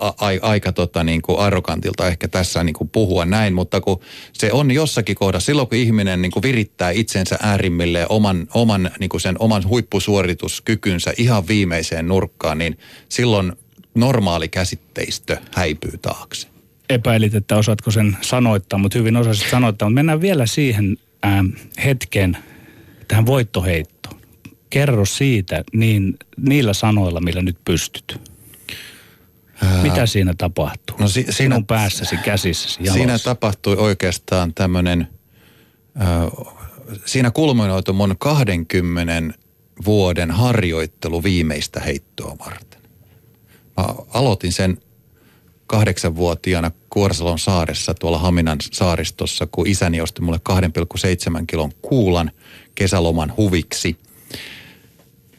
a- 0.00 0.08
a- 0.08 0.38
aika 0.42 0.72
tota 0.72 1.04
niin 1.04 1.22
kuin 1.22 1.38
arrogantilta 1.38 2.06
ehkä 2.06 2.28
tässä 2.28 2.64
niin 2.64 2.74
kuin 2.74 2.88
puhua 2.88 3.24
näin, 3.24 3.54
mutta 3.54 3.80
kun 3.80 4.00
se 4.32 4.52
on 4.52 4.70
jossakin 4.70 5.16
kohdassa, 5.16 5.46
silloin 5.46 5.68
kun 5.68 5.78
ihminen 5.78 6.22
niin 6.22 6.32
kuin 6.32 6.42
virittää 6.42 6.90
itsensä 6.90 7.38
äärimmille 7.42 8.06
oman, 8.08 8.48
oman 8.54 8.90
niin 9.00 9.08
kuin 9.10 9.20
sen 9.20 9.36
oman 9.38 9.68
huippusuorituskykynsä 9.68 11.12
ihan 11.16 11.48
viimeiseen 11.48 12.08
nurkkaan, 12.08 12.58
niin 12.58 12.78
silloin 13.08 13.52
normaali 13.94 14.48
käsitteistö 14.48 15.36
häipyy 15.54 15.98
taakse. 16.02 16.48
Epäilit, 16.88 17.34
että 17.34 17.56
osaatko 17.56 17.90
sen 17.90 18.16
sanoittaa, 18.20 18.78
mutta 18.78 18.98
hyvin 18.98 19.16
osasit 19.16 19.50
sanoittaa. 19.50 19.88
Mutta 19.88 19.94
mennään 19.94 20.20
vielä 20.20 20.46
siihen 20.46 20.96
hetken, 21.84 22.36
tähän 23.08 23.26
voittoheittoon. 23.26 24.20
Kerro 24.70 25.04
siitä 25.04 25.64
niin, 25.72 26.16
niillä 26.36 26.72
sanoilla, 26.72 27.20
millä 27.20 27.42
nyt 27.42 27.58
pystyt. 27.64 28.20
Mitä 29.82 30.06
siinä 30.06 30.34
tapahtuu? 30.38 30.96
no 31.00 31.08
si- 31.08 31.12
siinä- 31.20 31.32
Sinun 31.32 31.66
päässäsi, 31.66 32.16
käsissäsi, 32.16 32.78
jalossa. 32.80 32.94
Siinä 32.94 33.18
tapahtui 33.18 33.76
oikeastaan 33.76 34.54
tämmöinen, 34.54 35.08
äh, 36.00 36.46
siinä 37.06 37.30
kulminoitu 37.30 37.92
mun 37.92 38.16
20 38.18 39.38
vuoden 39.84 40.30
harjoittelu 40.30 41.22
viimeistä 41.22 41.80
heittoa 41.80 42.36
varten. 42.46 42.80
Mä 43.76 43.84
aloitin 44.14 44.52
sen 44.52 44.78
kahdeksanvuotiaana 45.66 46.70
Kuorsalon 46.90 47.38
saaressa 47.38 47.94
tuolla 47.94 48.18
Haminan 48.18 48.58
saaristossa, 48.72 49.48
kun 49.52 49.66
isäni 49.66 50.00
osti 50.00 50.22
mulle 50.22 50.40
2,7 50.48 51.46
kilon 51.46 51.72
kuulan 51.82 52.30
kesäloman 52.78 53.32
huviksi– 53.36 53.96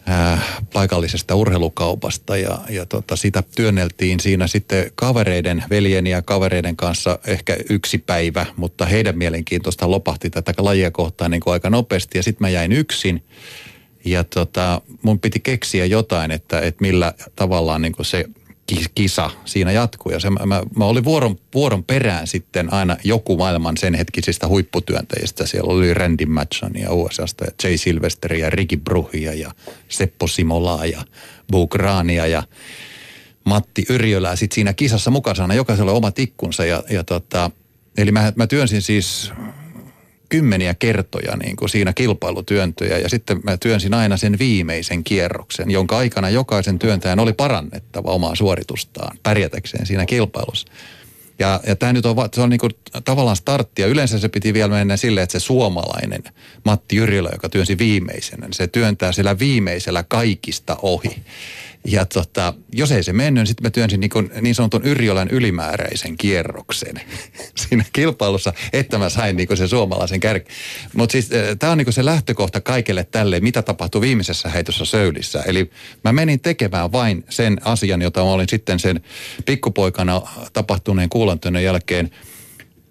äh, 0.10 0.62
paikallisesta 0.73 1.36
urheilukaupasta. 1.36 2.38
Ja, 2.38 2.60
ja 2.69 2.86
tota, 2.86 3.15
sitä 3.15 3.43
työnneltiin 3.56 4.19
siinä 4.19 4.47
sitten 4.47 4.91
kavereiden, 4.95 5.63
veljeni 5.69 6.10
ja 6.10 6.21
kavereiden 6.21 6.75
kanssa 6.75 7.19
ehkä 7.28 7.58
yksi 7.69 7.97
päivä, 7.97 8.45
mutta 8.58 8.86
heidän 8.86 9.17
mielenkiintoista 9.17 9.91
lopahti 9.91 10.30
tätä 10.30 10.54
lajia 10.58 10.91
kohtaan 10.91 11.32
niin 11.32 11.41
kuin 11.41 11.54
aika 11.54 11.69
nopeasti. 11.69 12.17
Ja 12.17 12.23
sitten 12.23 12.45
mä 12.45 12.49
jäin 12.49 12.71
yksin. 12.71 13.23
Ja 14.06 14.23
tota, 14.23 14.82
mun 15.02 15.19
piti 15.19 15.39
keksiä 15.39 15.86
jotain, 15.86 16.32
että, 16.32 16.60
että 16.60 16.82
millä 16.82 17.13
tavallaan 17.36 17.82
niin 17.82 17.93
se 18.02 18.25
kisa 18.95 19.29
siinä 19.45 19.71
jatkuu. 19.71 20.12
Ja 20.12 20.19
se, 20.19 20.29
mä, 20.29 20.45
mä, 20.45 20.63
mä 20.75 20.86
olin 20.86 21.03
vuoron, 21.03 21.36
vuoron 21.53 21.84
perään 21.84 22.27
sitten 22.27 22.73
aina 22.73 22.97
joku 23.03 23.38
maailman 23.38 23.77
sen 23.77 23.93
hetkisistä 23.93 24.47
huipputyöntäjistä. 24.47 25.45
Siellä 25.45 25.73
oli 25.73 25.93
Randy 25.93 26.25
Matsonia 26.25 26.91
USAsta 26.91 27.45
ja 27.45 27.51
Jay 27.63 27.77
Silvesteria 27.77 28.45
ja 28.45 28.49
Ricky 28.49 28.77
Bruhia 28.77 29.34
ja 29.34 29.51
Seppo 29.89 30.27
Simolaa 30.27 30.86
ja 30.86 31.05
Bo 31.51 31.67
Grania 31.67 32.27
ja 32.27 32.43
Matti 33.43 33.86
Yrjölää 33.89 34.36
sitten 34.36 34.55
siinä 34.55 34.73
kisassa 34.73 35.12
mukana. 35.12 35.53
Jokaisella 35.53 35.91
omat 35.91 36.19
ikkunsa 36.19 36.65
ja, 36.65 36.84
ja 36.89 37.03
tota, 37.03 37.51
eli 37.97 38.12
mä, 38.12 38.34
mä 38.36 38.47
työnsin 38.47 38.82
siis 38.82 39.32
kymmeniä 40.29 40.73
kertoja 40.73 41.37
niin 41.37 41.55
kuin 41.55 41.69
siinä 41.69 41.93
kilpailutyöntöjä 41.93 42.97
ja 42.97 43.09
sitten 43.09 43.39
mä 43.43 43.57
työnsin 43.57 43.93
aina 43.93 44.17
sen 44.17 44.39
viimeisen 44.39 45.03
kierroksen, 45.03 45.71
jonka 45.71 45.97
aikana 45.97 46.29
jokaisen 46.29 46.79
työntäjän 46.79 47.19
oli 47.19 47.33
parannettava 47.33 48.11
omaa 48.11 48.35
suoritustaan 48.35 49.17
pärjätäkseen 49.23 49.85
siinä 49.85 50.05
kilpailussa. 50.05 50.67
Ja, 51.39 51.59
ja 51.67 51.75
tämä 51.75 51.93
nyt 51.93 52.05
on, 52.05 52.15
se 52.33 52.41
on 52.41 52.49
niinku 52.49 52.69
tavallaan 53.05 53.35
startti 53.35 53.81
ja 53.81 53.87
yleensä 53.87 54.19
se 54.19 54.29
piti 54.29 54.53
vielä 54.53 54.73
mennä 54.73 54.97
silleen, 54.97 55.23
että 55.23 55.39
se 55.39 55.45
suomalainen 55.45 56.23
Matti 56.65 56.97
Yrjölä, 56.97 57.29
joka 57.33 57.49
työnsi 57.49 57.77
viimeisenä, 57.77 58.45
niin 58.45 58.53
se 58.53 58.67
työntää 58.67 59.11
sillä 59.11 59.39
viimeisellä 59.39 60.03
kaikista 60.03 60.77
ohi. 60.81 61.15
Ja 61.85 62.05
tota, 62.05 62.53
jos 62.73 62.91
ei 62.91 63.03
se 63.03 63.13
mennyt, 63.13 63.41
niin 63.41 63.47
sitten 63.47 63.65
mä 63.65 63.69
työnsin 63.69 63.99
niin, 63.99 64.09
kuin, 64.09 64.31
niin 64.41 64.55
sanotun 64.55 64.85
Yrjölän 64.85 65.27
ylimääräisen 65.31 66.17
kierroksen 66.17 67.01
siinä 67.67 67.85
kilpailussa, 67.93 68.53
että 68.73 68.97
mä 68.97 69.09
sain 69.09 69.37
niin 69.37 69.57
sen 69.57 69.69
suomalaisen 69.69 70.19
kärki. 70.19 70.51
Mutta 70.93 71.11
siis 71.11 71.29
tämä 71.59 71.71
on 71.71 71.77
niin 71.77 71.93
se 71.93 72.05
lähtökohta 72.05 72.61
kaikelle 72.61 73.03
tälle, 73.03 73.39
mitä 73.39 73.61
tapahtui 73.61 74.01
viimeisessä 74.01 74.49
heitossa 74.49 74.85
Söylissä. 74.85 75.43
Eli 75.45 75.71
mä 76.03 76.13
menin 76.13 76.39
tekemään 76.39 76.91
vain 76.91 77.25
sen 77.29 77.57
asian, 77.65 78.01
jota 78.01 78.23
mä 78.23 78.29
olin 78.29 78.49
sitten 78.49 78.79
sen 78.79 79.01
pikkupoikana 79.45 80.21
tapahtuneen 80.53 81.09
kuulantojen 81.09 81.63
jälkeen– 81.63 82.09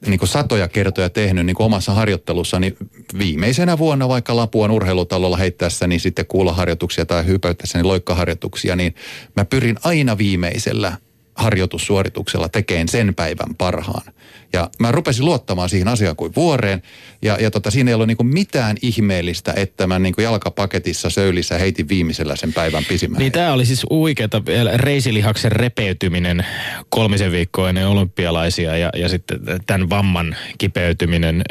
niin 0.06 0.18
kuin 0.18 0.28
satoja 0.28 0.68
kertoja 0.68 1.10
tehnyt 1.10 1.46
niin 1.46 1.56
kuin 1.56 1.64
omassa 1.64 1.94
harjoittelussani. 1.94 2.76
Viimeisenä 3.18 3.78
vuonna 3.78 4.08
vaikka 4.08 4.36
Lapuan 4.36 4.70
urheilutalolla 4.70 5.36
heittäessä, 5.36 5.86
niin 5.86 6.00
sitten 6.00 6.26
kuulaharjoituksia 6.26 7.06
tai 7.06 7.26
hypäyttäessäni 7.26 7.84
loikkaharjoituksia, 7.84 8.76
niin 8.76 8.94
mä 9.36 9.44
pyrin 9.44 9.76
aina 9.84 10.18
viimeisellä 10.18 10.96
harjoitussuorituksella 11.38 12.48
tekeen 12.48 12.88
sen 12.88 13.14
päivän 13.14 13.54
parhaan. 13.58 14.12
Ja 14.52 14.70
mä 14.78 14.92
rupesin 14.92 15.24
luottamaan 15.24 15.68
siihen 15.68 15.88
asiaan 15.88 16.16
kuin 16.16 16.32
vuoreen. 16.36 16.82
Ja, 17.22 17.36
ja 17.40 17.50
tota, 17.50 17.70
siinä 17.70 17.90
ei 17.90 17.94
ollut 17.94 18.06
niinku 18.06 18.24
mitään 18.24 18.76
ihmeellistä, 18.82 19.52
että 19.56 19.86
mä 19.86 19.98
niinku 19.98 20.20
jalkapaketissa 20.20 21.10
söylissä 21.10 21.58
heitin 21.58 21.88
viimeisellä 21.88 22.36
sen 22.36 22.52
päivän 22.52 22.84
pisimmän. 22.88 23.18
Niin 23.18 23.32
tämä 23.32 23.52
oli 23.52 23.66
siis 23.66 23.86
uikeata 23.90 24.42
reisilihaksen 24.74 25.52
repeytyminen 25.52 26.46
kolmisen 26.88 27.32
viikkoa 27.32 27.68
ennen 27.68 27.86
olympialaisia 27.86 28.76
ja, 28.76 28.90
ja 28.96 29.08
sitten 29.08 29.40
tämän 29.66 29.90
vamman 29.90 30.36
kipeytyminen, 30.58 31.42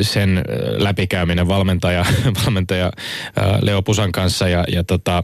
sen 0.00 0.42
läpikäyminen 0.76 1.48
valmentaja, 1.48 2.04
valmentaja 2.44 2.92
Leo 3.62 3.82
Pusan 3.82 4.12
kanssa 4.12 4.48
ja, 4.48 4.64
ja 4.68 4.84
tota, 4.84 5.22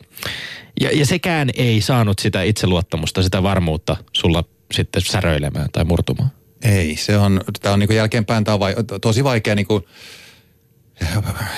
ja, 0.80 0.90
ja 0.92 1.06
sekään 1.06 1.50
ei 1.56 1.80
saanut 1.80 2.18
sitä 2.18 2.42
itseluottamusta, 2.42 3.22
sitä 3.22 3.42
varmuutta 3.42 3.96
sulla 4.12 4.44
sitten 4.72 5.02
säröilemään 5.02 5.68
tai 5.72 5.84
murtumaan. 5.84 6.30
Ei, 6.62 6.96
se 6.96 7.18
on, 7.18 7.40
tämä 7.60 7.72
on 7.72 7.78
niin 7.78 7.94
jälkeenpäin, 7.94 8.44
tämä 8.44 8.54
on 8.54 8.60
vai, 8.60 8.74
tosi 9.00 9.24
vaikea 9.24 9.54
niin 9.54 9.66
kuin 9.66 9.84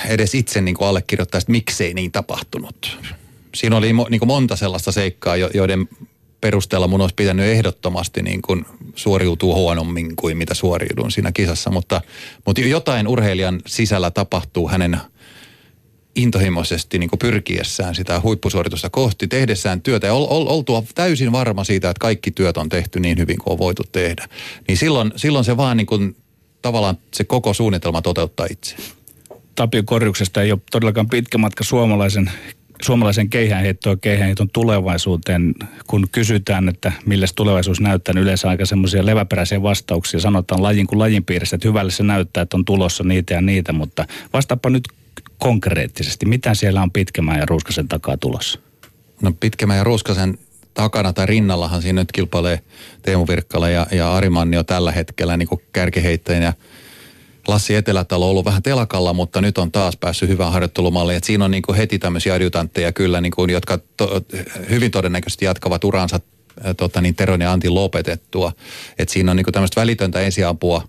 edes 0.07 0.35
itse 0.35 0.61
niin 0.61 0.75
kuin 0.75 0.89
allekirjoittaa, 0.89 1.39
että 1.39 1.53
miksei 1.53 1.95
niin 1.95 2.13
tapahtunut. 2.13 2.99
Siinä 3.55 3.77
oli 3.77 3.93
niin 4.11 4.19
kuin 4.19 4.27
monta 4.27 4.57
sellaista 4.57 4.93
seikkaa, 4.93 5.37
joiden 5.37 5.89
perusteella 6.41 6.89
mun 6.89 7.01
olisi 7.01 7.15
pitänyt 7.15 7.47
ehdottomasti 7.47 8.23
niin 8.23 8.43
kuin 8.43 8.67
suoriutua 8.95 9.55
huonommin 9.55 10.17
kuin 10.17 10.37
mitä 10.37 10.55
suoriudun 10.55 11.11
siinä 11.11 11.33
kisassa, 11.33 11.71
mutta, 11.71 12.01
mutta 12.47 12.61
jotain 12.61 13.09
urheilijan 13.09 13.61
sisällä 13.67 14.11
tapahtuu 14.11 14.69
hänen 14.69 15.01
intohimoisesti 16.17 16.99
niin 16.99 17.11
pyrkiessään 17.19 17.95
sitä 17.95 18.21
huippusuoritusta 18.21 18.91
kohti, 18.91 19.29
tehdessään 19.29 19.81
työtä 19.81 20.07
ja 20.07 20.15
ol, 20.15 20.27
ol, 20.31 20.47
oltua 20.47 20.83
täysin 20.95 21.33
varma 21.33 21.65
siitä, 21.65 21.91
että 21.91 22.01
kaikki 22.01 22.31
työt 22.31 22.57
on 22.57 22.69
tehty 22.69 23.01
niin 23.01 23.19
hyvin 23.19 23.39
kuin 23.39 23.53
on 23.53 23.59
voitu 23.59 23.83
tehdä. 23.93 24.29
Niin 24.69 24.77
silloin, 24.77 25.13
silloin 25.17 25.45
se 25.45 25.57
vaan 25.57 25.77
niin 25.77 25.87
kuin, 25.87 26.17
tavallaan 26.63 26.99
se 27.15 27.25
koko 27.25 27.55
suunnitelma 27.55 28.03
toteuttaa 28.03 28.47
itse. 28.51 28.77
Tapio 29.55 29.83
Korjuksesta 29.85 30.43
ei 30.43 30.53
ole 30.53 30.61
todellakaan 30.71 31.09
pitkä 31.09 31.39
matka 31.39 31.65
suomalaisen 31.65 32.31
suomalaisen 32.83 33.31
keihäänheittoa 33.31 33.97
keihäänheiton 33.97 34.51
tulevaisuuteen, 34.51 35.55
kun 35.87 36.07
kysytään, 36.13 36.69
että 36.69 36.93
millä 37.07 37.27
tulevaisuus 37.37 37.81
näyttää, 37.81 38.15
niin 38.15 38.23
yleensä 38.23 38.49
aika 38.49 38.67
semmoisia 38.67 39.07
leväperäisiä 39.07 39.63
vastauksia. 39.63 40.21
Sanotaan 40.21 40.63
lajin 40.63 40.87
kuin 40.87 40.99
lajin 40.99 41.25
piirissä, 41.25 41.57
että 41.57 41.69
hyvälle 41.69 41.93
se 41.93 42.03
näyttää, 42.03 42.43
että 42.43 42.57
on 42.57 42.65
tulossa 42.65 43.05
niitä 43.05 43.35
ja 43.35 43.41
niitä, 43.41 43.73
mutta 43.73 44.07
vastaapa 44.33 44.71
nyt 44.71 44.85
konkreettisesti? 45.45 46.27
Mitä 46.27 46.55
siellä 46.55 46.83
on 46.83 46.91
Pitkämään 46.91 47.39
ja 47.39 47.47
Ruuskasen 47.47 47.89
takaa 47.89 48.17
tulossa? 48.17 48.59
No 49.23 49.33
Pitkämään 49.41 49.79
ja 49.79 49.85
Ruuskasen 49.85 50.39
takana 50.75 51.13
tai 51.13 51.27
rinnallahan 51.27 51.83
siinä 51.83 52.01
nyt 52.01 52.13
kilpailee 52.13 52.61
Teemu 53.03 53.27
Virkkala 53.29 53.69
ja, 53.69 53.87
ja 53.93 54.15
Ari 54.15 54.31
Manni 54.31 54.65
tällä 54.67 54.93
hetkellä 54.93 55.37
niin 55.37 55.49
kärkiheittäjän 55.73 56.43
ja 56.43 56.53
Lassi 57.49 57.75
Etelätalo 57.75 58.25
on 58.25 58.31
ollut 58.31 58.45
vähän 58.45 58.63
telakalla, 58.63 59.13
mutta 59.13 59.41
nyt 59.41 59.59
on 59.59 59.73
taas 59.73 59.97
päässyt 59.97 60.29
hyvään 60.29 60.53
harjoittelumalliin. 60.53 61.17
Et 61.17 61.25
siinä 61.25 61.45
on 61.45 61.51
niin 61.51 61.63
heti 61.77 61.99
tämmöisiä 61.99 62.35
adjutantteja 62.35 62.93
kyllä, 62.93 63.21
niin 63.21 63.33
kuin, 63.33 63.51
jotka 63.51 63.79
to, 63.97 64.21
hyvin 64.71 64.91
todennäköisesti 64.91 65.45
jatkavat 65.45 65.85
uransa 65.85 66.21
tota, 66.77 67.01
niin 67.01 67.15
Teron 67.15 67.41
ja 67.41 67.53
Antin 67.53 67.75
lopetettua. 67.75 68.53
Et 68.99 69.09
siinä 69.09 69.31
on 69.31 69.37
niin 69.37 69.47
tämmöistä 69.53 69.81
välitöntä 69.81 70.21
ensiapua 70.21 70.89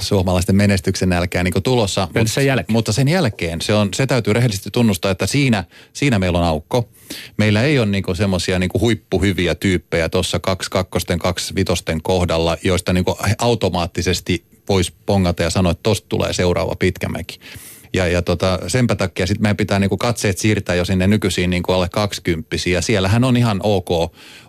suomalaisten 0.00 0.56
menestyksen 0.56 1.08
nälkää 1.08 1.42
niin 1.42 1.62
tulossa. 1.62 2.08
Mut, 2.14 2.30
sen 2.30 2.46
jälkeen. 2.46 2.72
Mutta 2.72 2.92
sen 2.92 3.08
jälkeen 3.08 3.60
se, 3.60 3.74
on, 3.74 3.88
se 3.94 4.06
täytyy 4.06 4.32
rehellisesti 4.32 4.70
tunnustaa, 4.70 5.10
että 5.10 5.26
siinä, 5.26 5.64
siinä 5.92 6.18
meillä 6.18 6.38
on 6.38 6.44
aukko. 6.44 6.88
Meillä 7.36 7.62
ei 7.62 7.78
ole 7.78 7.86
niin 7.86 8.04
semmoisia 8.16 8.58
niin 8.58 8.70
huippuhyviä 8.80 9.54
tyyppejä 9.54 10.08
tuossa 10.08 10.38
kaksi 10.38 10.70
kakkosten, 10.70 11.18
kaksi 11.18 11.54
vitosten 11.54 12.02
kohdalla, 12.02 12.56
joista 12.64 12.92
niin 12.92 13.04
automaattisesti 13.38 14.44
voisi 14.68 14.92
pongata 15.06 15.42
ja 15.42 15.50
sanoa, 15.50 15.72
että 15.72 15.82
tosta 15.82 16.08
tulee 16.08 16.32
seuraava 16.32 16.74
pitkämäki. 16.78 17.38
Ja, 17.92 18.08
ja 18.08 18.22
tota, 18.22 18.58
senpä 18.66 18.94
takia 18.94 19.26
sitten 19.26 19.42
meidän 19.42 19.56
pitää 19.56 19.78
niinku 19.78 19.96
katseet 19.96 20.38
siirtää 20.38 20.74
jo 20.74 20.84
sinne 20.84 21.06
nykyisiin 21.06 21.50
niinku 21.50 21.72
alle 21.72 21.88
kaksikymppisiä. 21.88 22.80
Siellähän 22.80 23.24
on 23.24 23.36
ihan 23.36 23.60
ok, 23.62 23.88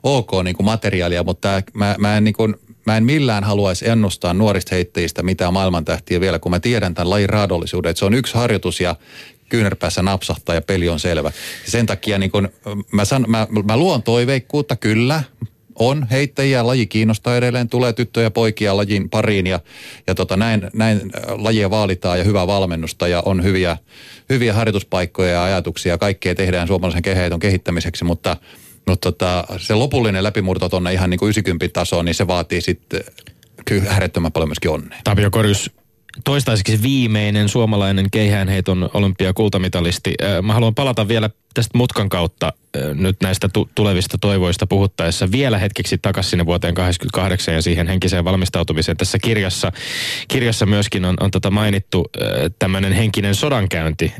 ok 0.03 0.31
niinku 0.43 0.63
materiaalia, 0.63 1.23
mutta 1.23 1.47
tää, 1.47 1.63
mä, 1.73 1.95
mä 1.99 2.17
en 2.17 2.23
niinku, 2.23 2.43
mä 2.91 2.97
en 2.97 3.03
millään 3.03 3.43
haluaisi 3.43 3.89
ennustaa 3.89 4.33
nuorista 4.33 4.75
heittäjistä 4.75 5.23
mitään 5.23 5.53
maailmantähtiä 5.53 6.21
vielä, 6.21 6.39
kun 6.39 6.51
mä 6.51 6.59
tiedän 6.59 6.93
tämän 6.93 7.09
lajin 7.09 7.29
raadollisuuden. 7.29 7.89
Että 7.89 7.99
se 7.99 8.05
on 8.05 8.13
yksi 8.13 8.33
harjoitus 8.33 8.79
ja 8.79 8.95
kyynärpäässä 9.49 10.01
napsahtaa 10.01 10.55
ja 10.55 10.61
peli 10.61 10.89
on 10.89 10.99
selvä. 10.99 11.31
Sen 11.65 11.85
takia 11.85 12.17
niin 12.17 12.31
kun, 12.31 12.49
mä, 12.91 13.05
san, 13.05 13.25
mä, 13.27 13.47
mä 13.63 13.77
luon 13.77 14.03
toiveikkuutta, 14.03 14.75
kyllä, 14.75 15.23
on 15.75 16.07
heittäjiä, 16.11 16.67
laji 16.67 16.87
kiinnostaa 16.87 17.37
edelleen, 17.37 17.69
tulee 17.69 17.93
tyttöjä 17.93 18.25
ja 18.25 18.31
poikia 18.31 18.77
lajin 18.77 19.09
pariin 19.09 19.47
ja, 19.47 19.59
ja 20.07 20.15
tota, 20.15 20.37
näin, 20.37 20.69
näin 20.73 21.11
lajia 21.27 21.69
vaalitaan 21.69 22.17
ja 22.17 22.23
hyvää 22.23 22.47
valmennusta 22.47 23.07
ja 23.07 23.21
on 23.25 23.43
hyviä, 23.43 23.77
hyviä 24.29 24.53
harjoituspaikkoja 24.53 25.31
ja 25.31 25.43
ajatuksia. 25.43 25.97
Kaikkea 25.97 26.35
tehdään 26.35 26.67
suomalaisen 26.67 27.01
keheiton 27.01 27.39
kehittämiseksi, 27.39 28.03
mutta– 28.03 28.37
mutta 28.87 29.11
tota, 29.11 29.45
se 29.57 29.75
lopullinen 29.75 30.23
läpimurto 30.23 30.69
tuonne 30.69 30.93
ihan 30.93 31.09
niin 31.09 31.19
kuin 31.19 31.29
90 31.29 31.67
tasoon, 31.73 32.05
niin 32.05 32.15
se 32.15 32.27
vaatii 32.27 32.61
sitten 32.61 33.03
kyllä 33.65 33.91
äärettömän 33.91 34.31
paljon 34.31 34.49
myöskin 34.49 34.71
onnea. 34.71 34.99
Tapio 35.03 35.31
Korjus, 35.31 35.71
toistaiseksi 36.23 36.81
viimeinen 36.81 37.49
suomalainen 37.49 38.07
keihäänheiton 38.11 38.89
olympiakultamitalisti. 38.93 40.13
Mä 40.41 40.53
haluan 40.53 40.75
palata 40.75 41.07
vielä 41.07 41.29
tästä 41.53 41.77
mutkan 41.77 42.09
kautta 42.09 42.53
nyt 42.93 43.17
näistä 43.23 43.49
tu- 43.49 43.69
tulevista 43.75 44.17
toivoista 44.17 44.67
puhuttaessa 44.67 45.31
vielä 45.31 45.57
hetkeksi 45.57 45.97
takaisin 45.97 46.29
sinne 46.29 46.45
vuoteen 46.45 46.75
88 46.75 47.53
ja 47.53 47.61
siihen 47.61 47.87
henkiseen 47.87 48.25
valmistautumiseen. 48.25 48.97
Tässä 48.97 49.17
kirjassa, 49.19 49.71
kirjassa 50.27 50.65
myöskin 50.65 51.05
on, 51.05 51.15
on 51.19 51.31
tota 51.31 51.51
mainittu 51.51 52.05
tämmöinen 52.59 52.93
henkinen 52.93 53.35
sodankäynti 53.35 54.13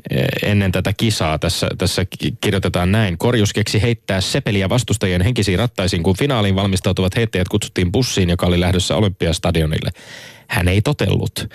ennen 0.43 0.71
tätä 0.71 0.93
kisaa. 0.97 1.39
Tässä, 1.39 1.67
tässä 1.77 2.05
kirjoitetaan 2.41 2.91
näin. 2.91 3.17
Korjus 3.17 3.53
keksi 3.53 3.81
heittää 3.81 4.21
sepeliä 4.21 4.69
vastustajien 4.69 5.21
henkisiin 5.21 5.59
rattaisiin, 5.59 6.03
kun 6.03 6.17
finaaliin 6.17 6.55
valmistautuvat 6.55 7.15
heittäjät 7.15 7.49
kutsuttiin 7.49 7.91
bussiin, 7.91 8.29
joka 8.29 8.45
oli 8.45 8.59
lähdössä 8.59 8.95
Olympiastadionille. 8.95 9.89
Hän 10.51 10.67
ei 10.67 10.81
totellut. 10.81 11.49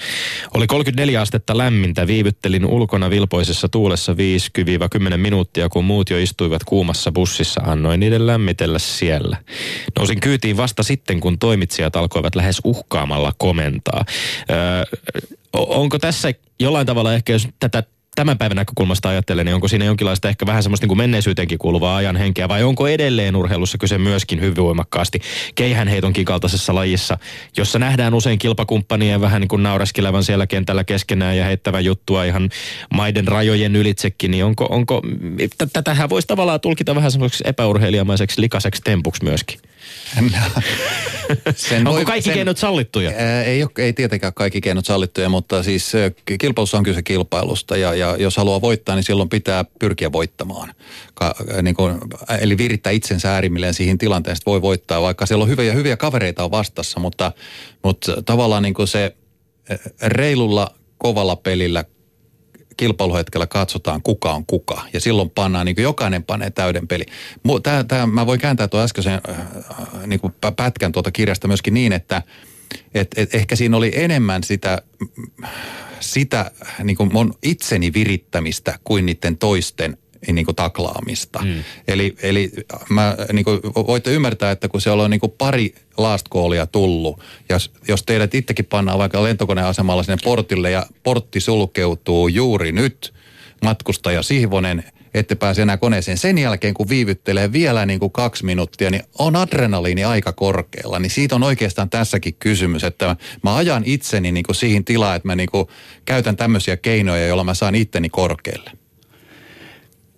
Oli 0.55 0.66
34 0.66 1.20
astetta 1.20 1.59
lämmintä, 1.59 2.07
viivyttelin 2.07 2.66
ulkona 2.66 3.11
vilpoisessa 3.11 3.68
tuulessa 3.68 4.12
5-10 5.14 5.16
minuuttia, 5.16 5.68
kun 5.68 5.84
muut 5.84 6.11
jo 6.11 6.18
istuivat 6.18 6.64
kuumassa 6.64 7.12
bussissa, 7.12 7.61
annoin 7.64 8.01
niiden 8.01 8.26
lämmitellä 8.26 8.78
siellä. 8.78 9.36
Nousin 9.99 10.20
kyytiin 10.20 10.57
vasta 10.57 10.82
sitten, 10.82 11.20
kun 11.20 11.38
toimitsijat 11.38 11.97
alkoivat 11.97 12.34
lähes 12.34 12.61
uhkaamalla 12.64 13.32
komentaa. 13.38 14.05
Öö, 14.51 14.84
onko 15.53 15.99
tässä 15.99 16.34
jollain 16.61 16.86
tavalla 16.86 17.14
ehkä, 17.14 17.32
jos 17.32 17.49
tätä 17.61 17.82
tämän 18.16 18.38
päivän 18.38 18.56
näkökulmasta 18.56 19.08
ajattelen, 19.08 19.46
niin 19.46 19.54
onko 19.54 19.68
siinä 19.68 19.84
jonkinlaista 19.84 20.28
ehkä 20.28 20.46
vähän 20.46 20.62
semmoista 20.62 20.84
niin 20.84 20.88
kuin 20.88 20.98
menneisyytenkin 20.98 21.58
kuuluvaa 21.58 21.96
ajan 21.96 22.16
henkeä, 22.16 22.48
vai 22.48 22.62
onko 22.62 22.88
edelleen 22.88 23.36
urheilussa 23.36 23.78
kyse 23.78 23.98
myöskin 23.98 24.40
hyvin 24.40 24.64
voimakkaasti 24.64 25.20
keihänheitonkin 25.54 26.24
kaltaisessa 26.24 26.74
lajissa, 26.74 27.18
jossa 27.56 27.78
nähdään 27.78 28.14
usein 28.14 28.38
kilpakumppanien 28.38 29.20
vähän 29.20 29.40
niin 29.40 29.48
kuin 29.48 29.62
naureskelevan 29.62 30.24
siellä 30.24 30.46
kentällä 30.46 30.84
keskenään 30.84 31.36
ja 31.36 31.44
heittävän 31.44 31.84
juttua 31.84 32.24
ihan 32.24 32.50
maiden 32.94 33.28
rajojen 33.28 33.76
ylitsekin, 33.76 34.30
niin 34.30 34.44
onko, 34.44 34.66
onko 34.70 35.02
tätähän 35.72 36.10
voisi 36.10 36.28
tavallaan 36.28 36.60
tulkita 36.60 36.94
vähän 36.94 37.12
semmoiseksi 37.12 37.44
epäurheilijamaiseksi 37.46 38.40
likaseksi 38.40 38.82
tempuksi 38.84 39.24
myöskin? 39.24 39.60
Sen 41.57 41.87
Onko 41.87 41.97
voi, 41.97 42.05
kaikki 42.05 42.22
sen, 42.22 42.34
keinot 42.34 42.59
sallittuja? 42.59 43.12
Ää, 43.16 43.45
ei, 43.45 43.62
ole, 43.62 43.70
ei 43.78 43.93
tietenkään 43.93 44.34
kaikki 44.34 44.61
keinot 44.61 44.84
sallittuja, 44.84 45.28
mutta 45.28 45.62
siis 45.62 45.93
kilpailussa 46.41 46.78
on 46.78 46.84
kyse 46.84 47.03
kilpailusta 47.03 47.76
ja, 47.76 47.95
ja 47.95 48.16
jos 48.18 48.37
haluaa 48.37 48.61
voittaa, 48.61 48.95
niin 48.95 49.05
silloin 49.05 49.28
pitää 49.28 49.64
pyrkiä 49.78 50.12
voittamaan. 50.12 50.74
Ka, 51.14 51.34
niin 51.62 51.74
kuin, 51.74 51.99
eli 52.41 52.59
virittää 52.59 52.91
itsensä 52.91 53.34
äärimmilleen 53.34 53.74
siihen 53.74 53.99
tilanteeseen, 53.99 54.37
että 54.37 54.51
voi 54.51 54.62
voittaa, 54.62 55.03
vaikka 55.03 55.26
siellä 55.26 55.43
on 55.43 55.49
hyviä, 55.49 55.72
hyviä 55.72 55.97
kavereita 55.97 56.45
on 56.45 56.51
vastassa, 56.51 57.01
mutta, 57.01 57.32
mutta 57.84 58.22
tavallaan 58.22 58.62
niin 58.62 58.74
kuin 58.74 58.89
se 58.89 59.16
reilulla, 60.03 60.74
kovalla 60.99 61.37
pelillä 61.37 61.84
kilpailuhetkellä 62.77 63.47
katsotaan, 63.47 64.03
kuka 64.03 64.33
on 64.33 64.47
kuka. 64.47 64.83
Ja 64.93 65.01
silloin 65.01 65.31
pannaan, 65.31 65.66
niin 65.66 65.77
kuin 65.77 65.83
jokainen 65.83 66.24
panee 66.24 66.51
täyden 66.51 66.89
peli. 66.89 67.05
Tää, 67.62 67.85
tää, 67.85 68.07
mä 68.07 68.27
voin 68.27 68.41
kääntää 68.41 68.68
tuon 68.68 68.85
äskeisen 68.85 69.20
äh, 69.29 69.37
niin 70.07 70.20
kuin 70.20 70.35
pätkän 70.57 70.93
tuota 70.93 71.11
kirjasta 71.11 71.49
myöskin 71.49 71.74
niin, 71.74 71.93
että 71.93 72.22
et, 72.95 73.14
et 73.16 73.35
ehkä 73.35 73.57
siinä 73.57 73.77
oli 73.77 73.93
enemmän 73.95 74.45
sitä, 74.45 74.83
sitä 76.01 76.51
niin 76.83 76.97
kuin 76.97 77.12
mun 77.12 77.35
itseni 77.43 77.93
virittämistä 77.93 78.79
kuin 78.85 79.07
niiden 79.07 79.39
toisten 79.39 79.99
niin 80.35 80.45
kuin 80.45 80.57
taklaamista. 80.57 81.39
Mm. 81.45 81.64
Eli, 81.89 82.16
eli 82.22 82.53
mä, 82.89 83.16
niin 83.33 83.45
kuin, 83.45 83.61
voitte 83.87 84.11
ymmärtää, 84.11 84.51
että 84.51 84.68
kun 84.68 84.81
siellä 84.81 85.03
on 85.03 85.11
niin 85.11 85.20
kuin 85.20 85.33
pari 85.39 85.74
last 85.99 86.29
callia 86.29 86.66
tullut, 86.66 87.20
ja 87.49 87.57
jos 87.89 88.03
teidät 88.03 88.35
itsekin 88.35 88.64
pannaan 88.64 88.99
vaikka 88.99 89.22
lentokoneasemalla 89.22 90.03
sinne 90.03 90.18
portille 90.24 90.70
ja 90.70 90.87
portti 91.03 91.41
sulkeutuu 91.41 92.29
juuri 92.29 92.72
nyt, 92.72 93.14
matkustaja 93.62 94.22
Sihvonen, 94.22 94.85
ette 95.14 95.35
pääse 95.35 95.62
enää 95.62 95.77
koneeseen. 95.77 96.18
Sen 96.18 96.39
jälkeen, 96.39 96.74
kun 96.74 96.89
viivyttelee 96.89 97.53
vielä 97.53 97.87
niin 97.87 98.01
kuin 98.01 98.12
kaksi 98.12 98.45
minuuttia, 98.45 98.91
niin 98.91 99.03
on 99.18 99.37
adrenaliini 99.37 100.05
aika 100.05 100.33
korkealla. 100.33 100.99
Niin 100.99 101.11
siitä 101.11 101.35
on 101.35 101.43
oikeastaan 101.43 101.91
tässäkin 101.91 102.35
kysymys, 102.35 102.85
että 102.85 103.16
mä 103.43 103.57
ajan 103.57 103.83
itseni 103.87 104.33
niin 104.33 104.45
kuin 104.45 104.57
siihen 104.57 104.85
tilaan, 104.85 105.16
että 105.16 105.29
mä 105.29 105.37
niin 105.37 105.51
kuin 105.51 105.66
käytän 106.05 106.37
tämmöisiä 106.37 106.77
keinoja, 106.77 107.27
joilla 107.27 107.45
mä 107.45 107.55
saan 107.55 107.74
itteni 107.74 108.09
korkealle 108.09 108.70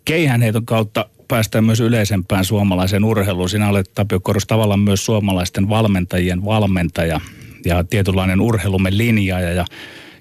keihänheiton 0.08 0.66
kautta 0.66 1.06
päästään 1.28 1.64
myös 1.64 1.80
yleisempään 1.80 2.44
suomalaiseen 2.44 3.04
urheiluun. 3.04 3.48
Sinä 3.48 3.68
olet 3.68 3.90
Tapio 3.94 4.20
Korus 4.20 4.46
tavallaan 4.46 4.80
myös 4.80 5.04
suomalaisten 5.04 5.68
valmentajien 5.68 6.44
valmentaja 6.44 7.20
ja 7.64 7.84
tietynlainen 7.84 8.40
urheilumme 8.40 8.90
linjaaja. 8.92 9.52
Ja 9.52 9.64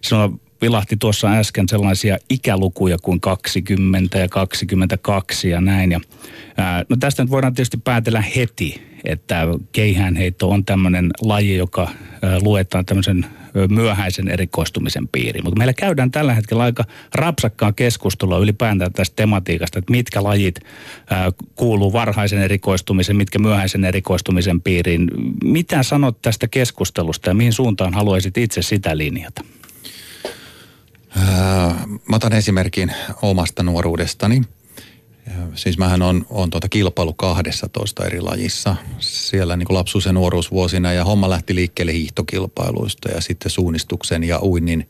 sinulla 0.01 0.39
vilahti 0.61 0.97
tuossa 0.97 1.31
äsken 1.31 1.69
sellaisia 1.69 2.17
ikälukuja 2.29 2.97
kuin 2.97 3.21
20 3.21 4.17
ja 4.17 4.27
22 4.27 5.49
ja 5.49 5.61
näin. 5.61 5.91
Ja, 5.91 5.99
ää, 6.57 6.83
no 6.89 6.97
tästä 6.99 7.23
nyt 7.23 7.31
voidaan 7.31 7.53
tietysti 7.53 7.77
päätellä 7.77 8.23
heti, 8.35 8.81
että 9.03 9.47
keihäänheitto 9.71 10.49
on 10.49 10.65
tämmöinen 10.65 11.09
laji, 11.21 11.57
joka 11.57 11.89
ää, 12.21 12.39
luetaan 12.41 12.85
tämmöisen 12.85 13.25
myöhäisen 13.69 14.27
erikoistumisen 14.27 15.07
piiriin. 15.07 15.43
Mutta 15.43 15.57
meillä 15.57 15.73
käydään 15.73 16.11
tällä 16.11 16.33
hetkellä 16.33 16.63
aika 16.63 16.83
rapsakkaa 17.15 17.73
keskustelua 17.73 18.37
ylipäätään 18.37 18.93
tästä 18.93 19.15
tematiikasta, 19.15 19.79
että 19.79 19.91
mitkä 19.91 20.23
lajit 20.23 20.59
ää, 21.09 21.31
kuuluu 21.55 21.93
varhaisen 21.93 22.39
erikoistumisen, 22.39 23.15
mitkä 23.15 23.39
myöhäisen 23.39 23.85
erikoistumisen 23.85 24.61
piiriin. 24.61 25.07
Mitä 25.43 25.83
sanot 25.83 26.21
tästä 26.21 26.47
keskustelusta 26.47 27.29
ja 27.29 27.33
mihin 27.33 27.53
suuntaan 27.53 27.93
haluaisit 27.93 28.37
itse 28.37 28.61
sitä 28.61 28.97
linjata? 28.97 29.43
Mä 32.09 32.15
otan 32.15 32.33
esimerkin 32.33 32.91
omasta 33.21 33.63
nuoruudestani. 33.63 34.41
Siis 35.55 35.77
mähän 35.77 36.01
on, 36.01 36.25
on 36.29 36.49
tuota 36.49 36.69
kilpailu 36.69 37.13
12 37.13 38.05
eri 38.05 38.21
lajissa 38.21 38.75
siellä 38.99 39.57
niin 39.57 39.67
lapsuus- 39.69 40.05
ja 40.05 40.13
nuoruusvuosina 40.13 40.93
ja 40.93 41.05
homma 41.05 41.29
lähti 41.29 41.55
liikkeelle 41.55 41.93
hiihtokilpailuista 41.93 43.11
ja 43.11 43.21
sitten 43.21 43.51
suunnistuksen 43.51 44.23
ja 44.23 44.39
uinnin, 44.43 44.89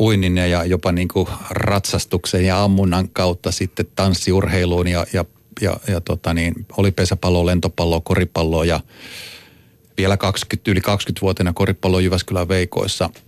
uinnin 0.00 0.36
ja 0.36 0.64
jopa 0.64 0.92
niin 0.92 1.08
kuin 1.08 1.28
ratsastuksen 1.50 2.44
ja 2.44 2.64
ammunnan 2.64 3.08
kautta 3.08 3.52
sitten 3.52 3.86
tanssiurheiluun 3.96 4.88
ja, 4.88 5.06
ja, 5.12 5.24
ja, 5.60 5.76
ja 5.88 6.00
tota 6.00 6.34
niin, 6.34 6.54
oli 6.76 6.90
pesäpallo, 6.90 7.46
lentopallo, 7.46 8.00
koripallo 8.00 8.64
ja 8.64 8.80
vielä 9.98 10.16
20, 10.16 10.70
yli 10.70 10.80
20-vuotiaana 10.80 11.52
koripallo 11.52 11.98
Jyväskylän 11.98 12.48
Veikoissa– 12.48 13.10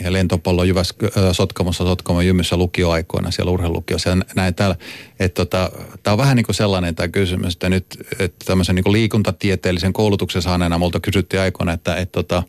ja 0.00 0.12
lentopallo 0.12 0.64
Jyväsk- 0.64 1.32
Sotkamossa, 1.32 1.84
Sotkamon 1.84 2.26
jymyssä 2.26 2.56
lukioaikoina 2.56 3.30
siellä 3.30 3.52
urheilulukiossa 3.52 4.10
ja 4.10 4.16
näin 4.36 4.54
täällä. 4.54 4.76
Että 5.20 5.44
tota, 5.44 5.70
tämä 6.02 6.12
on 6.12 6.18
vähän 6.18 6.36
niin 6.36 6.46
kuin 6.46 6.56
sellainen 6.56 6.94
tämä 6.94 7.08
kysymys, 7.08 7.54
että 7.54 7.68
nyt 7.68 7.86
että 8.18 8.44
tämmöisen 8.44 8.74
niin 8.74 8.92
liikuntatieteellisen 8.92 9.92
koulutuksen 9.92 10.42
saaneena 10.42 10.78
multa 10.78 11.00
kysyttiin 11.00 11.40
aikoina, 11.40 11.72
että, 11.72 11.96
että 11.96 12.12
tota, 12.12 12.42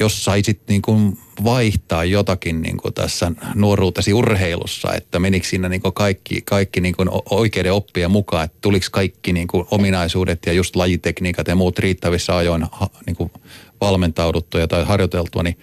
jos 0.00 0.24
saisit 0.24 0.60
niin 0.68 0.82
kuin 0.82 1.18
vaihtaa 1.44 2.04
jotakin 2.04 2.62
niin 2.62 2.76
kuin 2.76 2.94
tässä 2.94 3.32
nuoruutesi 3.54 4.12
urheilussa, 4.12 4.94
että 4.94 5.18
menikö 5.18 5.46
siinä 5.46 5.68
niin 5.68 5.80
kuin 5.80 5.94
kaikki, 5.94 6.42
kaikki 6.44 6.80
niin 6.80 6.96
kuin 6.96 7.08
oikeiden 7.30 7.72
oppien 7.72 8.10
mukaan, 8.10 8.44
että 8.44 8.58
tuliko 8.60 8.86
kaikki 8.92 9.32
niin 9.32 9.48
kuin 9.48 9.66
ominaisuudet 9.70 10.46
ja 10.46 10.52
just 10.52 10.76
lajitekniikat 10.76 11.48
ja 11.48 11.54
muut 11.54 11.78
riittävissä 11.78 12.36
ajoin 12.36 12.66
niin 13.06 13.16
kuin 13.16 13.30
valmentauduttua 13.80 14.66
tai 14.66 14.84
harjoiteltua, 14.84 15.42
niin 15.42 15.58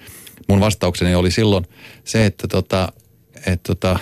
mun 0.47 0.59
vastaukseni 0.59 1.15
oli 1.15 1.31
silloin 1.31 1.67
se, 2.03 2.25
että 2.25 2.47
tota, 2.47 2.91
että 3.45 3.67
tota, 3.67 3.99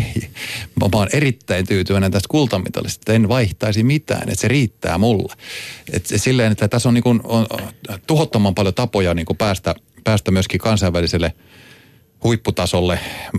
mä 0.80 0.88
oon 0.92 1.08
erittäin 1.12 1.66
tyytyväinen 1.66 2.12
tästä 2.12 2.28
kultamitalista, 2.28 3.00
että 3.00 3.12
en 3.12 3.28
vaihtaisi 3.28 3.82
mitään, 3.82 4.28
että 4.28 4.40
se 4.40 4.48
riittää 4.48 4.98
mulle. 4.98 5.34
Että 5.92 6.18
silleen, 6.18 6.52
että 6.52 6.68
tässä 6.68 6.88
on, 6.88 6.94
niin 6.94 7.02
kuin, 7.02 7.20
on 7.24 7.46
tuhottoman 8.06 8.54
paljon 8.54 8.74
tapoja 8.74 9.14
niin 9.14 9.26
kuin 9.26 9.36
päästä, 9.36 9.74
päästä 10.04 10.30
myöskin 10.30 10.60
kansainväliselle 10.60 11.32
huipputasolle, 12.24 12.98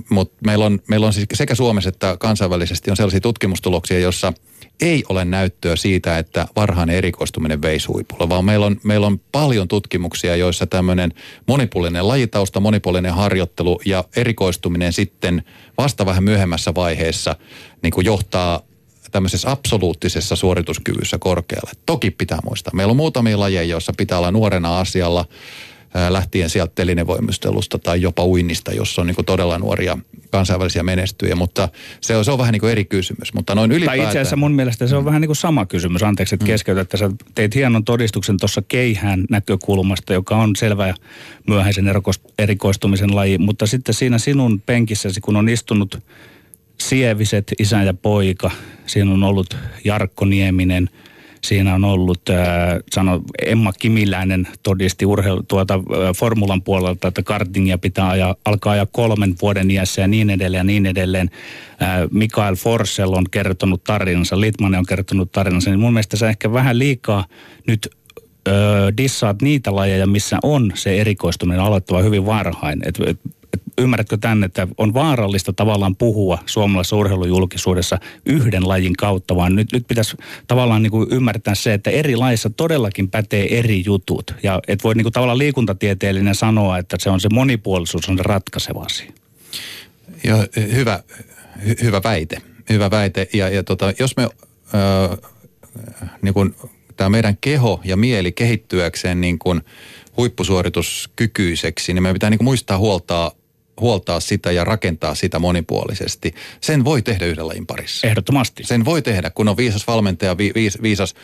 mutta 0.09 0.35
meillä 0.45 0.65
on, 0.65 0.79
meillä 0.87 1.07
on 1.07 1.13
siis 1.13 1.27
sekä 1.33 1.55
Suomessa 1.55 1.89
että 1.89 2.17
kansainvälisesti 2.19 2.91
on 2.91 2.97
sellaisia 2.97 3.21
tutkimustuloksia, 3.21 3.99
joissa– 3.99 4.33
ei 4.81 5.03
ole 5.09 5.25
näyttöä 5.25 5.75
siitä, 5.75 6.17
että 6.17 6.47
varhainen 6.55 6.95
erikoistuminen 6.95 7.61
veisi 7.61 7.87
huipulla, 7.87 8.29
vaan 8.29 8.45
meillä 8.45 8.65
on, 8.65 8.79
meillä 8.83 9.07
on 9.07 9.19
paljon 9.31 9.67
tutkimuksia, 9.67 10.35
joissa 10.35 10.67
tämmöinen 10.67 11.13
monipuolinen 11.47 12.07
lajitausta, 12.07 12.59
monipuolinen 12.59 13.13
harjoittelu 13.13 13.81
ja 13.85 14.03
erikoistuminen 14.15 14.93
sitten 14.93 15.43
vasta 15.77 16.05
vähän 16.05 16.23
myöhemmässä 16.23 16.75
vaiheessa 16.75 17.35
niin 17.81 17.91
kuin 17.91 18.05
johtaa 18.05 18.61
tämmöisessä 19.11 19.51
absoluuttisessa 19.51 20.35
suorituskyvyssä 20.35 21.17
korkealle. 21.19 21.71
Toki 21.85 22.11
pitää 22.11 22.39
muistaa. 22.43 22.73
Meillä 22.75 22.91
on 22.91 22.97
muutamia 22.97 23.39
lajeja, 23.39 23.63
joissa 23.63 23.93
pitää 23.97 24.17
olla 24.17 24.31
nuorena 24.31 24.79
asialla 24.79 25.25
lähtien 26.09 26.49
sieltä 26.49 26.71
telinevoimistelusta 26.75 27.79
tai 27.79 28.01
jopa 28.01 28.25
uinnista, 28.25 28.73
jossa 28.73 29.01
on 29.01 29.07
niin 29.07 29.25
todella 29.25 29.59
nuoria 29.59 29.97
kansainvälisiä 30.31 30.83
menestyjä, 30.83 31.35
mutta 31.35 31.69
se 32.01 32.17
on, 32.17 32.25
se 32.25 32.31
on 32.31 32.37
vähän 32.37 32.51
niin 32.51 32.59
kuin 32.59 32.71
eri 32.71 32.85
kysymys. 32.85 33.33
Mutta 33.33 33.55
noin 33.55 33.71
ylipäätään... 33.71 33.99
Tai 33.99 34.07
itse 34.07 34.19
asiassa 34.19 34.35
mun 34.35 34.51
mielestä 34.51 34.87
se 34.87 34.95
on 34.95 35.03
mm. 35.03 35.05
vähän 35.05 35.21
niin 35.21 35.27
kuin 35.27 35.35
sama 35.35 35.65
kysymys. 35.65 36.03
Anteeksi, 36.03 36.35
että 36.35 36.45
mm. 36.45 36.47
keskeytät, 36.47 36.81
että 36.81 36.97
sä 36.97 37.11
teit 37.35 37.55
hienon 37.55 37.85
todistuksen 37.85 38.37
tuossa 38.37 38.61
keihään 38.67 39.25
näkökulmasta, 39.29 40.13
joka 40.13 40.35
on 40.35 40.55
selvä 40.55 40.93
myöhäisen 41.47 41.85
erikoistumisen 42.37 43.15
laji, 43.15 43.37
mutta 43.37 43.67
sitten 43.67 43.95
siinä 43.95 44.17
sinun 44.17 44.61
penkissäsi, 44.61 45.21
kun 45.21 45.35
on 45.35 45.49
istunut 45.49 46.03
Sieviset, 46.79 47.51
isä 47.59 47.83
ja 47.83 47.93
poika, 47.93 48.51
siinä 48.85 49.11
on 49.11 49.23
ollut 49.23 49.57
Jarkko 49.83 50.25
Nieminen– 50.25 50.89
Siinä 51.43 51.75
on 51.75 51.83
ollut, 51.83 52.29
äh, 52.29 52.37
sano, 52.91 53.21
Emma 53.45 53.73
Kimiläinen 53.73 54.47
todisti 54.63 55.05
urheilu, 55.05 55.43
tuota, 55.43 55.73
äh, 55.73 56.15
formulan 56.15 56.61
puolelta, 56.61 57.07
että 57.07 57.23
kartingia 57.23 57.77
pitää 57.77 58.09
ajaa, 58.09 58.35
alkaa 58.45 58.73
ajaa 58.73 58.85
kolmen 58.85 59.35
vuoden 59.41 59.71
iässä 59.71 60.01
ja 60.01 60.07
niin 60.07 60.29
edelleen 60.29 60.59
ja 60.59 60.63
niin 60.63 60.85
edelleen. 60.85 61.29
Äh, 61.81 61.89
Mikael 62.11 62.55
Forsell 62.55 63.13
on 63.13 63.25
kertonut 63.31 63.83
tarinansa, 63.83 64.39
Litmanen 64.39 64.79
on 64.79 64.85
kertonut 64.85 65.31
tarinansa, 65.31 65.69
niin 65.69 65.79
mun 65.79 65.93
mielestä 65.93 66.17
se 66.17 66.27
ehkä 66.27 66.53
vähän 66.53 66.79
liikaa 66.79 67.25
nyt 67.67 67.89
öö, 68.47 68.91
dissaat 68.97 69.41
niitä 69.41 69.75
lajeja, 69.75 70.07
missä 70.07 70.37
on 70.43 70.71
se 70.75 71.01
erikoistuminen 71.01 71.61
aloittava 71.61 72.01
hyvin 72.01 72.25
varhain. 72.25 72.79
Et, 72.85 72.99
et, 73.05 73.19
ymmärrätkö 73.77 74.17
tänne, 74.17 74.45
että 74.45 74.67
on 74.77 74.93
vaarallista 74.93 75.53
tavallaan 75.53 75.95
puhua 75.95 76.39
suomalaisessa 76.45 76.95
urheilujulkisuudessa 76.95 77.99
yhden 78.25 78.67
lajin 78.67 78.93
kautta, 78.93 79.35
vaan 79.35 79.55
nyt, 79.55 79.71
nyt 79.71 79.87
pitäisi 79.87 80.17
tavallaan 80.47 80.83
niin 80.83 80.91
kuin 80.91 81.07
ymmärtää 81.11 81.55
se, 81.55 81.73
että 81.73 81.89
eri 81.89 82.15
laissa 82.15 82.49
todellakin 82.49 83.09
pätee 83.09 83.59
eri 83.59 83.83
jutut. 83.85 84.35
Ja 84.43 84.61
et 84.67 84.83
voi 84.83 84.95
niin 84.95 85.03
kuin 85.03 85.13
tavallaan 85.13 85.37
liikuntatieteellinen 85.37 86.35
sanoa, 86.35 86.77
että 86.77 86.97
se 86.99 87.09
on 87.09 87.19
se 87.19 87.29
monipuolisuus 87.33 88.09
on 88.09 88.17
se 88.17 88.23
ratkaiseva 88.23 88.81
asia. 88.81 89.11
Joo, 90.23 90.45
hyvä, 90.71 91.03
hy, 91.65 91.75
hyvä 91.83 92.01
väite. 92.03 92.41
Hyvä 92.69 92.91
väite. 92.91 93.27
Ja, 93.33 93.49
ja 93.49 93.63
tota, 93.63 93.93
jos 93.99 94.17
me, 94.17 94.23
äh, 94.23 95.17
niin 96.21 96.55
tämä 96.97 97.09
meidän 97.09 97.37
keho 97.41 97.81
ja 97.83 97.97
mieli 97.97 98.31
kehittyäkseen 98.31 99.21
niin 99.21 99.39
kuin 99.39 99.61
huippusuorituskykyiseksi, 100.17 101.93
niin 101.93 102.03
meidän 102.03 102.15
pitää 102.15 102.29
niin 102.29 102.37
kuin 102.37 102.45
muistaa 102.45 102.77
huoltaa 102.77 103.31
huoltaa 103.81 104.19
sitä 104.19 104.51
ja 104.51 104.63
rakentaa 104.63 105.15
sitä 105.15 105.39
monipuolisesti. 105.39 106.35
Sen 106.61 106.85
voi 106.85 107.01
tehdä 107.01 107.25
yhdellä 107.25 107.47
lajin 107.47 107.65
parissa. 107.65 108.07
Ehdottomasti. 108.07 108.63
Sen 108.63 108.85
voi 108.85 109.01
tehdä, 109.01 109.29
kun 109.29 109.47
on 109.47 109.57
viisas 109.57 109.87
valmentaja, 109.87 110.37
vi, 110.37 110.51
viis, 110.55 110.81
viisas, 110.81 111.15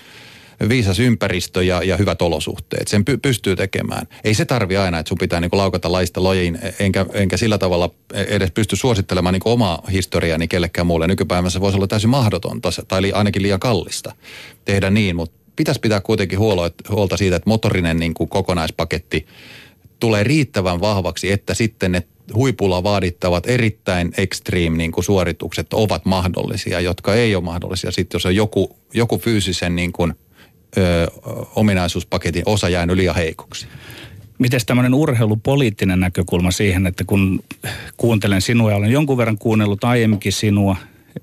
viisas 0.70 1.00
ympäristö 1.00 1.64
ja, 1.64 1.84
ja 1.84 1.98
hyvät 1.98 2.22
olosuhteet. 2.22 2.88
Sen 2.88 3.06
py, 3.06 3.18
pystyy 3.18 3.56
tekemään. 3.56 4.08
Ei 4.24 4.34
se 4.34 4.46
tarvi 4.46 4.78
aina, 4.78 5.00
että 5.00 5.08
sun 5.10 5.18
pitää 5.18 5.40
niin 5.40 5.50
laukata 5.52 5.92
laista 5.92 6.24
lojiin, 6.24 6.60
enkä, 6.80 7.06
enkä 7.14 7.38
sillä 7.38 7.58
tavalla 7.58 7.90
edes 8.14 8.52
pysty 8.52 8.76
suosittelemaan 8.76 9.34
niin 9.34 9.42
omaa 9.46 9.82
historiaani 9.92 10.48
kellekään 10.48 10.88
muulle. 10.88 11.08
Nykypäivänä 11.08 11.50
se 11.50 11.62
voisi 11.62 11.78
olla 11.78 11.88
täysin 11.88 12.10
mahdotonta 12.10 12.70
tai 12.88 13.12
ainakin 13.12 13.42
liian 13.42 13.60
kallista 13.60 14.16
tehdä 14.66 14.90
niin, 14.90 15.16
mutta 15.16 15.40
pitäisi 15.56 15.80
pitää 15.80 16.02
kuitenkin 16.02 16.40
huolta 16.90 17.18
siitä, 17.18 17.36
että 17.36 17.50
motorinen 17.50 18.00
niin 18.00 18.14
kuin 18.14 18.30
kokonaispaketti 18.30 19.28
tulee 20.00 20.24
riittävän 20.24 20.82
vahvaksi, 20.82 21.32
että 21.32 21.54
sitten 21.54 21.92
ne 21.92 22.04
huipulla 22.34 22.84
vaadittavat 22.84 23.48
erittäin 23.48 24.14
extreme 24.18 24.78
niin 24.78 24.92
kuin 24.92 25.04
suoritukset 25.04 25.74
ovat 25.74 26.06
mahdollisia, 26.06 26.80
jotka 26.80 27.14
ei 27.16 27.36
ole 27.36 27.44
mahdollisia 27.44 27.92
sitten, 27.92 28.16
jos 28.16 28.26
on 28.26 28.36
joku, 28.36 28.76
joku 28.94 29.18
fyysisen 29.18 29.76
niin 29.76 29.92
kuin, 29.92 30.14
ö, 30.78 31.08
ominaisuuspaketin 31.56 32.44
osa 32.46 32.70
jäänyt 32.70 32.96
liian 32.96 33.16
heikoksi. 33.16 33.68
Miten 34.40 34.60
tämmöinen 34.66 34.94
urheilupoliittinen 34.94 36.00
näkökulma 36.00 36.52
siihen, 36.52 36.88
että 36.88 37.04
kun 37.04 37.44
kuuntelen 37.98 38.42
sinua 38.42 38.72
ja 38.72 38.78
olen 38.78 38.92
jonkun 38.92 39.18
verran 39.18 39.38
kuunnellut 39.38 39.84
aiemminkin 39.84 40.34
sinua, 40.34 40.76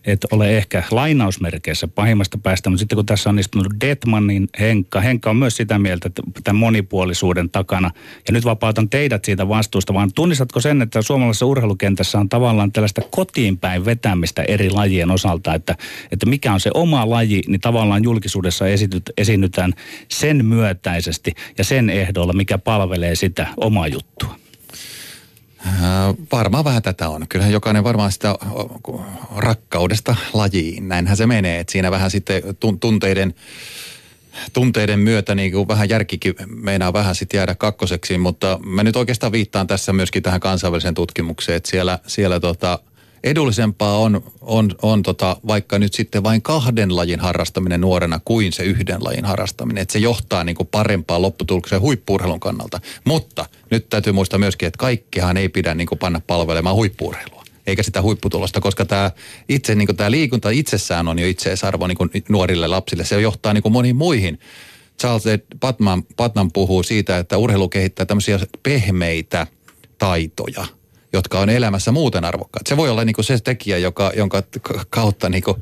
et 0.05 0.24
ole 0.30 0.57
ehkä 0.57 0.82
lainausmerkeissä 0.90 1.88
pahimmasta 1.88 2.38
päästä, 2.38 2.70
mutta 2.70 2.80
sitten 2.80 2.97
kun 2.97 3.07
tässä 3.07 3.30
on 3.30 3.38
istunut 3.38 3.66
Detmanin 3.80 4.49
Henkka, 4.59 5.01
Henkka 5.01 5.30
on 5.30 5.36
myös 5.36 5.57
sitä 5.57 5.78
mieltä, 5.78 6.09
että 6.09 6.22
tämän 6.44 6.61
monipuolisuuden 6.61 7.51
takana, 7.51 7.90
ja 8.28 8.32
nyt 8.32 8.44
vapautan 8.44 8.88
teidät 8.88 9.24
siitä 9.24 9.49
vastuusta, 9.49 9.94
vaan 9.94 10.11
tunnistatko 10.14 10.61
sen, 10.61 10.82
että 10.82 11.03
suomalaisessa 11.03 11.47
urheilukentässä 11.47 12.18
on 12.18 12.28
tavallaan 12.28 12.72
tällaista 12.72 13.03
kotiin 13.11 13.59
päin 13.59 13.84
vetämistä 13.84 14.42
eri 14.42 14.70
lajien 14.70 15.11
osalta, 15.11 15.55
että, 15.55 15.76
että 16.12 16.26
mikä 16.26 16.53
on 16.53 16.61
se 16.61 16.70
oma 16.74 17.11
laji, 17.11 17.42
niin 17.47 17.61
tavallaan 17.61 18.05
julkisuudessa 18.05 18.66
esityt, 18.66 19.11
esiinnytään 19.16 19.72
sen 20.09 20.44
myötäisesti 20.47 21.32
ja 21.59 21.64
sen 21.64 21.90
ehdolla, 21.90 22.32
mikä 22.32 22.59
palvelee 22.59 23.14
sitä 23.14 23.47
omaa 23.57 23.88
juttua. 23.88 24.45
Äh, 25.67 26.14
varmaan 26.33 26.64
vähän 26.64 26.83
tätä 26.83 27.09
on. 27.09 27.27
Kyllähän 27.29 27.53
jokainen 27.53 27.85
varmaan 27.85 28.12
sitä 28.12 28.35
rakkaudesta 29.37 30.17
lajiin, 30.33 30.89
näinhän 30.89 31.17
se 31.17 31.27
menee. 31.27 31.61
Et 31.61 31.69
siinä 31.69 31.91
vähän 31.91 32.11
sitten 32.11 32.43
tunteiden, 32.81 33.35
tunteiden 34.53 35.01
myötä 35.01 35.35
niin 35.35 35.53
kuin 35.53 35.69
vähän 35.69 35.89
järkikin 35.89 36.35
meinaa 36.47 36.93
vähän 36.93 37.14
sitten 37.14 37.39
jäädä 37.39 37.55
kakkoseksi, 37.55 38.19
mutta 38.19 38.61
mä 38.64 38.83
nyt 38.83 38.97
oikeastaan 38.97 39.33
viittaan 39.33 39.67
tässä 39.67 39.93
myöskin 39.93 40.23
tähän 40.23 40.41
kansainväliseen 40.41 40.95
tutkimukseen, 40.95 41.57
että 41.57 41.71
siellä, 41.71 41.99
siellä 42.07 42.41
tota, 42.41 42.79
edullisempaa 43.27 43.99
on, 43.99 44.22
on, 44.41 44.74
on 44.83 45.03
tota, 45.03 45.37
vaikka 45.47 45.79
nyt 45.79 45.93
sitten 45.93 46.22
vain 46.22 46.43
kahden 46.43 46.97
lajin 46.97 47.20
harrastaminen 47.20 47.81
nuorena 47.81 48.20
kuin 48.24 48.53
se 48.53 48.62
yhden 48.62 49.05
lajin 49.05 49.24
harrastaminen. 49.24 49.83
Että 49.83 49.93
se 49.93 49.99
johtaa 49.99 50.45
niin 50.45 50.57
kuin 50.57 50.68
parempaan 50.70 51.22
lopputulokseen 51.22 51.81
huippuurheilun 51.81 52.41
kannalta. 52.41 52.81
Mutta 53.05 53.47
nyt 53.70 53.89
täytyy 53.89 54.12
muistaa 54.12 54.39
myöskin, 54.39 54.66
että 54.66 54.79
kaikkihan 54.79 55.37
ei 55.37 55.49
pidä 55.49 55.74
niin 55.74 55.87
kuin 55.87 55.99
panna 55.99 56.20
palvelemaan 56.27 56.77
huippuurheilua 56.77 57.37
eikä 57.66 57.83
sitä 57.83 58.03
huipputulosta, 58.03 58.61
koska 58.61 58.85
tämä 58.85 59.11
itse 59.49 59.74
niin 59.74 59.87
kuin 59.87 59.97
tämä 59.97 60.11
liikunta 60.11 60.51
itsessään 60.51 61.09
on 61.09 61.18
jo 61.18 61.27
itseisarvo 61.27 61.87
niin 61.87 61.99
kuin 61.99 62.11
nuorille 62.29 62.66
lapsille. 62.66 63.05
Se 63.05 63.20
johtaa 63.20 63.53
niin 63.53 63.62
kuin 63.62 63.72
moniin 63.72 63.97
muihin. 63.97 64.39
Charles 65.01 65.24
Patman, 65.61 66.03
Patman 66.16 66.53
puhuu 66.53 66.83
siitä, 66.83 67.18
että 67.18 67.39
urheilu 67.39 67.68
kehittää 67.68 68.07
tämmöisiä 68.07 68.39
pehmeitä 68.62 69.47
taitoja– 69.99 70.66
jotka 71.17 71.41
on 71.41 71.51
elämässä 71.51 71.93
muuten 71.93 72.25
arvokkaat. 72.25 72.67
Se 72.67 72.77
voi 72.77 72.91
olla 72.91 73.05
niin 73.05 73.14
kuin 73.14 73.25
se 73.25 73.39
tekijä, 73.39 73.79
joka, 73.79 74.12
jonka 74.17 74.43
kautta 74.91 75.29
niin 75.29 75.43
kuin 75.43 75.57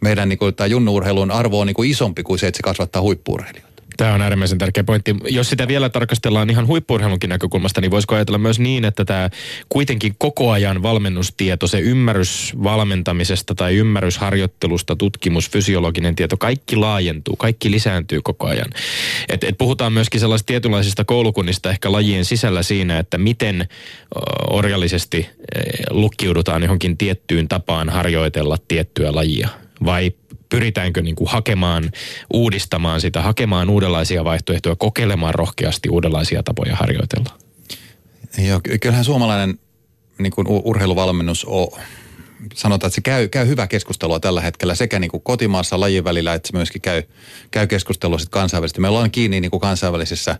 meidän 0.00 0.28
niin 0.28 0.38
kuin, 0.38 0.54
tämä 0.54 0.66
junnuurheilun 0.66 1.30
arvo 1.30 1.60
on 1.60 1.66
niin 1.66 1.74
kuin 1.74 1.90
isompi 1.90 2.22
kuin 2.22 2.38
se, 2.38 2.46
että 2.46 2.56
se 2.56 2.62
kasvattaa 2.62 3.02
huippuurheilijoita. 3.02 3.69
Tämä 4.00 4.14
on 4.14 4.22
äärimmäisen 4.22 4.58
tärkeä 4.58 4.84
pointti. 4.84 5.16
Jos 5.28 5.50
sitä 5.50 5.68
vielä 5.68 5.88
tarkastellaan 5.88 6.50
ihan 6.50 6.66
huippuurheilunkin 6.66 7.30
näkökulmasta, 7.30 7.80
niin 7.80 7.90
voisiko 7.90 8.14
ajatella 8.14 8.38
myös 8.38 8.58
niin, 8.58 8.84
että 8.84 9.04
tämä 9.04 9.30
kuitenkin 9.68 10.14
koko 10.18 10.50
ajan 10.50 10.82
valmennustieto, 10.82 11.66
se 11.66 11.80
ymmärrys 11.80 12.52
valmentamisesta 12.62 13.54
tai 13.54 13.76
ymmärrys 13.76 14.18
harjoittelusta, 14.18 14.96
tutkimus, 14.96 15.50
fysiologinen 15.50 16.16
tieto, 16.16 16.36
kaikki 16.36 16.76
laajentuu, 16.76 17.36
kaikki 17.36 17.70
lisääntyy 17.70 18.20
koko 18.22 18.46
ajan. 18.46 18.68
Et, 19.28 19.44
et 19.44 19.58
puhutaan 19.58 19.92
myöskin 19.92 20.20
sellaisista 20.20 20.46
tietynlaisista 20.46 21.04
koulukunnista 21.04 21.70
ehkä 21.70 21.92
lajien 21.92 22.24
sisällä 22.24 22.62
siinä, 22.62 22.98
että 22.98 23.18
miten 23.18 23.68
orjallisesti 24.50 25.28
lukkiudutaan 25.90 26.62
johonkin 26.62 26.98
tiettyyn 26.98 27.48
tapaan 27.48 27.88
harjoitella 27.88 28.56
tiettyä 28.68 29.14
lajia 29.14 29.48
vai 29.84 30.12
pyritäänkö 30.50 31.02
niin 31.02 31.16
kuin 31.16 31.30
hakemaan, 31.30 31.90
uudistamaan 32.32 33.00
sitä, 33.00 33.22
hakemaan 33.22 33.70
uudenlaisia 33.70 34.24
vaihtoehtoja, 34.24 34.76
kokeilemaan 34.76 35.34
rohkeasti 35.34 35.88
uudenlaisia 35.88 36.42
tapoja 36.42 36.76
harjoitella? 36.76 37.38
Joo, 38.38 38.60
kyllähän 38.80 39.04
suomalainen 39.04 39.58
niin 40.18 40.32
kuin 40.32 40.46
urheiluvalmennus 40.48 41.44
on, 41.44 41.68
sanotaan, 42.54 42.88
että 42.88 42.94
se 42.94 43.00
käy, 43.00 43.28
käy 43.28 43.46
hyvää 43.46 43.66
keskustelua 43.66 44.20
tällä 44.20 44.40
hetkellä 44.40 44.74
sekä 44.74 44.98
niin 44.98 45.10
kuin 45.10 45.22
kotimaassa 45.22 45.80
lajin 45.80 46.04
välillä, 46.04 46.34
että 46.34 46.46
se 46.46 46.56
myöskin 46.56 46.82
käy, 46.82 47.02
käy 47.50 47.66
keskustelua 47.66 48.18
sitten 48.18 48.40
kansainvälisesti. 48.40 48.80
Meillä 48.80 48.98
on 48.98 49.10
kiinni 49.10 49.40
niin 49.40 49.50
kuin 49.50 49.60
kansainvälisessä 49.60 50.38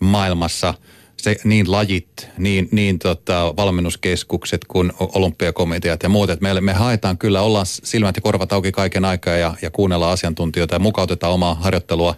maailmassa– 0.00 0.74
se, 1.16 1.36
niin 1.44 1.72
lajit, 1.72 2.28
niin, 2.38 2.68
niin 2.72 2.98
tota, 2.98 3.54
valmennuskeskukset 3.56 4.64
kuin 4.64 4.92
olympiakomiteat 4.98 6.02
ja 6.02 6.08
muut. 6.08 6.30
Että 6.30 6.54
me, 6.54 6.60
me 6.60 6.72
haetaan 6.72 7.18
kyllä, 7.18 7.42
ollaan 7.42 7.66
silmät 7.66 8.16
ja 8.16 8.22
korvat 8.22 8.52
auki 8.52 8.72
kaiken 8.72 9.04
aikaa 9.04 9.36
ja, 9.36 9.54
ja 9.62 9.70
kuunnellaan 9.70 10.12
asiantuntijoita 10.12 10.74
ja 10.74 10.78
mukautetaan 10.78 11.32
omaa 11.32 11.54
harjoittelua 11.54 12.14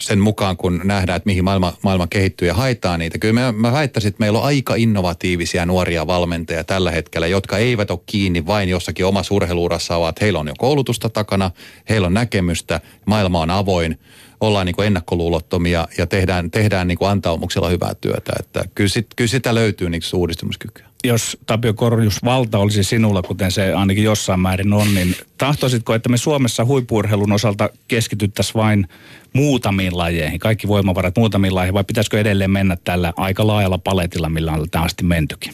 sen 0.00 0.18
mukaan, 0.18 0.56
kun 0.56 0.80
nähdään, 0.84 1.16
että 1.16 1.26
mihin 1.26 1.44
maailma, 1.44 1.72
maailma 1.82 2.06
kehittyy 2.06 2.48
ja 2.48 2.54
haetaan 2.54 3.00
niitä. 3.00 3.18
Kyllä 3.18 3.40
mä, 3.40 3.52
mä 3.52 3.72
väittäisin, 3.72 4.08
että 4.08 4.20
meillä 4.20 4.38
on 4.38 4.44
aika 4.44 4.74
innovatiivisia 4.74 5.66
nuoria 5.66 6.06
valmentajia 6.06 6.64
tällä 6.64 6.90
hetkellä, 6.90 7.26
jotka 7.26 7.58
eivät 7.58 7.90
ole 7.90 8.00
kiinni 8.06 8.46
vain 8.46 8.68
jossakin 8.68 9.06
omassa 9.06 9.34
urheiluurassa, 9.34 10.00
vaan 10.00 10.12
heillä 10.20 10.38
on 10.38 10.48
jo 10.48 10.54
koulutusta 10.58 11.08
takana, 11.08 11.50
heillä 11.88 12.06
on 12.06 12.14
näkemystä, 12.14 12.80
maailma 13.06 13.40
on 13.40 13.50
avoin 13.50 13.98
ollaan 14.40 14.66
niin 14.66 14.76
kuin 14.76 14.86
ennakkoluulottomia 14.86 15.88
ja 15.98 16.06
tehdään, 16.06 16.50
tehdään 16.50 16.88
niin 16.88 16.98
kuin 16.98 17.10
antaumuksella 17.10 17.68
hyvää 17.68 17.94
työtä. 17.94 18.32
Että 18.40 18.64
kyllä, 18.74 18.88
sit, 18.88 19.06
kyllä 19.16 19.28
sitä 19.28 19.54
löytyy 19.54 19.90
niin 19.90 20.02
uudistumiskykyä. 20.14 20.88
Jos 21.04 21.38
Tapio 21.46 21.74
Korjus 21.74 22.24
valta 22.24 22.58
olisi 22.58 22.84
sinulla, 22.84 23.22
kuten 23.22 23.52
se 23.52 23.72
ainakin 23.72 24.04
jossain 24.04 24.40
määrin 24.40 24.72
on, 24.72 24.94
niin 24.94 25.16
tahtoisitko, 25.38 25.94
että 25.94 26.08
me 26.08 26.16
Suomessa 26.16 26.64
huippuurheilun 26.64 27.32
osalta 27.32 27.70
keskityttäisiin 27.88 28.54
vain 28.54 28.88
muutamiin 29.32 29.96
lajeihin, 29.96 30.38
kaikki 30.38 30.68
voimavarat 30.68 31.16
muutamiin 31.16 31.54
lajeihin, 31.54 31.74
vai 31.74 31.84
pitäisikö 31.84 32.20
edelleen 32.20 32.50
mennä 32.50 32.76
tällä 32.84 33.12
aika 33.16 33.46
laajalla 33.46 33.78
paletilla, 33.78 34.28
millä 34.28 34.52
on 34.52 34.70
tähän 34.70 34.86
asti 34.86 35.04
mentykin? 35.04 35.52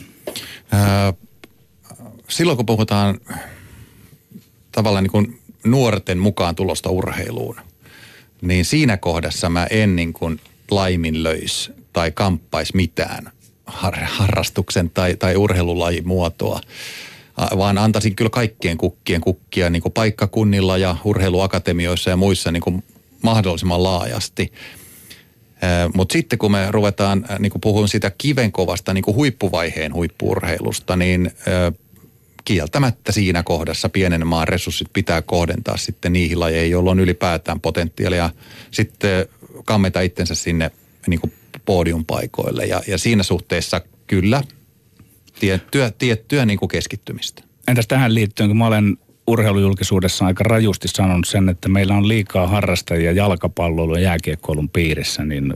Öö, 0.74 1.12
silloin 2.28 2.57
kun 2.57 2.66
puhutaan 2.66 3.20
tavallaan 4.72 5.05
niin 5.05 5.12
kuin 5.12 5.41
nuorten 5.64 6.18
mukaan 6.18 6.55
tulosta 6.55 6.91
urheiluun– 6.91 7.57
niin 8.45 8.64
siinä 8.64 8.97
kohdassa 8.97 9.51
mä 9.51 9.66
en 9.70 9.97
niin 9.97 10.12
kuin 10.12 10.40
laiminlöis 10.70 11.72
tai 11.92 12.12
kamppais 12.12 12.74
mitään 12.74 13.30
har- 13.66 14.05
harrastuksen 14.05 14.90
tai, 14.90 15.16
tai 15.16 15.36
urheilulajin 15.36 16.09
muotoa, 16.09 16.61
vaan 17.59 17.78
antaisin 17.78 18.16
kyllä 18.16 18.30
kaikkien 18.30 18.78
kukkien 18.78 19.20
kukkia 19.20 19.70
niin 19.70 19.82
kuin 19.82 19.92
paikkakunnilla 19.92 20.78
ja 20.78 20.97
urheiluakatemioissa 21.05 22.11
ja 22.11 22.16
muissa 22.16 22.53
niin 22.53 22.62
kuin 22.62 22.84
mahdollisimman 23.22 23.82
laajasti. 23.82 24.53
Mutta 25.95 26.12
sitten 26.12 26.38
kun 26.38 26.53
me 26.53 26.66
ruvetaan 26.70 27.26
niin 27.38 27.53
puhumaan 27.61 27.88
sitä 27.88 28.12
kivenkovasta 28.18 28.95
niin 28.95 29.05
kuin 29.05 29.16
huippuvaiheen 29.16 29.95
huippuurheilusta, 29.95 30.97
niin 30.97 31.30
kieltämättä 32.45 33.12
siinä 33.12 33.42
kohdassa 33.42 33.88
pienen 33.88 34.26
maan 34.26 34.49
resurssit 34.49 34.88
pitää 34.92 35.22
kohdentaa 35.22 35.76
sitten 35.76 36.12
niihin 36.12 36.40
lajeihin, 36.40 36.70
joilla 36.70 36.90
on 36.90 37.01
ylipäätään 37.01 37.61
potentiaalia 37.61 38.30
sitten 38.70 39.26
kammeta 39.64 40.01
itsensä 40.01 40.34
sinne 40.34 40.70
niin 41.07 41.20
kuin 41.20 41.32
podiumpaikoille. 41.64 42.66
Ja, 42.66 42.82
ja 42.86 42.99
siinä 42.99 43.22
suhteessa 43.22 43.80
kyllä 44.07 44.42
tiettyä, 45.40 45.92
tiettyä 45.99 46.47
niin 46.47 46.59
kuin 46.59 46.68
keskittymistä. 46.68 47.42
Entäs 47.68 47.86
tähän 47.86 48.14
liittyen, 48.14 48.49
kun 48.49 48.57
mä 48.57 48.66
olen 48.66 48.99
urheilujulkisuudessa 49.26 50.26
aika 50.26 50.45
rajusti 50.45 50.88
sanonut 50.88 51.26
sen, 51.26 51.49
että 51.49 51.68
meillä 51.68 51.95
on 51.95 52.09
liikaa 52.09 52.47
harrastajia 52.47 53.12
jalkapalloilun 53.12 53.97
ja 53.97 54.03
jääkiekkoilun 54.03 54.68
piirissä, 54.68 55.24
niin 55.24 55.53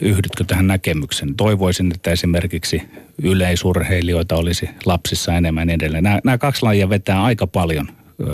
yhdytkö 0.00 0.44
tähän 0.44 0.66
näkemykseen? 0.66 1.34
Toivoisin, 1.34 1.92
että 1.94 2.10
esimerkiksi 2.10 2.82
yleisurheilijoita 3.22 4.36
olisi 4.36 4.70
lapsissa 4.84 5.34
enemmän 5.34 5.70
edelleen. 5.70 6.04
Nämä, 6.04 6.20
nämä 6.24 6.38
kaksi 6.38 6.62
lajia 6.62 6.88
vetää 6.88 7.22
aika 7.22 7.46
paljon 7.46 7.88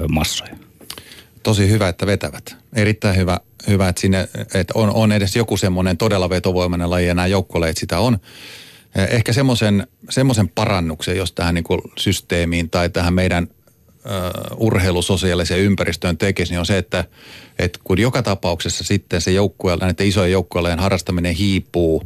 massoja. 0.08 0.56
Tosi 1.42 1.68
hyvä, 1.68 1.88
että 1.88 2.06
vetävät. 2.06 2.56
Erittäin 2.72 3.16
hyvä, 3.16 3.40
hyvä 3.68 3.88
että, 3.88 4.00
sinne, 4.00 4.28
että 4.54 4.72
on, 4.74 4.90
on 4.94 5.12
edes 5.12 5.36
joku 5.36 5.56
semmoinen 5.56 5.96
todella 5.96 6.30
vetovoimainen 6.30 6.90
laji 6.90 7.06
ja 7.06 7.14
nämä 7.14 7.26
joukkueet 7.26 7.76
sitä 7.76 7.98
on. 7.98 8.18
Ehkä 9.10 9.32
semmoisen, 9.32 9.86
parannuksen, 10.54 11.16
jos 11.16 11.32
tähän 11.32 11.54
niin 11.54 11.64
systeemiin 11.98 12.70
tai 12.70 12.90
tähän 12.90 13.14
meidän 13.14 13.48
urheilusosiaaliseen 14.56 15.60
ympäristöön 15.60 16.18
tekisi, 16.18 16.52
niin 16.52 16.58
on 16.58 16.66
se, 16.66 16.78
että, 16.78 17.04
että 17.58 17.78
kun 17.84 17.98
joka 17.98 18.22
tapauksessa 18.22 18.84
sitten 18.84 19.20
se 19.20 19.30
joukkueella, 19.30 19.84
näiden 19.84 20.06
isojen 20.06 20.32
joukkueiden 20.32 20.78
harrastaminen 20.78 21.34
hiipuu 21.34 22.02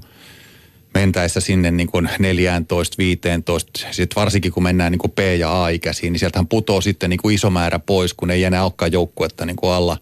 mentäessä 0.95 1.41
sinne 1.41 1.71
niin 1.71 1.87
kuin 1.87 2.09
14, 2.19 2.95
15, 2.99 3.89
sitten 3.91 4.17
varsinkin 4.17 4.53
kun 4.53 4.63
mennään 4.63 4.93
niin 4.93 4.99
kuin 4.99 5.13
P- 5.13 5.39
ja 5.39 5.65
A-ikäisiin, 5.65 6.13
niin 6.13 6.21
sieltähän 6.21 6.49
putoo 6.49 6.81
sitten 6.81 7.11
niin 7.11 7.21
kuin 7.23 7.35
iso 7.35 7.51
määrä 7.51 7.79
pois, 7.79 8.15
kun 8.15 8.31
ei 8.31 8.45
enää 8.45 8.65
olekaan 8.65 8.93
joukkuetta 8.93 9.47
niin 9.47 9.57
kuin 9.57 9.73
alla. 9.73 9.97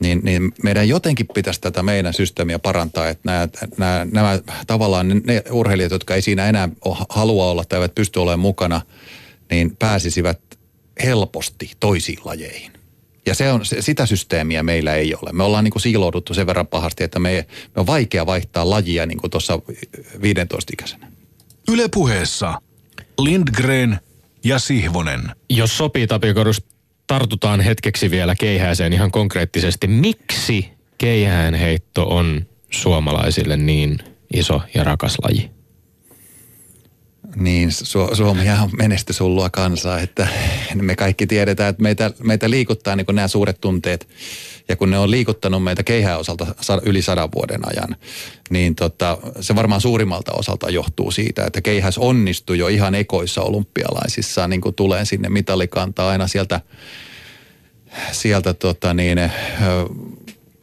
niin, 0.00 0.20
niin 0.22 0.52
meidän 0.62 0.88
jotenkin 0.88 1.26
pitäisi 1.34 1.60
tätä 1.60 1.82
meidän 1.82 2.14
systeemiä 2.14 2.58
parantaa, 2.58 3.08
että 3.08 3.22
nämä, 3.24 3.48
nämä, 3.78 4.06
nämä 4.12 4.40
tavallaan 4.66 5.08
ne 5.08 5.42
urheilijat, 5.50 5.92
jotka 5.92 6.14
ei 6.14 6.22
siinä 6.22 6.46
enää 6.48 6.68
halua 7.08 7.50
olla 7.50 7.64
tai 7.64 7.78
eivät 7.78 7.94
pysty 7.94 8.20
olemaan 8.20 8.40
mukana, 8.40 8.80
niin 9.50 9.76
pääsisivät 9.76 10.40
helposti 11.04 11.70
toisiin 11.80 12.18
lajeihin. 12.24 12.77
Ja 13.28 13.34
se 13.34 13.52
on, 13.52 13.66
se, 13.66 13.82
sitä 13.82 14.06
systeemiä 14.06 14.62
meillä 14.62 14.94
ei 14.94 15.14
ole. 15.14 15.32
Me 15.32 15.44
ollaan 15.44 15.64
niin 15.64 15.72
kuin 15.72 15.82
siilouduttu 15.82 16.34
sen 16.34 16.46
verran 16.46 16.66
pahasti, 16.66 17.04
että 17.04 17.18
me, 17.18 17.46
me 17.74 17.80
on 17.80 17.86
vaikea 17.86 18.26
vaihtaa 18.26 18.70
lajia 18.70 19.06
niin 19.06 19.18
kuin 19.18 19.30
tuossa 19.30 19.60
15-ikäisenä. 20.16 21.06
Ylepuheessa 21.68 22.60
Lindgren 23.18 23.98
ja 24.44 24.58
Sihvonen. 24.58 25.20
Jos 25.50 25.78
sopii 25.78 26.06
Tapio 26.06 26.34
Korus, 26.34 26.64
tartutaan 27.06 27.60
hetkeksi 27.60 28.10
vielä 28.10 28.34
keihääseen 28.34 28.92
ihan 28.92 29.10
konkreettisesti. 29.10 29.86
Miksi 29.86 30.68
keihäänheitto 30.98 32.08
on 32.08 32.46
suomalaisille 32.70 33.56
niin 33.56 33.98
iso 34.34 34.60
ja 34.74 34.84
rakas 34.84 35.16
laji? 35.22 35.57
Niin, 37.38 37.68
Su- 37.68 38.16
Suomi 38.16 38.50
on 38.50 38.70
menestysullua 38.78 39.50
kansaa, 39.50 40.00
että 40.00 40.28
me 40.74 40.96
kaikki 40.96 41.26
tiedetään, 41.26 41.70
että 41.70 41.82
meitä, 41.82 42.10
meitä 42.22 42.50
liikuttaa 42.50 42.96
niin 42.96 43.06
nämä 43.12 43.28
suuret 43.28 43.60
tunteet. 43.60 44.08
Ja 44.68 44.76
kun 44.76 44.90
ne 44.90 44.98
on 44.98 45.10
liikuttanut 45.10 45.64
meitä 45.64 45.82
keihään 45.82 46.18
osalta 46.18 46.46
yli 46.82 47.02
sadan 47.02 47.28
vuoden 47.34 47.60
ajan, 47.68 47.96
niin 48.50 48.74
tota, 48.74 49.18
se 49.40 49.54
varmaan 49.54 49.80
suurimmalta 49.80 50.32
osalta 50.32 50.70
johtuu 50.70 51.10
siitä, 51.10 51.44
että 51.46 51.60
keihäs 51.60 51.98
onnistui 51.98 52.58
jo 52.58 52.68
ihan 52.68 52.94
ekoissa 52.94 53.42
olympialaisissa, 53.42 54.48
niin 54.48 54.60
kuin 54.60 54.74
tulee 54.74 55.04
sinne 55.04 55.28
mitalikantaa 55.28 56.08
aina 56.08 56.28
sieltä, 56.28 56.60
sieltä 58.12 58.54
tota 58.54 58.94
niin, 58.94 59.18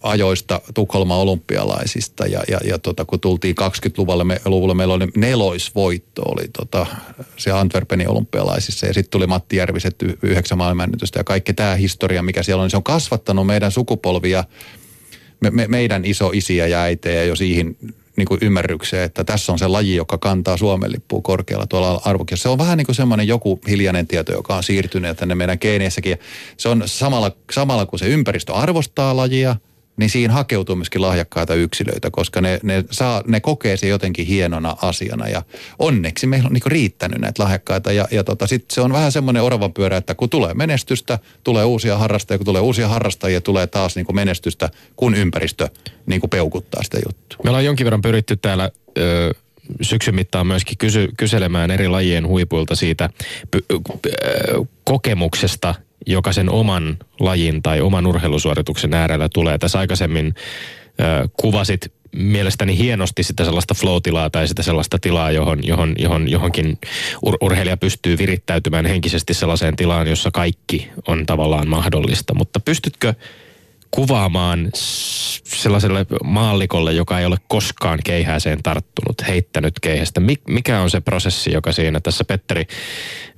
ajoista 0.06 0.62
Tukholman 0.74 1.18
olympialaisista 1.18 2.26
ja, 2.26 2.43
ja, 2.47 2.60
ja 2.68 2.80
tota, 2.80 3.06
kun 3.06 3.20
tultiin 3.20 3.56
20-luvulle 3.62 4.24
me, 4.24 4.41
luvulle, 4.45 4.74
meillä 4.74 4.93
oli 4.93 5.08
neloisvoitto 5.16 6.22
oli 6.22 6.47
tota, 6.58 6.86
se 7.38 7.51
Antwerpenin 7.51 8.10
olympialaisissa 8.10 8.86
ja 8.86 8.93
sitten 8.93 9.12
tuli 9.12 9.28
Matti 9.28 9.56
Järviset 9.56 9.95
yhdeksän 10.22 10.58
maailmanennätystä 10.58 11.20
ja 11.20 11.24
kaikki 11.24 11.53
tämä 11.53 11.76
historia, 11.76 12.24
mikä 12.24 12.43
siellä 12.43 12.62
on, 12.62 12.66
niin 12.66 12.72
se 12.72 12.78
on 12.78 12.84
kasvattanut 12.84 13.47
meidän 13.47 13.72
sukupolvia, 13.72 14.43
me, 15.39 15.51
me, 15.51 15.68
meidän 15.68 16.06
iso 16.06 16.32
isiä 16.34 16.68
ja 16.68 16.82
äitejä 16.82 17.24
jo 17.24 17.36
siihen 17.36 17.78
niin 18.18 18.28
kuin 18.28 18.39
ymmärrykseen, 18.41 19.03
että 19.03 19.24
tässä 19.24 19.51
on 19.51 19.60
se 19.60 19.68
laji, 19.68 19.95
joka 19.95 20.18
kantaa 20.18 20.58
Suomen 20.58 20.91
lippua 20.91 21.22
korkealla 21.22 21.68
tuolla 21.68 22.01
arvokissa. 22.06 22.43
Se 22.43 22.49
on 22.49 22.58
vähän 22.58 22.78
niin 22.78 22.86
kuin 22.86 22.95
semmoinen 22.95 23.28
joku 23.28 23.60
hiljainen 23.68 24.08
tieto, 24.08 24.32
joka 24.32 24.56
on 24.56 24.64
siirtynyt 24.64 25.18
tänne 25.18 25.36
meidän 25.36 25.58
geeneissäkin. 25.62 26.18
Se 26.58 26.70
on 26.70 26.84
samalla, 26.86 27.32
samalla 27.51 27.86
kun 27.86 27.99
se 27.99 28.08
ympäristö 28.08 28.53
arvostaa 28.53 29.16
lajia– 29.16 29.56
niin 29.97 30.09
siinä 30.09 30.33
hakeutuu 30.33 30.75
myöskin 30.75 31.01
lahjakkaita 31.01 31.55
yksilöitä, 31.55 32.11
koska 32.11 32.41
ne, 32.41 32.59
ne, 32.63 32.83
saa, 32.91 33.23
ne 33.27 33.39
kokee 33.39 33.77
se 33.77 33.87
jotenkin 33.87 34.27
hienona 34.27 34.77
asiana. 34.81 35.27
Ja 35.27 35.41
onneksi 35.79 36.27
meillä 36.27 36.47
on 36.47 36.53
niin 36.53 36.63
riittänyt 36.65 37.19
näitä 37.19 37.43
lahjakkaita. 37.43 37.91
Ja, 37.91 38.07
ja 38.11 38.23
tota, 38.23 38.47
sitten 38.47 38.75
se 38.75 38.81
on 38.81 38.93
vähän 38.93 39.11
semmoinen 39.11 39.43
oravan 39.43 39.73
pyörä, 39.73 39.97
että 39.97 40.15
kun 40.15 40.29
tulee 40.29 40.53
menestystä, 40.53 41.19
tulee 41.43 41.65
uusia 41.65 41.97
harrastajia, 41.97 42.37
kun 42.37 42.45
tulee 42.45 42.61
uusia 42.61 42.87
harrastajia, 42.87 43.41
tulee 43.41 43.67
taas 43.67 43.95
niin 43.95 44.05
menestystä, 44.13 44.69
kun 44.95 45.15
ympäristö 45.15 45.69
niin 46.05 46.21
peukuttaa 46.29 46.83
sitä 46.83 46.97
juttua. 47.07 47.39
Me 47.43 47.49
ollaan 47.49 47.65
jonkin 47.65 47.85
verran 47.85 48.01
pyritty 48.01 48.35
täällä... 48.35 48.71
Ö- 48.97 49.33
syksyn 49.81 50.15
mittaan 50.15 50.47
myöskin 50.47 50.77
kysy, 50.77 51.09
kyselemään 51.17 51.71
eri 51.71 51.87
lajien 51.87 52.27
huipuilta 52.27 52.75
siitä 52.75 53.09
p- 53.51 53.67
p- 54.01 54.67
kokemuksesta, 54.83 55.75
joka 56.07 56.33
sen 56.33 56.49
oman 56.49 56.97
lajin 57.19 57.63
tai 57.63 57.81
oman 57.81 58.07
urheilusuorituksen 58.07 58.93
äärellä 58.93 59.29
tulee. 59.33 59.57
Tässä 59.57 59.79
aikaisemmin 59.79 60.33
äh, 61.01 61.29
kuvasit 61.41 61.91
mielestäni 62.15 62.77
hienosti 62.77 63.23
sitä 63.23 63.45
sellaista 63.45 63.73
flow-tilaa 63.73 64.29
tai 64.29 64.47
sitä 64.47 64.63
sellaista 64.63 64.99
tilaa, 64.99 65.31
johon, 65.31 65.67
johon, 65.67 65.95
johon 65.97 66.31
johonkin 66.31 66.77
ur- 67.25 67.37
urheilija 67.41 67.77
pystyy 67.77 68.17
virittäytymään 68.17 68.85
henkisesti 68.85 69.33
sellaiseen 69.33 69.75
tilaan, 69.75 70.07
jossa 70.07 70.31
kaikki 70.31 70.89
on 71.07 71.25
tavallaan 71.25 71.67
mahdollista. 71.67 72.33
Mutta 72.33 72.59
pystytkö 72.59 73.13
kuvaamaan 73.95 74.69
sellaiselle 75.43 76.05
maallikolle, 76.23 76.93
joka 76.93 77.19
ei 77.19 77.25
ole 77.25 77.37
koskaan 77.47 77.99
keihääseen 78.03 78.63
tarttunut, 78.63 79.27
heittänyt 79.27 79.79
keihästä. 79.79 80.21
Mikä 80.47 80.81
on 80.81 80.89
se 80.89 81.01
prosessi, 81.01 81.51
joka 81.51 81.71
siinä 81.71 81.99
tässä 81.99 82.23
Petteri 82.23 82.65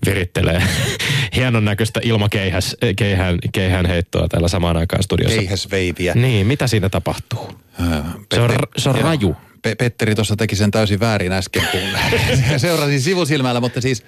virittelee 0.05 0.63
hienon 1.35 1.65
näköistä 1.65 1.99
ilmakeihäs, 2.03 2.77
keihään, 2.95 3.39
keihään 3.51 3.85
heittoa 3.85 4.27
täällä 4.27 4.47
samaan 4.47 4.77
aikaan 4.77 5.03
studiossa. 5.03 5.37
Keihäsveiviä. 5.37 6.13
Niin, 6.13 6.47
mitä 6.47 6.67
siinä 6.67 6.89
tapahtuu? 6.89 7.51
Äh, 7.81 8.03
se 8.33 8.41
on, 8.41 8.49
se 8.77 8.89
on 8.89 8.95
raju. 8.95 9.35
Pe- 9.61 9.75
Petteri 9.75 10.15
tuossa 10.15 10.35
teki 10.35 10.55
sen 10.55 10.71
täysin 10.71 10.99
väärin 10.99 11.31
äsken, 11.31 11.63
kun 11.71 11.81
seurasin 12.57 13.01
sivusilmällä, 13.01 13.59
mutta 13.59 13.81
siis 13.81 14.03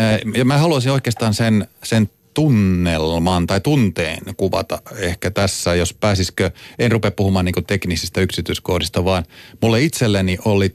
äh, 0.00 0.44
mä 0.44 0.58
haluaisin 0.58 0.92
oikeastaan 0.92 1.34
sen, 1.34 1.68
sen 1.84 2.10
tunnelman 2.36 3.46
tai 3.46 3.60
tunteen 3.60 4.18
kuvata 4.36 4.82
ehkä 4.98 5.30
tässä, 5.30 5.74
jos 5.74 5.94
pääsisikö, 5.94 6.50
en 6.78 6.92
rupea 6.92 7.10
puhumaan 7.10 7.44
niin 7.44 7.66
teknisistä 7.66 8.20
yksityiskohdista, 8.20 9.04
vaan 9.04 9.24
mulle 9.62 9.82
itselleni 9.82 10.38
oli 10.44 10.74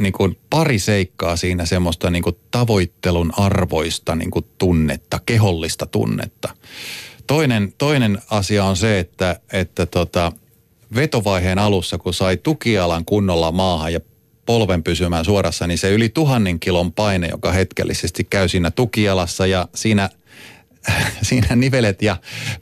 niin 0.00 0.12
kuin 0.12 0.38
pari 0.50 0.78
seikkaa 0.78 1.36
siinä 1.36 1.66
semmoista 1.66 2.10
niin 2.10 2.22
kuin 2.22 2.36
tavoittelun 2.50 3.32
arvoista 3.36 4.14
niin 4.14 4.30
kuin 4.30 4.44
tunnetta, 4.58 5.20
kehollista 5.26 5.86
tunnetta. 5.86 6.48
Toinen, 7.26 7.72
toinen 7.78 8.18
asia 8.30 8.64
on 8.64 8.76
se, 8.76 8.98
että, 8.98 9.40
että 9.52 9.86
tota, 9.86 10.32
vetovaiheen 10.94 11.58
alussa, 11.58 11.98
kun 11.98 12.14
sai 12.14 12.36
tukialan 12.36 13.04
kunnolla 13.04 13.52
maahan 13.52 13.92
ja 13.92 14.00
polven 14.46 14.82
pysymään 14.82 15.24
suorassa, 15.24 15.66
niin 15.66 15.78
se 15.78 15.92
yli 15.92 16.08
tuhannen 16.08 16.60
kilon 16.60 16.92
paine, 16.92 17.28
joka 17.28 17.52
hetkellisesti 17.52 18.24
käy 18.24 18.48
siinä 18.48 18.70
tukialassa 18.70 19.46
ja 19.46 19.68
siinä– 19.74 20.10
siinä 21.28 21.56
nivelet 21.56 22.02
ja 22.02 22.16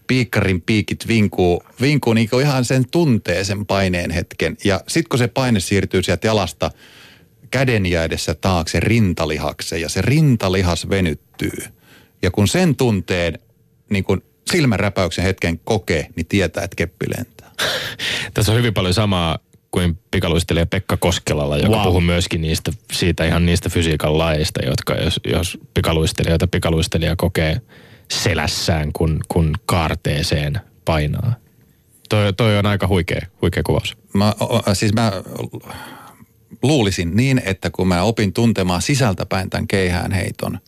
piikkarin 0.07 0.62
piikit 0.62 1.09
vinkuu, 1.09 1.62
vinkuu 1.81 2.14
niin 2.14 2.29
ihan 2.41 2.64
sen 2.64 2.85
tuntee 2.91 3.45
sen 3.45 3.66
paineen 3.66 4.11
hetken. 4.11 4.57
Ja 4.64 4.81
sitten 4.89 5.09
kun 5.09 5.18
se 5.18 5.29
paine 5.29 5.61
siirtyy 5.61 6.03
sieltä 6.03 6.27
jalasta 6.27 6.70
käden 7.51 7.87
jäädessä 7.87 8.35
taakse 8.35 8.81
rintalihakseen 8.81 9.83
ja 9.83 9.89
se 9.89 10.03
rintalihas 10.03 10.89
venyttyy. 10.89 11.64
Ja 12.23 12.31
kun 12.31 12.49
sen 12.49 12.77
tunteen 12.77 13.39
niin 13.91 14.05
kun 14.05 14.23
silmänräpäyksen 14.51 15.25
hetken 15.25 15.59
kokee, 15.59 16.07
niin 16.16 16.27
tietää, 16.27 16.64
että 16.64 16.77
keppi 16.77 17.07
lentää. 17.16 17.51
Tässä 18.35 18.53
on 18.53 18.59
hyvin 18.59 18.75
paljon 18.75 18.95
samaa 18.95 19.39
kuin 19.70 19.99
pikaluistelija 20.11 20.66
Pekka 20.66 20.97
Koskelalla, 20.97 21.57
joka 21.57 21.77
wow. 21.77 21.85
puhuu 21.85 22.01
myöskin 22.01 22.41
niistä, 22.41 22.73
siitä 22.93 23.25
ihan 23.25 23.47
niistä 23.47 23.68
fysiikan 23.68 24.18
laeista, 24.18 24.61
jotka 24.64 24.95
jos, 24.95 25.20
jos 25.25 25.59
pikaluistelija 25.75 26.39
tai 26.39 26.49
pikaluistelija 26.51 27.16
kokee 27.16 27.61
selässään, 28.12 28.92
kun, 28.92 29.20
kun 29.28 29.54
kaarteeseen 29.66 30.60
painaa. 30.84 31.34
Toi, 32.08 32.32
toi 32.32 32.58
on 32.58 32.66
aika 32.66 32.86
huikea, 32.88 33.26
huikea 33.42 33.62
kuvaus. 33.62 33.96
Mä, 34.14 34.34
siis 34.72 34.92
mä 34.92 35.12
luulisin 36.62 37.16
niin, 37.16 37.42
että 37.44 37.70
kun 37.70 37.88
mä 37.88 38.02
opin 38.02 38.32
tuntemaan 38.32 38.82
sisältäpäin 38.82 39.50
tämän 39.50 39.68
keihään 39.68 40.12
heiton, 40.12 40.58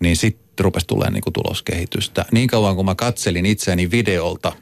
niin 0.00 0.16
sitten 0.16 0.64
rupesi 0.64 0.86
tulemaan 0.86 1.12
niin 1.12 1.32
tuloskehitystä. 1.32 2.24
Niin 2.32 2.48
kauan 2.48 2.76
kun 2.76 2.84
mä 2.84 2.94
katselin 2.94 3.46
itseäni 3.46 3.90
videolta 3.90 4.52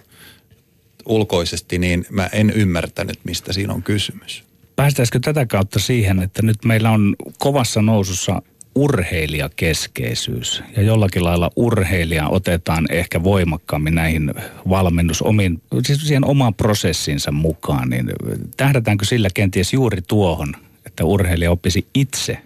ulkoisesti, 1.07 1.79
niin 1.79 2.07
mä 2.11 2.29
en 2.33 2.51
ymmärtänyt, 2.51 3.19
mistä 3.25 3.53
siinä 3.53 3.73
on 3.73 3.83
kysymys. 3.83 4.45
Päästäisikö 4.77 5.19
tätä 5.23 5.47
kautta 5.47 5.79
siihen, 5.79 6.23
että 6.23 6.43
nyt 6.43 6.65
meillä 6.65 6.91
on 6.91 7.17
kovassa 7.39 7.83
nousussa 7.83 8.43
urheilijakeskeisyys 8.75 10.63
ja 10.77 10.83
jollakin 10.83 11.25
lailla 11.25 11.51
urheilija 11.57 12.29
otetaan 12.29 12.87
ehkä 12.91 13.23
voimakkaammin 13.23 13.95
näihin 13.95 14.35
valmennus 14.69 15.23
omiin, 15.23 15.63
siis 15.87 16.07
siihen 16.07 16.25
omaan 16.25 16.55
prosessinsa 16.55 17.33
mukaan, 17.33 17.91
niin 17.91 18.07
tähdätäänkö 18.57 19.05
sillä 19.05 19.29
kenties 19.35 19.73
juuri 19.73 20.03
tuohon, 20.09 20.55
että 20.87 21.05
urheilija 21.05 21.51
oppisi 21.51 21.87
itse 21.95 22.39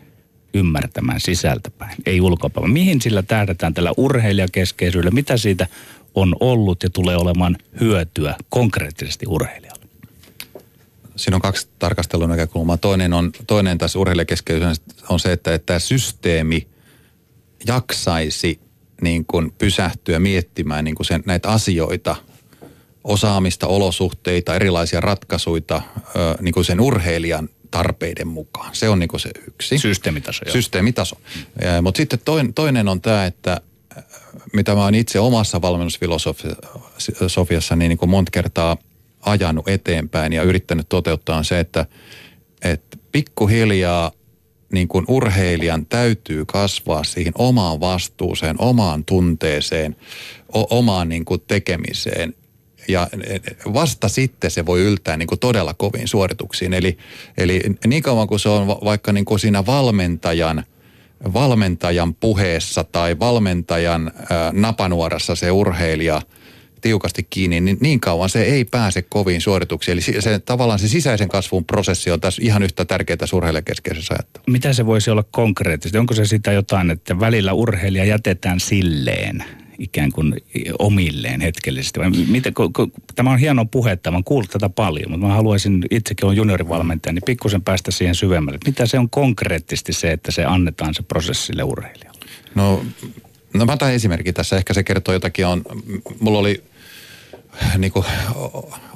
ymmärtämään 0.54 1.20
sisältäpäin, 1.20 1.96
ei 2.06 2.20
ulkopäin. 2.20 2.70
Mihin 2.70 3.00
sillä 3.00 3.22
tähdätään 3.22 3.74
tällä 3.74 3.92
urheilijakeskeisyydellä? 3.96 5.10
Mitä 5.10 5.36
siitä 5.36 5.66
on 6.14 6.36
ollut 6.40 6.82
ja 6.82 6.90
tulee 6.90 7.16
olemaan 7.16 7.56
hyötyä 7.80 8.34
konkreettisesti 8.48 9.26
urheilijalle? 9.28 9.83
Siinä 11.16 11.36
on 11.36 11.42
kaksi 11.42 11.68
tarkastelun 11.78 12.28
näkökulmaa. 12.28 12.76
Toinen, 12.76 13.12
on, 13.12 13.32
toinen 13.46 13.78
tässä 13.78 13.98
urheilijakeskeisyydessä 13.98 14.82
on 15.08 15.20
se, 15.20 15.32
että, 15.32 15.54
että 15.54 15.66
tämä 15.66 15.78
systeemi 15.78 16.68
jaksaisi 17.66 18.60
niin 19.02 19.24
kuin 19.26 19.52
pysähtyä 19.58 20.18
miettimään 20.18 20.84
niin 20.84 20.94
kuin 20.94 21.06
sen, 21.06 21.22
näitä 21.26 21.48
asioita, 21.48 22.16
osaamista, 23.04 23.66
olosuhteita, 23.66 24.54
erilaisia 24.54 25.00
ratkaisuja 25.00 25.80
niin 26.40 26.54
kuin 26.54 26.64
sen 26.64 26.80
urheilijan 26.80 27.48
tarpeiden 27.70 28.28
mukaan. 28.28 28.74
Se 28.74 28.88
on 28.88 28.98
niin 28.98 29.08
kuin 29.08 29.20
se 29.20 29.30
yksi. 29.48 29.78
Systeemitaso. 29.78 30.44
Joo. 30.46 30.52
Systeemitaso. 30.52 31.16
Mutta 31.82 31.98
sitten 31.98 32.18
toinen, 32.24 32.54
toinen 32.54 32.88
on 32.88 33.00
tämä, 33.00 33.26
että, 33.26 33.60
mitä 34.52 34.74
mä 34.74 34.84
oon 34.84 34.94
itse 34.94 35.20
omassa 35.20 35.62
valmennusfilosofiassa 35.62 37.76
niin, 37.76 37.88
niin 37.88 37.98
kuin 37.98 38.10
monta 38.10 38.30
kertaa 38.30 38.76
ajanut 39.24 39.68
eteenpäin 39.68 40.32
ja 40.32 40.42
yrittänyt 40.42 40.88
toteuttaa 40.88 41.36
on 41.36 41.44
se, 41.44 41.60
että, 41.60 41.86
että 42.64 42.96
pikkuhiljaa 43.12 44.12
niin 44.72 44.88
kuin 44.88 45.04
urheilijan 45.08 45.86
täytyy 45.86 46.44
kasvaa 46.44 47.04
siihen 47.04 47.32
omaan 47.38 47.80
vastuuseen, 47.80 48.56
omaan 48.58 49.04
tunteeseen, 49.04 49.96
o- 50.54 50.78
omaan 50.78 51.08
niin 51.08 51.24
kuin 51.24 51.42
tekemiseen. 51.46 52.34
Ja 52.88 53.08
vasta 53.74 54.08
sitten 54.08 54.50
se 54.50 54.66
voi 54.66 54.80
yltää 54.80 55.16
niin 55.16 55.26
kuin 55.26 55.38
todella 55.38 55.74
koviin 55.74 56.08
suorituksiin. 56.08 56.72
Eli, 56.72 56.98
eli 57.38 57.60
niin 57.86 58.02
kauan 58.02 58.28
kuin 58.28 58.40
se 58.40 58.48
on 58.48 58.66
vaikka 58.66 59.12
niin 59.12 59.24
kuin 59.24 59.40
siinä 59.40 59.66
valmentajan– 59.66 60.64
valmentajan 61.32 62.14
puheessa 62.14 62.84
tai 62.84 63.18
valmentajan 63.18 64.12
ää, 64.30 64.52
napanuorassa 64.52 65.34
se 65.34 65.50
urheilija 65.50 66.22
tiukasti 66.84 67.26
kiinni, 67.30 67.60
niin 67.60 67.78
niin 67.80 68.00
kauan 68.00 68.28
se 68.28 68.42
ei 68.42 68.64
pääse 68.64 69.02
koviin 69.02 69.40
suorituksiin. 69.40 69.92
Eli 69.92 70.00
se, 70.00 70.20
se, 70.20 70.38
tavallaan 70.38 70.78
se 70.78 70.88
sisäisen 70.88 71.28
kasvun 71.28 71.64
prosessi 71.64 72.10
on 72.10 72.20
tässä 72.20 72.42
ihan 72.44 72.62
yhtä 72.62 72.84
tärkeää 72.84 73.18
urheilijakeskeisessä 73.32 74.14
ajattelussa. 74.14 74.50
Mitä 74.50 74.72
se 74.72 74.86
voisi 74.86 75.10
olla 75.10 75.24
konkreettisesti? 75.30 75.98
Onko 75.98 76.14
se 76.14 76.24
sitä 76.24 76.52
jotain, 76.52 76.90
että 76.90 77.20
välillä 77.20 77.52
urheilija 77.52 78.04
jätetään 78.04 78.60
silleen? 78.60 79.44
ikään 79.78 80.12
kuin 80.12 80.34
omilleen 80.78 81.40
hetkellisesti? 81.40 82.00
Vai 82.00 82.10
kun, 82.72 82.92
tämä 83.14 83.30
on 83.30 83.38
hieno 83.38 83.64
puhetta, 83.64 84.10
mä 84.10 84.20
kuullut 84.24 84.50
tätä 84.50 84.68
paljon, 84.68 85.10
mutta 85.10 85.26
mä 85.26 85.34
haluaisin, 85.34 85.84
itsekin 85.90 86.26
on 86.26 86.36
juniorivalmentaja, 86.36 87.12
niin 87.12 87.22
pikkusen 87.26 87.62
päästä 87.62 87.90
siihen 87.90 88.14
syvemmälle. 88.14 88.58
Mitä 88.66 88.86
se 88.86 88.98
on 88.98 89.10
konkreettisesti 89.10 89.92
se, 89.92 90.12
että 90.12 90.32
se 90.32 90.44
annetaan 90.44 90.94
se 90.94 91.02
prosessille 91.02 91.62
urheilijalle? 91.62 92.20
No, 92.54 92.84
no 93.54 93.64
mä 93.64 93.72
otan 93.72 93.92
esimerkki 93.92 94.32
tässä, 94.32 94.56
ehkä 94.56 94.74
se 94.74 94.82
kertoo 94.82 95.14
jotakin. 95.14 95.46
On, 95.46 95.62
mulla 96.20 96.38
oli 96.38 96.62
niin 97.78 97.92
kuin, 97.92 98.04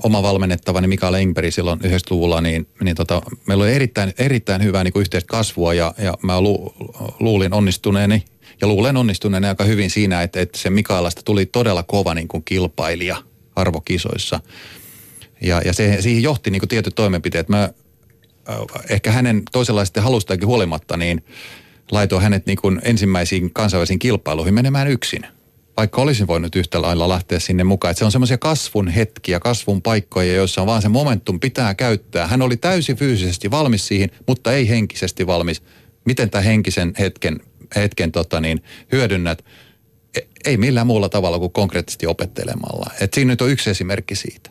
oma 0.02 0.22
valmennettavani 0.22 0.86
Mikael 0.86 1.14
Engberg 1.14 1.52
silloin 1.52 1.80
90-luvulla, 1.80 2.40
niin, 2.40 2.68
niin 2.82 2.96
tota, 2.96 3.22
meillä 3.46 3.64
oli 3.64 3.72
erittäin, 3.72 4.14
erittäin 4.18 4.64
hyvää 4.64 4.84
niin 4.84 4.92
yhteistä 4.96 5.28
kasvua 5.28 5.74
ja, 5.74 5.94
ja 5.98 6.14
mä 6.22 6.40
lu, 6.40 6.74
luulin 7.20 7.54
onnistuneeni 7.54 8.24
ja 8.60 8.68
luulen 8.68 8.96
onnistuneen 8.96 9.44
aika 9.44 9.64
hyvin 9.64 9.90
siinä, 9.90 10.22
että, 10.22 10.40
että 10.40 10.58
se 10.58 10.70
Mikaelasta 10.70 11.22
tuli 11.24 11.46
todella 11.46 11.82
kova 11.82 12.14
niin 12.14 12.28
kuin 12.28 12.44
kilpailija 12.44 13.16
arvokisoissa. 13.56 14.40
Ja, 15.40 15.62
ja 15.64 15.72
se, 15.72 16.02
siihen 16.02 16.22
johti 16.22 16.50
niin 16.50 16.60
kuin 16.60 16.68
tietyt 16.68 16.94
toimenpiteet. 16.94 17.48
Mä 17.48 17.62
äh, 17.62 18.56
ehkä 18.88 19.12
hänen 19.12 19.42
toisenlaisten 19.52 20.02
halustakin 20.02 20.48
huolimatta, 20.48 20.96
niin 20.96 21.24
laitoin 21.90 22.22
hänet 22.22 22.46
niin 22.46 22.58
kuin 22.58 22.80
ensimmäisiin 22.84 23.52
kansainvälisiin 23.52 23.98
kilpailuihin 23.98 24.54
menemään 24.54 24.88
yksin. 24.88 25.26
Vaikka 25.78 26.02
olisin 26.02 26.26
voinut 26.26 26.56
yhtä 26.56 26.82
lailla 26.82 27.08
lähteä 27.08 27.38
sinne 27.38 27.64
mukaan. 27.64 27.90
Että 27.90 27.98
se 27.98 28.04
on 28.04 28.12
semmoisia 28.12 28.38
kasvun 28.38 28.88
hetkiä, 28.88 29.40
kasvun 29.40 29.82
paikkoja, 29.82 30.34
joissa 30.34 30.60
on 30.60 30.66
vaan 30.66 30.82
se 30.82 30.88
momentum 30.88 31.40
pitää 31.40 31.74
käyttää. 31.74 32.26
Hän 32.26 32.42
oli 32.42 32.56
täysin 32.56 32.96
fyysisesti 32.96 33.50
valmis 33.50 33.86
siihen, 33.86 34.10
mutta 34.26 34.52
ei 34.52 34.68
henkisesti 34.68 35.26
valmis. 35.26 35.62
Miten 36.04 36.30
tämä 36.30 36.42
henkisen 36.42 36.92
hetken 36.98 37.40
hetken 37.76 38.12
tota 38.12 38.40
niin, 38.40 38.62
hyödynnät, 38.92 39.44
e, 40.16 40.20
ei 40.44 40.56
millään 40.56 40.86
muulla 40.86 41.08
tavalla 41.08 41.38
kuin 41.38 41.52
konkreettisesti 41.52 42.06
opettelemalla. 42.06 42.90
Et 43.00 43.14
siinä 43.14 43.32
nyt 43.32 43.40
on 43.40 43.50
yksi 43.50 43.70
esimerkki 43.70 44.14
siitä. 44.14 44.50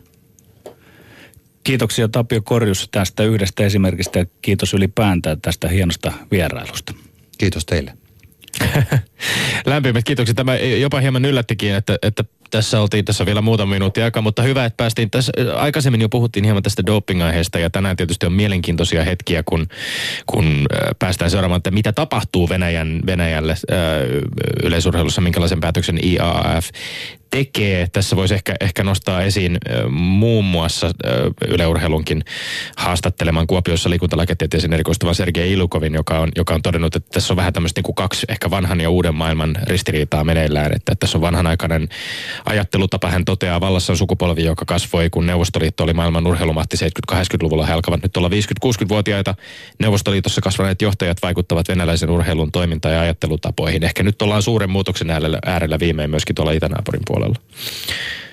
Kiitoksia 1.63 2.07
Tapio 2.07 2.41
Korjus 2.41 2.88
tästä 2.91 3.23
yhdestä 3.23 3.63
esimerkistä 3.63 4.19
ja 4.19 4.25
kiitos 4.41 4.73
ylipäätään 4.73 5.41
tästä 5.41 5.67
hienosta 5.67 6.11
vierailusta. 6.32 6.93
Kiitos 7.38 7.65
teille. 7.65 7.97
Lämpimät 9.66 10.05
kiitokset. 10.05 10.36
Tämä 10.36 10.55
jopa 10.55 10.99
hieman 10.99 11.26
yllättikin, 11.26 11.74
että, 11.74 11.97
että 12.01 12.24
tässä 12.51 12.82
oltiin 12.82 13.05
tässä 13.05 13.26
vielä 13.26 13.41
muutama 13.41 13.74
minuutti 13.74 14.01
aikaa, 14.01 14.22
mutta 14.22 14.41
hyvä, 14.41 14.66
että 14.66 14.78
päästiin 14.78 15.12
tässä. 15.12 15.32
Aikaisemmin 15.55 16.01
jo 16.01 16.10
puhuttiin 16.10 16.43
hieman 16.43 16.64
tästä 16.64 16.84
doping-aiheesta 16.86 17.60
ja 17.60 17.70
tänään 17.70 17.95
tietysti 17.95 18.26
on 18.26 18.34
mielenkiintoisia 18.34 19.03
hetkiä, 19.03 19.43
kun, 19.43 19.68
kun 20.26 20.66
päästään 20.99 21.32
seuraamaan, 21.32 21.58
että 21.58 21.72
mitä 21.72 21.91
tapahtuu 21.91 22.49
Venäjän, 22.49 22.99
Venäjälle 23.05 23.51
äh, 23.51 23.78
yleisurheilussa, 24.64 25.22
minkälaisen 25.22 25.60
päätöksen 25.60 26.05
IAAF 26.05 26.70
tekee. 27.32 27.88
Tässä 27.93 28.15
voisi 28.15 28.34
ehkä, 28.34 28.55
ehkä 28.59 28.84
nostaa 28.84 29.21
esiin 29.21 29.57
muun 29.89 30.45
muassa 30.45 30.91
yleurheilunkin 31.47 32.23
haastatteleman 32.78 33.47
Kuopiossa 33.47 33.89
liikuntalääketieteeseen 33.89 34.73
erikoistuvan 34.73 35.15
Sergei 35.15 35.51
Ilukovin, 35.51 35.93
joka 35.93 36.19
on, 36.19 36.30
joka 36.36 36.53
on 36.53 36.61
todennut, 36.61 36.95
että 36.95 37.09
tässä 37.13 37.34
on 37.34 37.38
vähän 37.38 37.53
tämmöistä 37.53 37.78
niin 37.78 37.84
kuin 37.84 37.95
kaksi 37.95 38.25
ehkä 38.30 38.49
vanhan 38.49 38.82
ja 38.82 38.89
uuden 38.89 39.15
maailman 39.15 39.57
ristiriitaa 39.63 40.23
meneillään. 40.23 40.71
Että 40.75 40.95
tässä 40.95 41.17
on 41.17 41.21
vanhanaikainen 41.21 41.89
ajattelutapa. 42.45 43.09
Hän 43.09 43.25
toteaa, 43.25 43.61
vallassa 43.61 43.93
on 43.93 43.97
sukupolvi, 43.97 44.43
joka 44.43 44.65
kasvoi, 44.65 45.09
kun 45.09 45.25
Neuvostoliitto 45.25 45.84
oli 45.84 45.93
maailman 45.93 46.28
urheilumahti 46.28 46.78
70-80-luvulla. 47.11 47.65
He 47.65 47.73
alkavat 47.73 48.03
nyt 48.03 48.17
olla 48.17 48.30
50-60-vuotiaita. 48.30 49.36
Neuvostoliitossa 49.80 50.41
kasvaneet 50.41 50.82
johtajat 50.82 51.17
vaikuttavat 51.21 51.67
venäläisen 51.67 52.09
urheilun 52.09 52.51
toiminta- 52.51 52.89
ja 52.89 53.01
ajattelutapoihin. 53.01 53.84
Ehkä 53.84 54.03
nyt 54.03 54.21
ollaan 54.21 54.41
suuren 54.41 54.69
muutoksen 54.69 55.09
äärellä, 55.09 55.39
äärellä 55.45 55.80
viimein 55.80 56.09
myöskin 56.09 56.36
tuolla 56.36 56.51
itänaapurin 56.51 57.01
puolella 57.07 57.16
puolella. 57.18 57.36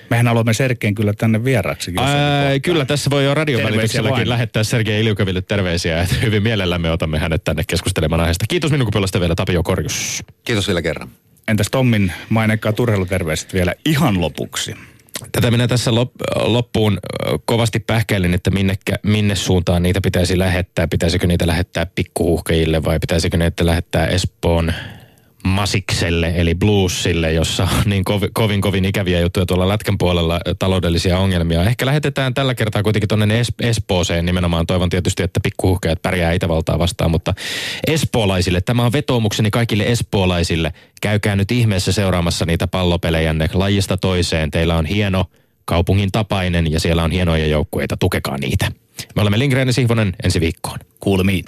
Mehän 0.09 0.27
haluamme 0.27 0.53
Sergeen 0.53 0.95
kyllä 0.95 1.13
tänne 1.13 1.43
vieraksi. 1.43 1.93
Ää, 1.97 2.59
kyllä, 2.59 2.85
tässä 2.85 3.09
voi 3.09 3.23
jo 3.23 3.33
radiovälitykselläkin 3.33 4.29
lähettää 4.29 4.63
Sergei 4.63 5.01
Iliukaville 5.01 5.41
terveisiä. 5.41 6.01
Että 6.01 6.15
hyvin 6.21 6.43
mielellämme 6.43 6.91
otamme 6.91 7.19
hänet 7.19 7.43
tänne 7.43 7.63
keskustelemaan 7.67 8.21
aiheesta. 8.21 8.45
Kiitos 8.49 8.71
minun 8.71 8.87
puolesta 8.91 9.19
vielä 9.19 9.35
Tapio 9.35 9.63
Korjus. 9.63 10.23
Kiitos 10.43 10.67
vielä 10.67 10.81
kerran. 10.81 11.09
Entäs 11.47 11.67
Tommin 11.71 12.13
mainekkaa 12.29 12.73
turheiluterveiset 12.73 13.53
vielä 13.53 13.73
ihan 13.85 14.21
lopuksi? 14.21 14.75
Tätä 15.31 15.51
minä 15.51 15.67
tässä 15.67 15.91
loppuun 16.35 16.99
kovasti 17.45 17.79
pähkäilin, 17.79 18.33
että 18.33 18.51
minne, 18.51 18.75
minne 19.03 19.35
suuntaan 19.35 19.83
niitä 19.83 20.01
pitäisi 20.01 20.39
lähettää. 20.39 20.87
Pitäisikö 20.87 21.27
niitä 21.27 21.47
lähettää 21.47 21.85
pikkuhuhkeille 21.85 22.83
vai 22.83 22.99
pitäisikö 22.99 23.37
niitä 23.37 23.65
lähettää 23.65 24.07
Espoon 24.07 24.73
Masikselle 25.45 26.33
eli 26.35 26.55
Bluesille, 26.55 27.33
jossa 27.33 27.63
on 27.63 27.83
niin 27.85 28.03
kovin, 28.03 28.29
kovin, 28.33 28.61
kovin 28.61 28.85
ikäviä 28.85 29.19
juttuja 29.19 29.45
tuolla 29.45 29.67
lätkän 29.67 29.97
puolella 29.97 30.39
taloudellisia 30.59 31.19
ongelmia. 31.19 31.63
Ehkä 31.63 31.85
lähetetään 31.85 32.33
tällä 32.33 32.55
kertaa 32.55 32.83
kuitenkin 32.83 33.07
tuonne 33.07 33.41
es- 33.41 33.67
Espooseen 33.67 34.25
nimenomaan. 34.25 34.65
Toivon 34.67 34.89
tietysti, 34.89 35.23
että 35.23 35.39
pikkuhuhkeat 35.43 36.01
pärjää 36.01 36.31
Itävaltaa 36.31 36.79
vastaan, 36.79 37.11
mutta 37.11 37.33
espoolaisille, 37.87 38.61
tämä 38.61 38.85
on 38.85 38.91
vetoomukseni 38.91 39.51
kaikille 39.51 39.83
espoolaisille. 39.83 40.73
Käykää 41.01 41.35
nyt 41.35 41.51
ihmeessä 41.51 41.91
seuraamassa 41.91 42.45
niitä 42.45 42.67
pallopelejänne 42.67 43.49
lajista 43.53 43.97
toiseen. 43.97 44.51
Teillä 44.51 44.75
on 44.75 44.85
hieno 44.85 45.25
kaupungin 45.65 46.11
tapainen 46.11 46.71
ja 46.71 46.79
siellä 46.79 47.03
on 47.03 47.11
hienoja 47.11 47.47
joukkueita. 47.47 47.97
Tukekaa 47.97 48.37
niitä. 48.37 48.71
Me 49.15 49.21
olemme 49.21 49.39
Lindgren 49.39 49.67
ja 49.67 49.73
Sihvonen 49.73 50.13
ensi 50.23 50.39
viikkoon. 50.39 50.79
Kuulemiin. 50.99 51.45